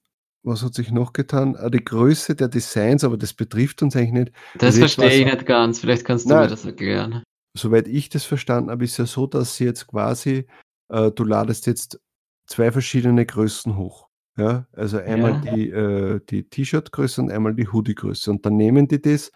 was 0.46 0.62
hat 0.62 0.74
sich 0.74 0.92
noch 0.92 1.12
getan? 1.12 1.56
Ah, 1.56 1.68
die 1.68 1.84
Größe 1.84 2.36
der 2.36 2.48
Designs, 2.48 3.02
aber 3.04 3.16
das 3.16 3.34
betrifft 3.34 3.82
uns 3.82 3.96
eigentlich 3.96 4.12
nicht. 4.12 4.32
Das 4.58 4.78
verstehe 4.78 5.10
ich 5.10 5.24
nicht 5.24 5.44
ganz. 5.44 5.80
Vielleicht 5.80 6.04
kannst 6.04 6.26
du 6.26 6.30
Nein. 6.30 6.42
mir 6.42 6.48
das 6.48 6.64
erklären. 6.64 7.22
Soweit 7.56 7.88
ich 7.88 8.08
das 8.10 8.24
verstanden 8.24 8.70
habe, 8.70 8.84
ist 8.84 8.96
ja 8.96 9.06
so, 9.06 9.26
dass 9.26 9.56
sie 9.56 9.64
jetzt 9.64 9.88
quasi, 9.88 10.46
äh, 10.88 11.10
du 11.10 11.24
ladest 11.24 11.66
jetzt 11.66 12.00
zwei 12.46 12.70
verschiedene 12.70 13.26
Größen 13.26 13.76
hoch. 13.76 14.08
Ja, 14.38 14.66
also 14.72 14.98
einmal 14.98 15.42
Ja. 15.44 15.54
die, 15.54 15.70
äh, 15.70 16.20
die 16.28 16.48
T-Shirt-Größe 16.48 17.22
und 17.22 17.32
einmal 17.32 17.54
die 17.54 17.66
Hoodie-Größe. 17.68 18.30
Und 18.30 18.44
dann 18.46 18.56
nehmen 18.56 18.86
die 18.86 19.00
das 19.00 19.32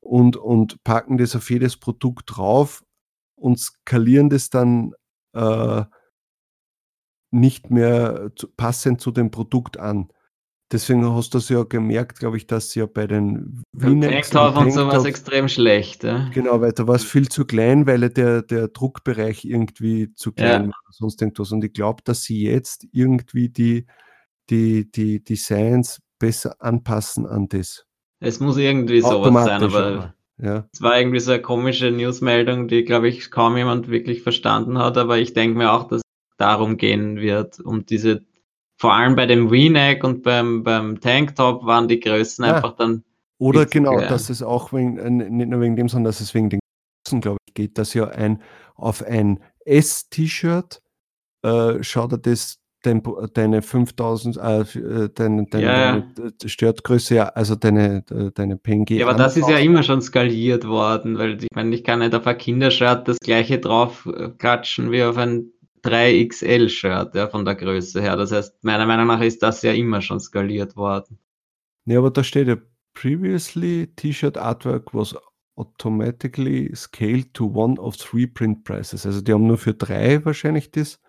und, 0.00 0.36
und 0.36 0.82
packen 0.84 1.16
das 1.16 1.34
auf 1.36 1.48
jedes 1.48 1.76
Produkt 1.76 2.36
drauf 2.36 2.84
und 3.36 3.58
skalieren 3.58 4.28
das 4.28 4.50
dann 4.50 4.92
äh, 5.34 5.84
nicht 7.30 7.70
mehr 7.70 8.32
zu, 8.36 8.48
passend 8.48 9.00
zu 9.00 9.12
dem 9.12 9.30
Produkt 9.30 9.78
an. 9.78 10.08
Deswegen 10.72 11.06
hast 11.14 11.34
du 11.34 11.38
es 11.38 11.50
ja 11.50 11.64
gemerkt, 11.64 12.18
glaube 12.18 12.38
ich, 12.38 12.46
dass 12.46 12.70
sie 12.70 12.80
ja 12.80 12.86
bei 12.86 13.06
den 13.06 13.62
V-Necks 13.76 14.30
Tanktop 14.30 14.62
und 14.62 14.70
sowas 14.70 15.04
extrem 15.04 15.48
schlecht. 15.48 16.02
Ja? 16.02 16.30
Genau, 16.32 16.62
weil 16.62 16.72
da 16.72 16.88
war 16.88 16.94
es 16.94 17.04
viel 17.04 17.28
zu 17.28 17.44
klein, 17.44 17.86
weil 17.86 18.08
der, 18.08 18.40
der 18.40 18.68
Druckbereich 18.68 19.44
irgendwie 19.44 20.14
zu 20.14 20.32
klein 20.32 20.64
Ja. 20.64 20.68
war 20.68 20.92
sonst 20.92 21.20
irgendwas. 21.20 21.52
Und 21.52 21.62
ich 21.62 21.74
glaube, 21.74 22.02
dass 22.04 22.22
sie 22.22 22.42
jetzt 22.44 22.86
irgendwie 22.90 23.50
die, 23.50 23.86
die, 24.48 24.90
die 24.90 25.22
Designs 25.22 26.00
besser 26.18 26.56
anpassen 26.58 27.26
an 27.26 27.48
das. 27.48 27.84
Es 28.20 28.40
muss 28.40 28.56
irgendwie 28.56 29.02
sowas 29.02 29.44
sein, 29.44 29.62
aber 29.62 30.14
Ja, 30.40 30.66
es 30.72 30.80
war 30.80 30.98
irgendwie 30.98 31.20
so 31.20 31.32
eine 31.32 31.42
komische 31.42 31.90
Newsmeldung, 31.90 32.66
die, 32.68 32.84
glaube 32.84 33.08
ich, 33.08 33.30
kaum 33.30 33.58
jemand 33.58 33.88
wirklich 33.88 34.22
verstanden 34.22 34.78
hat. 34.78 34.96
Aber 34.96 35.18
ich 35.18 35.34
denke 35.34 35.58
mir 35.58 35.72
auch, 35.72 35.86
dass 35.88 35.98
es 35.98 36.36
darum 36.38 36.78
gehen 36.78 37.16
wird, 37.16 37.60
um 37.60 37.84
diese, 37.84 38.24
vor 38.82 38.94
allem 38.94 39.14
bei 39.14 39.26
dem 39.26 39.48
V-Neck 39.48 40.02
und 40.02 40.24
beim, 40.24 40.64
beim 40.64 41.00
Tanktop 41.00 41.64
waren 41.64 41.86
die 41.86 42.00
Größen 42.00 42.44
Ah. 42.44 42.56
einfach 42.56 42.74
dann 42.74 43.04
Oder 43.38 43.64
genau, 43.66 43.94
klein. 43.94 44.08
dass 44.08 44.28
es 44.28 44.42
auch 44.42 44.72
wegen, 44.72 44.98
äh, 44.98 45.08
nicht 45.08 45.50
nur 45.50 45.60
wegen 45.60 45.76
dem, 45.76 45.88
sondern 45.88 46.06
dass 46.10 46.20
es 46.20 46.34
wegen 46.34 46.50
den 46.50 46.58
Größen, 47.06 47.20
glaube 47.20 47.38
ich, 47.46 47.54
geht, 47.54 47.78
dass 47.78 47.94
ja 47.94 48.08
ein 48.08 48.42
auf 48.74 49.04
ein 49.04 49.38
S-T-Shirt 49.64 50.82
äh, 51.44 51.80
schaut 51.80 52.10
er 52.10 52.18
das 52.18 52.58
dein, 52.82 53.04
deine 53.34 53.62
5000, 53.62 54.36
äh, 54.36 54.60
äh, 54.62 55.08
deine, 55.14 55.46
deine, 55.46 55.64
Ja, 55.64 56.02
deine 56.16 56.32
Störtgröße, 56.44 57.14
ja, 57.14 57.28
also 57.28 57.54
deine, 57.54 58.02
deine 58.34 58.56
PNG. 58.56 58.98
Ja, 58.98 59.06
aber 59.06 59.16
das 59.16 59.36
ist 59.36 59.48
ja 59.48 59.58
immer 59.58 59.84
schon 59.84 60.02
skaliert 60.02 60.66
worden, 60.66 61.18
weil 61.18 61.40
ich 61.40 61.46
meine, 61.54 61.72
ich 61.72 61.84
kann 61.84 62.00
nicht 62.00 62.16
auf 62.16 62.26
ein 62.26 62.36
Kindershirt 62.36 63.06
das 63.06 63.18
gleiche 63.20 63.60
drauf 63.60 64.08
äh, 64.12 64.30
klatschen 64.30 64.90
wie 64.90 65.04
auf 65.04 65.16
ein 65.18 65.51
3XL-Shirt, 65.84 67.14
ja, 67.14 67.28
von 67.28 67.44
der 67.44 67.54
Größe 67.54 68.00
her. 68.00 68.16
Das 68.16 68.32
heißt, 68.32 68.62
meiner 68.62 68.86
Meinung 68.86 69.06
nach 69.08 69.20
ist 69.20 69.42
das 69.42 69.62
ja 69.62 69.72
immer 69.72 70.00
schon 70.00 70.20
skaliert 70.20 70.76
worden. 70.76 71.18
Ja, 71.84 71.98
aber 71.98 72.10
da 72.10 72.22
steht 72.22 72.48
ja, 72.48 72.56
previously 72.94 73.88
T-Shirt 73.96 74.36
artwork 74.36 74.94
was 74.94 75.16
automatically 75.56 76.70
scaled 76.74 77.34
to 77.34 77.46
one 77.46 77.78
of 77.78 77.96
three 77.96 78.26
print 78.26 78.64
prices. 78.64 79.04
Also 79.04 79.20
die 79.20 79.32
haben 79.32 79.46
nur 79.46 79.58
für 79.58 79.74
drei 79.74 80.24
wahrscheinlich 80.24 80.70
das 80.70 81.00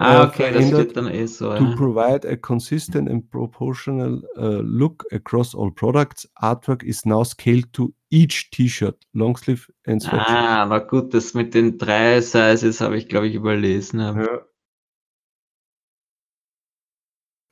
Ah, 0.00 0.22
äh, 0.22 0.26
okay, 0.28 0.52
das 0.52 0.68
steht 0.68 0.96
dann 0.96 1.08
eh 1.08 1.26
so. 1.26 1.56
To 1.56 1.64
Ja. 1.64 1.74
provide 1.74 2.24
a 2.28 2.36
consistent 2.36 3.10
and 3.10 3.28
proportional 3.30 4.22
uh, 4.36 4.60
look 4.62 5.04
across 5.10 5.56
all 5.56 5.72
products, 5.72 6.28
artwork 6.36 6.84
is 6.84 7.04
now 7.04 7.24
scaled 7.24 7.72
to 7.72 7.92
each 8.10 8.48
T-Shirt, 8.52 9.04
long 9.12 9.36
sleeve 9.36 9.68
and 9.88 10.00
sweatshirt. 10.00 10.28
Ah, 10.28 10.62
aber 10.62 10.86
gut, 10.86 11.12
das 11.14 11.34
mit 11.34 11.52
den 11.52 11.78
drei 11.78 12.20
Sizes 12.20 12.80
habe 12.80 12.96
ich, 12.96 13.08
glaube 13.08 13.26
ich, 13.26 13.34
überlesen. 13.34 13.98
Ja. 13.98 14.46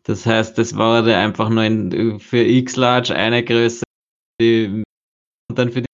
Das 0.04 0.24
heißt, 0.24 0.56
das 0.56 0.76
wurde 0.76 1.16
einfach 1.16 1.48
nur 1.48 1.64
in, 1.64 2.20
für 2.20 2.44
X-Large 2.44 3.12
eine 3.12 3.42
Größe 3.42 3.82
und 4.40 4.84
dann 5.48 5.72
für 5.72 5.80
die 5.80 5.86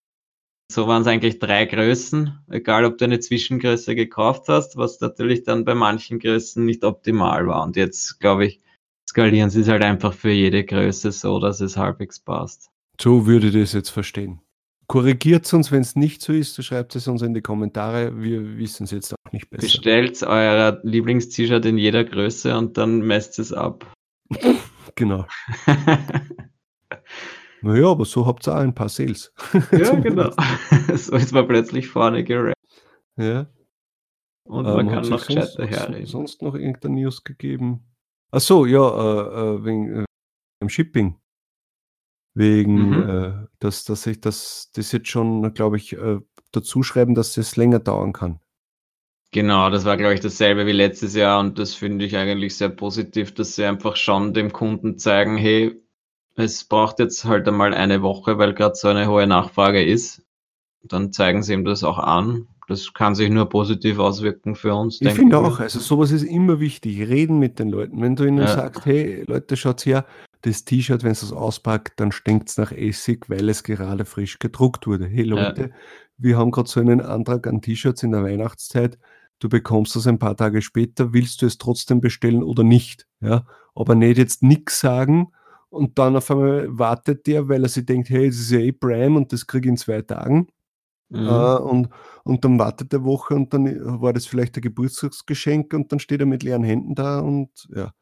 so 0.72 0.86
waren 0.86 1.02
es 1.02 1.08
eigentlich 1.08 1.38
drei 1.38 1.64
Größen, 1.66 2.38
egal 2.50 2.84
ob 2.84 2.98
du 2.98 3.04
eine 3.04 3.20
Zwischengröße 3.20 3.94
gekauft 3.94 4.48
hast, 4.48 4.76
was 4.76 5.00
natürlich 5.00 5.44
dann 5.44 5.64
bei 5.64 5.74
manchen 5.74 6.18
Größen 6.18 6.64
nicht 6.64 6.84
optimal 6.84 7.46
war. 7.46 7.64
Und 7.64 7.76
jetzt, 7.76 8.20
glaube 8.20 8.46
ich, 8.46 8.60
skalieren 9.08 9.50
sie 9.50 9.60
es 9.60 9.68
halt 9.68 9.82
einfach 9.82 10.12
für 10.12 10.30
jede 10.30 10.64
Größe 10.64 11.12
so, 11.12 11.38
dass 11.38 11.60
es 11.60 11.76
halbwegs 11.76 12.18
passt. 12.18 12.70
So 13.00 13.26
würde 13.26 13.48
ich 13.48 13.54
das 13.54 13.72
jetzt 13.72 13.90
verstehen. 13.90 14.40
Korrigiert 14.86 15.52
uns, 15.54 15.72
wenn 15.72 15.80
es 15.80 15.96
nicht 15.96 16.20
so 16.22 16.32
ist, 16.32 16.62
schreibt 16.62 16.94
es 16.96 17.08
uns 17.08 17.22
in 17.22 17.34
die 17.34 17.40
Kommentare. 17.40 18.20
Wir 18.20 18.58
wissen 18.58 18.84
es 18.84 18.90
jetzt 18.90 19.14
auch 19.14 19.32
nicht 19.32 19.48
besser. 19.48 19.62
Bestellt 19.62 20.22
euer 20.22 20.80
Lieblings-T-Shirt 20.82 21.64
in 21.64 21.78
jeder 21.78 22.04
Größe 22.04 22.56
und 22.56 22.76
dann 22.76 23.00
messt 23.00 23.38
es 23.38 23.52
ab. 23.52 23.90
Genau. 24.94 25.24
Naja, 27.62 27.86
aber 27.90 28.04
so 28.04 28.26
habt 28.26 28.46
ihr 28.48 28.54
auch 28.54 28.60
ein 28.60 28.74
paar 28.74 28.88
Sales. 28.88 29.32
ja, 29.72 29.94
genau. 30.00 30.30
so 30.94 31.14
ist 31.16 31.32
man 31.32 31.46
plötzlich 31.46 31.88
vorne 31.88 32.24
gerankt 32.24 32.56
Ja. 33.16 33.46
und 34.44 34.66
Ähm, 34.66 34.74
man 34.74 34.90
hat 34.90 35.02
kann 35.02 35.10
noch 35.10 35.20
sonst, 35.20 35.58
herreden. 35.58 36.06
sonst 36.06 36.42
noch 36.42 36.54
irgendeine 36.54 36.94
News 36.96 37.22
gegeben? 37.24 37.84
Ach 38.32 38.40
so, 38.40 38.66
ja, 38.66 38.80
äh, 38.80 39.56
äh, 39.56 39.64
wegen 39.64 40.00
äh, 40.00 40.04
dem 40.62 40.68
Shipping. 40.68 41.18
Wegen, 42.34 42.88
Mhm. 42.88 43.08
äh, 43.08 43.46
dass, 43.58 43.84
dass 43.84 44.06
ich 44.06 44.20
das, 44.20 44.70
das 44.74 44.90
jetzt 44.92 45.08
schon, 45.08 45.52
glaube 45.54 45.76
ich, 45.76 45.92
äh, 45.92 46.18
dazu 46.50 46.82
schreiben, 46.82 47.14
dass 47.14 47.36
es 47.36 47.56
länger 47.56 47.78
dauern 47.78 48.12
kann. 48.12 48.40
Genau, 49.32 49.70
das 49.70 49.84
war, 49.86 49.96
glaube 49.96 50.14
ich, 50.14 50.20
dasselbe 50.20 50.66
wie 50.66 50.72
letztes 50.72 51.14
Jahr 51.14 51.40
und 51.40 51.58
das 51.58 51.74
finde 51.74 52.04
ich 52.04 52.16
eigentlich 52.16 52.56
sehr 52.56 52.68
positiv, 52.68 53.32
dass 53.34 53.54
sie 53.54 53.64
einfach 53.64 53.96
schon 53.96 54.34
dem 54.34 54.52
Kunden 54.52 54.98
zeigen, 54.98 55.36
hey, 55.38 55.81
es 56.36 56.64
braucht 56.64 56.98
jetzt 56.98 57.24
halt 57.24 57.46
einmal 57.46 57.74
eine 57.74 58.02
Woche, 58.02 58.38
weil 58.38 58.54
gerade 58.54 58.74
so 58.74 58.88
eine 58.88 59.08
hohe 59.08 59.26
Nachfrage 59.26 59.82
ist. 59.84 60.22
Dann 60.84 61.12
zeigen 61.12 61.42
sie 61.42 61.52
ihm 61.52 61.64
das 61.64 61.84
auch 61.84 61.98
an. 61.98 62.48
Das 62.68 62.94
kann 62.94 63.14
sich 63.14 63.28
nur 63.28 63.48
positiv 63.48 63.98
auswirken 63.98 64.54
für 64.54 64.74
uns. 64.74 65.00
Ich 65.00 65.12
finde 65.12 65.36
auch, 65.38 65.60
also 65.60 65.78
sowas 65.78 66.10
ist 66.10 66.22
immer 66.22 66.58
wichtig. 66.60 67.00
Reden 67.08 67.38
mit 67.38 67.58
den 67.58 67.68
Leuten. 67.68 68.00
Wenn 68.00 68.16
du 68.16 68.24
ihnen 68.24 68.38
Ja. 68.38 68.46
sagst, 68.48 68.86
hey 68.86 69.24
Leute, 69.26 69.56
schaut 69.56 69.84
her, 69.84 70.06
das 70.42 70.64
T-Shirt, 70.64 71.04
wenn 71.04 71.12
es 71.12 71.22
es 71.22 71.32
auspackt, 71.32 72.00
dann 72.00 72.12
stinkt 72.12 72.48
es 72.48 72.56
nach 72.56 72.72
Essig, 72.72 73.28
weil 73.28 73.48
es 73.48 73.62
gerade 73.62 74.04
frisch 74.04 74.38
gedruckt 74.38 74.86
wurde. 74.86 75.06
Hey 75.06 75.24
Ja. 75.24 75.34
Leute, 75.36 75.70
wir 76.16 76.36
haben 76.38 76.50
gerade 76.50 76.68
so 76.68 76.80
einen 76.80 77.00
Antrag 77.00 77.46
an 77.46 77.60
T-Shirts 77.60 78.02
in 78.02 78.12
der 78.12 78.24
Weihnachtszeit. 78.24 78.98
Du 79.38 79.48
bekommst 79.48 79.94
das 79.94 80.06
ein 80.06 80.18
paar 80.18 80.36
Tage 80.36 80.62
später. 80.62 81.12
Willst 81.12 81.42
du 81.42 81.46
es 81.46 81.58
trotzdem 81.58 82.00
bestellen 82.00 82.42
oder 82.42 82.64
nicht? 82.64 83.06
Ja, 83.20 83.44
aber 83.74 83.94
nicht 83.94 84.18
jetzt 84.18 84.42
nichts 84.42 84.80
sagen 84.80 85.32
und 85.72 85.98
dann 85.98 86.16
auf 86.16 86.30
einmal 86.30 86.66
wartet 86.78 87.26
der, 87.26 87.48
weil 87.48 87.62
er 87.62 87.68
sich 87.68 87.86
denkt, 87.86 88.10
hey, 88.10 88.26
es 88.26 88.38
ist 88.38 88.50
ja 88.50 88.58
eh 88.58 88.72
Prime 88.72 89.16
und 89.16 89.32
das 89.32 89.46
kriege 89.46 89.68
ich 89.68 89.70
in 89.70 89.76
zwei 89.76 90.02
Tagen. 90.02 90.48
Mhm. 91.08 91.26
Äh, 91.26 91.56
und, 91.56 91.88
und 92.24 92.44
dann 92.44 92.58
wartet 92.58 92.92
der 92.92 93.04
Woche 93.04 93.34
und 93.34 93.52
dann 93.54 93.64
war 94.00 94.12
das 94.12 94.26
vielleicht 94.26 94.56
ein 94.56 94.62
Geburtstagsgeschenk 94.62 95.72
und 95.72 95.90
dann 95.90 95.98
steht 95.98 96.20
er 96.20 96.26
mit 96.26 96.42
leeren 96.42 96.62
Händen 96.62 96.94
da 96.94 97.20
und 97.20 97.50
ja. 97.74 97.92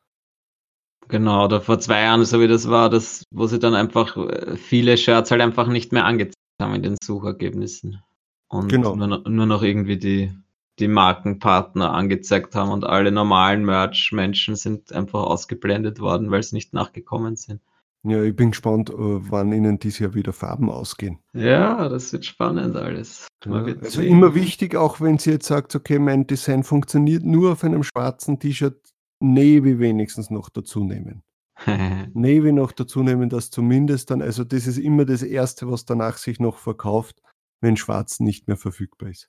Genau, 1.09 1.45
oder 1.45 1.61
vor 1.61 1.79
zwei 1.81 2.03
Jahren, 2.03 2.25
so 2.25 2.41
wie 2.41 2.49
das 2.49 2.69
war, 2.69 2.91
das, 2.91 3.25
wo 3.31 3.47
sie 3.47 3.59
dann 3.59 3.75
einfach 3.75 4.17
äh, 4.17 4.57
viele 4.57 4.97
Shirts 4.97 5.31
halt 5.31 5.41
einfach 5.41 5.67
nicht 5.67 5.93
mehr 5.93 6.05
angezeigt 6.05 6.37
haben 6.61 6.75
in 6.75 6.83
den 6.83 6.97
Suchergebnissen. 7.03 8.03
Und 8.49 8.69
Genau. 8.69 8.95
nur, 8.97 9.29
nur 9.29 9.47
noch 9.47 9.63
irgendwie 9.63 9.97
die, 9.97 10.33
die 10.81 10.89
Markenpartner 10.89 11.93
angezeigt 11.93 12.55
haben 12.55 12.71
und 12.71 12.85
alle 12.85 13.13
normalen 13.13 13.65
Merch-Menschen 13.65 14.57
sind 14.57 14.93
einfach 14.93 15.23
ausgeblendet 15.23 16.01
worden, 16.01 16.31
weil 16.31 16.43
sie 16.43 16.57
nicht 16.57 16.73
nachgekommen 16.73 17.37
sind. 17.37 17.61
Ja, 18.03 18.23
ich 18.23 18.35
bin 18.35 18.51
gespannt, 18.51 18.89
äh, 18.89 18.95
wann 18.97 19.53
ihnen 19.53 19.79
dieses 19.79 19.99
Jahr 19.99 20.15
wieder 20.15 20.33
Farben 20.33 20.71
ausgehen. 20.71 21.19
Ja, 21.35 21.89
das 21.91 22.13
wird 22.13 22.25
spannend 22.25 22.75
alles. 22.75 23.29
Ja, 23.45 23.53
also 23.53 24.01
sehen. 24.01 24.11
immer 24.11 24.35
wichtig, 24.35 24.75
auch 24.75 25.03
wenn 25.03 25.19
sie 25.19 25.33
jetzt 25.33 25.47
sagt, 25.47 25.75
okay, 25.75 25.99
mein 25.99 26.27
Design 26.27 26.65
funktioniert 26.65 27.25
nur 27.25 27.53
auf 27.53 27.63
einem 27.63 27.83
schwarzen 27.83 28.39
T-Shirt, 28.39 28.91
Navy 29.23 29.79
wenigstens 29.79 30.31
noch 30.31 30.49
dazu 30.49 30.83
nehmen. 30.83 31.23
Navy 32.15 32.53
noch 32.53 32.73
dazu 32.73 33.03
nehmen, 33.03 33.29
dass 33.29 33.51
zumindest 33.51 34.11
dann, 34.11 34.23
also 34.23 34.45
das 34.45 34.67
ist 34.67 34.79
immer 34.79 35.05
das 35.05 35.23
Erste, 35.23 35.71
was 35.71 35.85
danach 35.85 36.17
sich 36.17 36.41
noch 36.41 36.57
verkauft, 36.57 37.21
wenn 37.61 37.77
schwarz 37.77 38.19
nicht 38.19 38.49
mehr 38.49 38.57
verfügbar 38.57 39.11
ist. 39.11 39.29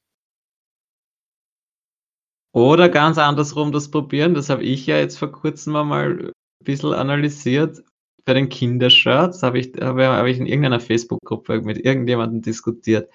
Oder 2.54 2.90
ganz 2.90 3.18
andersrum 3.18 3.72
das 3.72 3.90
probieren, 3.90 4.34
das 4.34 4.50
habe 4.50 4.64
ich 4.64 4.86
ja 4.86 4.98
jetzt 4.98 5.18
vor 5.18 5.32
kurzem 5.32 5.74
mal 5.74 6.20
ein 6.20 6.32
bisschen 6.66 6.94
analysiert. 6.94 7.82
Bei 8.26 8.34
den 8.34 8.50
Kindershirts 8.50 9.42
habe 9.42 9.60
ich, 9.60 9.74
habe, 9.82 10.06
habe 10.08 10.30
ich 10.30 10.38
in 10.38 10.46
irgendeiner 10.46 10.80
Facebook-Gruppe 10.80 11.62
mit 11.62 11.78
irgendjemandem 11.86 12.42
diskutiert, 12.42 13.10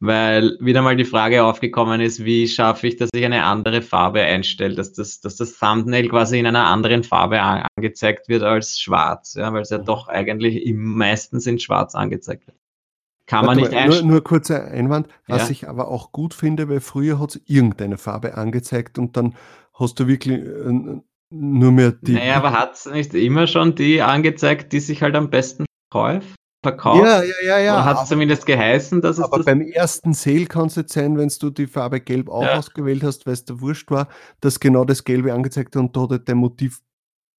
weil 0.00 0.56
wieder 0.60 0.82
mal 0.82 0.96
die 0.96 1.04
Frage 1.04 1.44
aufgekommen 1.44 2.00
ist, 2.00 2.24
wie 2.24 2.48
schaffe 2.48 2.88
ich, 2.88 2.96
dass 2.96 3.10
ich 3.14 3.24
eine 3.24 3.44
andere 3.44 3.82
Farbe 3.82 4.22
einstelle, 4.22 4.74
dass 4.74 4.92
das, 4.94 5.20
dass 5.20 5.36
das 5.36 5.58
Thumbnail 5.58 6.08
quasi 6.08 6.38
in 6.38 6.46
einer 6.46 6.66
anderen 6.66 7.04
Farbe 7.04 7.40
an, 7.42 7.66
angezeigt 7.76 8.28
wird 8.28 8.42
als 8.42 8.80
schwarz, 8.80 9.34
ja, 9.34 9.52
weil 9.52 9.62
es 9.62 9.70
ja 9.70 9.78
Mhm. 9.78 9.84
doch 9.84 10.08
eigentlich 10.08 10.64
im 10.66 10.96
meistens 10.96 11.46
in 11.46 11.58
schwarz 11.58 11.94
angezeigt 11.94 12.46
wird. 12.46 12.59
Kann 13.30 13.46
man 13.46 13.56
nicht 13.56 13.70
mal, 13.70 13.76
nur, 13.76 13.84
einstellen. 13.84 14.08
nur 14.08 14.24
kurzer 14.24 14.64
Einwand, 14.64 15.06
was 15.28 15.44
Ja. 15.44 15.50
ich 15.50 15.68
aber 15.68 15.88
auch 15.88 16.10
gut 16.12 16.34
finde, 16.34 16.68
weil 16.68 16.80
früher 16.80 17.20
hat 17.20 17.30
es 17.36 17.40
irgendeine 17.46 17.96
Farbe 17.96 18.36
angezeigt 18.36 18.98
und 18.98 19.16
dann 19.16 19.36
hast 19.72 20.00
du 20.00 20.08
wirklich 20.08 20.40
äh, 20.40 21.00
nur 21.32 21.70
mehr 21.72 21.92
die. 21.92 22.14
Naja, 22.14 22.36
aber 22.36 22.52
hat 22.52 22.74
es 22.74 22.86
nicht 22.86 23.14
immer 23.14 23.46
schon 23.46 23.76
die 23.76 24.02
angezeigt, 24.02 24.72
die 24.72 24.80
sich 24.80 25.00
halt 25.02 25.14
am 25.14 25.30
besten 25.30 25.64
verkauft? 25.92 26.26
verkauft? 26.62 27.04
ja, 27.06 27.22
ja, 27.22 27.34
ja, 27.42 27.58
ja. 27.58 27.84
Hat 27.84 28.02
es 28.02 28.08
zumindest 28.08 28.44
geheißen, 28.46 29.00
dass 29.00 29.16
es 29.18 29.24
Aber 29.24 29.38
das 29.38 29.46
beim 29.46 29.62
ersten 29.62 30.12
Sale 30.12 30.44
kann 30.46 30.66
es 30.66 30.74
jetzt 30.74 30.92
sein, 30.92 31.16
wenn 31.16 31.32
du 31.40 31.50
die 31.50 31.66
Farbe 31.68 32.00
Gelb 32.00 32.28
auch 32.28 32.42
Ja. 32.42 32.58
ausgewählt 32.58 33.02
hast, 33.04 33.24
weil 33.26 33.32
es 33.34 33.44
der 33.46 33.60
Wurscht 33.60 33.90
war, 33.90 34.08
dass 34.40 34.60
genau 34.60 34.84
das 34.84 35.04
Gelbe 35.04 35.32
angezeigt 35.32 35.74
hat 35.76 35.80
und 35.80 35.96
da 35.96 36.02
hat 36.02 36.10
halt 36.10 36.28
dein 36.28 36.36
Motiv 36.36 36.80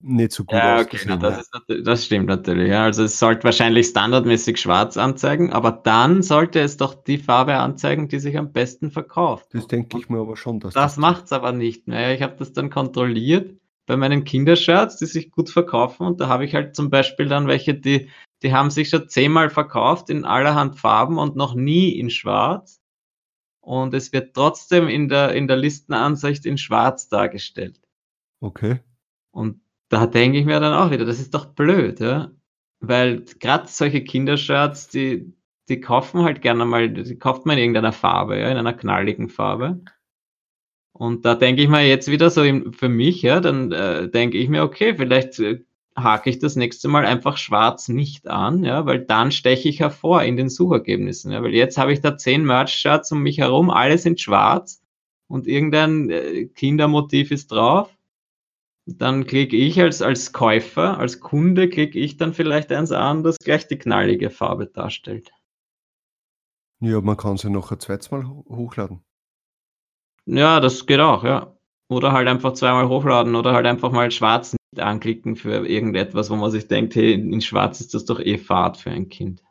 nicht 0.03 0.31
so 0.31 0.43
gut 0.43 0.57
Ja, 0.57 0.79
okay, 0.79 0.99
na, 1.05 1.17
das, 1.17 1.39
ist, 1.39 1.51
das 1.83 2.05
stimmt 2.05 2.27
natürlich. 2.27 2.69
Ja. 2.69 2.83
Also 2.83 3.03
es 3.03 3.19
sollte 3.19 3.43
wahrscheinlich 3.43 3.87
standardmäßig 3.87 4.57
schwarz 4.57 4.97
anzeigen, 4.97 5.53
aber 5.53 5.71
dann 5.71 6.21
sollte 6.21 6.59
es 6.59 6.77
doch 6.77 6.93
die 6.93 7.17
Farbe 7.17 7.55
anzeigen, 7.55 8.07
die 8.07 8.19
sich 8.19 8.37
am 8.37 8.51
besten 8.51 8.91
verkauft. 8.91 9.47
Das 9.53 9.67
denke 9.67 9.97
ich 9.97 10.09
mir 10.09 10.19
aber 10.19 10.37
schon, 10.37 10.59
dass 10.59 10.73
Das 10.73 10.97
macht 10.97 11.25
es 11.25 11.31
aber 11.31 11.51
nicht 11.51 11.87
mehr. 11.87 12.13
Ich 12.13 12.21
habe 12.21 12.35
das 12.37 12.53
dann 12.53 12.69
kontrolliert 12.69 13.57
bei 13.85 13.97
meinen 13.97 14.23
Kindershirts, 14.23 14.97
die 14.97 15.05
sich 15.05 15.31
gut 15.31 15.49
verkaufen. 15.49 16.05
Und 16.05 16.19
da 16.19 16.27
habe 16.27 16.45
ich 16.45 16.55
halt 16.55 16.75
zum 16.75 16.89
Beispiel 16.89 17.27
dann 17.27 17.47
welche, 17.47 17.73
die, 17.73 18.09
die 18.43 18.53
haben 18.53 18.71
sich 18.71 18.89
schon 18.89 19.09
zehnmal 19.09 19.49
verkauft 19.49 20.09
in 20.09 20.25
allerhand 20.25 20.79
Farben 20.79 21.17
und 21.17 21.35
noch 21.35 21.55
nie 21.55 21.89
in 21.99 22.09
Schwarz. 22.09 22.81
Und 23.59 23.93
es 23.93 24.11
wird 24.11 24.33
trotzdem 24.33 24.87
in 24.87 25.07
der, 25.07 25.33
in 25.33 25.47
der 25.47 25.57
Listenansicht 25.57 26.45
in 26.45 26.57
Schwarz 26.57 27.09
dargestellt. 27.09 27.79
Okay. 28.39 28.79
Und 29.31 29.60
da 29.91 30.07
denke 30.07 30.39
ich 30.39 30.45
mir 30.45 30.59
dann 30.59 30.73
auch 30.73 30.89
wieder, 30.89 31.05
das 31.05 31.19
ist 31.19 31.33
doch 31.33 31.47
blöd, 31.47 31.99
ja. 31.99 32.31
Weil 32.79 33.25
gerade 33.39 33.67
solche 33.67 34.03
Kindershirts, 34.03 34.87
die, 34.87 35.33
die 35.69 35.81
kaufen 35.81 36.23
halt 36.23 36.41
gerne 36.41 36.65
mal, 36.65 36.89
die 36.89 37.19
kauft 37.19 37.45
man 37.45 37.57
in 37.57 37.63
irgendeiner 37.63 37.91
Farbe, 37.91 38.39
ja, 38.39 38.49
in 38.49 38.57
einer 38.57 38.73
knalligen 38.73 39.29
Farbe. 39.29 39.81
Und 40.93 41.25
da 41.25 41.35
denke 41.35 41.61
ich 41.61 41.67
mir 41.67 41.85
jetzt 41.85 42.09
wieder 42.09 42.29
so 42.29 42.41
im, 42.41 42.73
für 42.73 42.87
mich, 42.87 43.21
ja, 43.21 43.41
dann 43.41 43.71
äh, 43.73 44.09
denke 44.09 44.37
ich 44.37 44.47
mir, 44.47 44.63
okay, 44.63 44.95
vielleicht 44.95 45.39
äh, 45.39 45.59
hake 45.97 46.29
ich 46.29 46.39
das 46.39 46.55
nächste 46.55 46.87
Mal 46.87 47.05
einfach 47.05 47.35
schwarz 47.35 47.89
nicht 47.89 48.29
an, 48.29 48.63
ja, 48.63 48.85
weil 48.85 48.99
dann 48.99 49.31
steche 49.31 49.67
ich 49.67 49.81
hervor 49.81 50.23
in 50.23 50.37
den 50.37 50.49
Suchergebnissen, 50.49 51.33
ja, 51.33 51.43
weil 51.43 51.53
jetzt 51.53 51.77
habe 51.77 51.91
ich 51.91 51.99
da 51.99 52.17
zehn 52.17 52.45
Merch-Shirts 52.45 53.11
um 53.11 53.23
mich 53.23 53.39
herum, 53.39 53.69
alle 53.69 53.97
sind 53.97 54.21
schwarz 54.21 54.81
und 55.27 55.47
irgendein 55.47 56.09
äh, 56.09 56.45
Kindermotiv 56.45 57.31
ist 57.31 57.51
drauf. 57.51 57.89
Dann 58.85 59.25
klicke 59.25 59.55
ich 59.55 59.79
als, 59.79 60.01
als 60.01 60.33
Käufer, 60.33 60.97
als 60.97 61.19
Kunde, 61.19 61.69
klicke 61.69 61.99
ich 61.99 62.17
dann 62.17 62.33
vielleicht 62.33 62.71
eins 62.71 62.91
an, 62.91 63.23
das 63.23 63.37
gleich 63.37 63.67
die 63.67 63.77
knallige 63.77 64.29
Farbe 64.29 64.67
darstellt. 64.67 65.31
Ja, 66.79 66.99
man 66.99 67.17
kann 67.17 67.37
sie 67.37 67.49
noch 67.49 67.71
ein 67.71 67.79
zweites 67.79 68.09
Mal 68.09 68.25
hochladen. 68.25 69.03
Ja, 70.25 70.59
das 70.59 70.85
geht 70.85 70.99
auch, 70.99 71.23
ja. 71.23 71.55
Oder 71.89 72.11
halt 72.11 72.27
einfach 72.27 72.53
zweimal 72.53 72.87
hochladen 72.87 73.35
oder 73.35 73.53
halt 73.53 73.65
einfach 73.65 73.91
mal 73.91 74.09
schwarz 74.11 74.53
nicht 74.53 74.81
anklicken 74.81 75.35
für 75.35 75.67
irgendetwas, 75.67 76.29
wo 76.29 76.35
man 76.35 76.49
sich 76.49 76.67
denkt, 76.67 76.95
hey, 76.95 77.13
in 77.13 77.41
schwarz 77.41 77.81
ist 77.81 77.93
das 77.93 78.05
doch 78.05 78.19
eh 78.19 78.37
Fahrt 78.37 78.77
für 78.77 78.89
ein 78.89 79.09
Kind. 79.09 79.43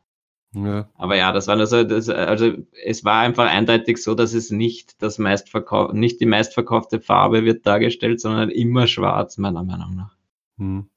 Ja. 0.52 0.90
Aber 0.94 1.16
ja, 1.16 1.32
das 1.32 1.46
war 1.46 1.56
also, 1.56 1.84
das, 1.84 2.08
also 2.08 2.52
es 2.84 3.04
war 3.04 3.20
einfach 3.20 3.48
eindeutig 3.48 3.98
so, 3.98 4.14
dass 4.14 4.34
es 4.34 4.50
nicht 4.50 5.00
das 5.00 5.18
meistverkauf 5.18 5.92
nicht 5.92 6.20
die 6.20 6.26
meistverkaufte 6.26 7.00
Farbe 7.00 7.44
wird 7.44 7.66
dargestellt, 7.66 8.20
sondern 8.20 8.50
immer 8.50 8.88
schwarz, 8.88 9.38
meiner 9.38 9.62
Meinung 9.62 9.94
nach. 9.94 10.16
Hm. 10.58 10.90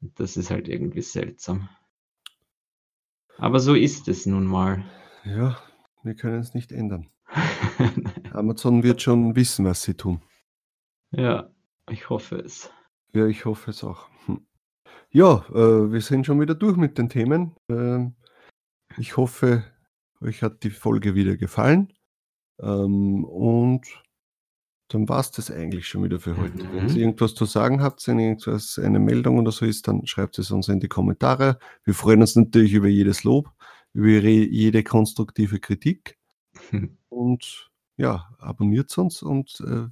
Das 0.00 0.36
ist 0.36 0.50
halt 0.50 0.68
irgendwie 0.68 1.02
seltsam. 1.02 1.68
Aber 3.36 3.60
so 3.60 3.74
ist 3.74 4.08
es 4.08 4.26
nun 4.26 4.46
mal. 4.46 4.84
Ja, 5.24 5.58
wir 6.02 6.14
können 6.14 6.40
es 6.40 6.54
nicht 6.54 6.72
ändern. 6.72 7.10
Amazon 8.32 8.82
wird 8.82 9.02
schon 9.02 9.36
wissen, 9.36 9.64
was 9.66 9.82
sie 9.82 9.94
tun. 9.94 10.22
Ja, 11.10 11.50
ich 11.90 12.08
hoffe 12.08 12.36
es. 12.36 12.70
Ja, 13.14 13.26
ich 13.26 13.44
hoffe 13.44 13.70
es 13.70 13.84
auch. 13.84 14.08
Hm. 14.26 14.46
Ja, 15.10 15.44
äh, 15.50 15.92
wir 15.92 16.00
sind 16.00 16.24
schon 16.24 16.40
wieder 16.40 16.54
durch 16.54 16.76
mit 16.76 16.96
den 16.96 17.08
Themen. 17.08 17.54
Äh, 17.68 18.06
ich 18.98 19.16
hoffe, 19.16 19.64
euch 20.20 20.42
hat 20.42 20.62
die 20.62 20.70
Folge 20.70 21.14
wieder 21.14 21.36
gefallen. 21.36 21.92
Ähm, 22.60 23.24
und 23.24 23.86
dann 24.88 25.08
war 25.08 25.20
es 25.20 25.30
das 25.30 25.50
eigentlich 25.50 25.88
schon 25.88 26.04
wieder 26.04 26.20
für 26.20 26.36
heute. 26.36 26.64
Mhm. 26.64 26.72
Wenn 26.72 26.88
ihr 26.88 26.96
irgendwas 26.96 27.34
zu 27.34 27.46
sagen 27.46 27.82
habt, 27.82 28.06
wenn 28.06 28.18
irgendwas 28.18 28.78
eine 28.78 28.98
Meldung 28.98 29.38
oder 29.38 29.50
so 29.50 29.64
ist, 29.64 29.88
dann 29.88 30.06
schreibt 30.06 30.38
es 30.38 30.50
uns 30.50 30.68
in 30.68 30.80
die 30.80 30.88
Kommentare. 30.88 31.58
Wir 31.84 31.94
freuen 31.94 32.20
uns 32.20 32.36
natürlich 32.36 32.74
über 32.74 32.88
jedes 32.88 33.24
Lob, 33.24 33.50
über 33.92 34.08
jede 34.08 34.82
konstruktive 34.82 35.58
Kritik. 35.58 36.18
Und 37.08 37.70
ja, 37.96 38.28
abonniert 38.38 38.96
uns 38.98 39.22
und 39.22 39.62
äh, 39.64 39.86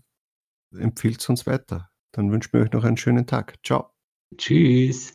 empfiehlt 0.76 1.28
uns 1.28 1.46
weiter. 1.46 1.90
Dann 2.10 2.32
wünschen 2.32 2.52
wir 2.52 2.62
euch 2.62 2.72
noch 2.72 2.82
einen 2.82 2.96
schönen 2.96 3.28
Tag. 3.28 3.58
Ciao. 3.64 3.90
Tschüss. 4.36 5.14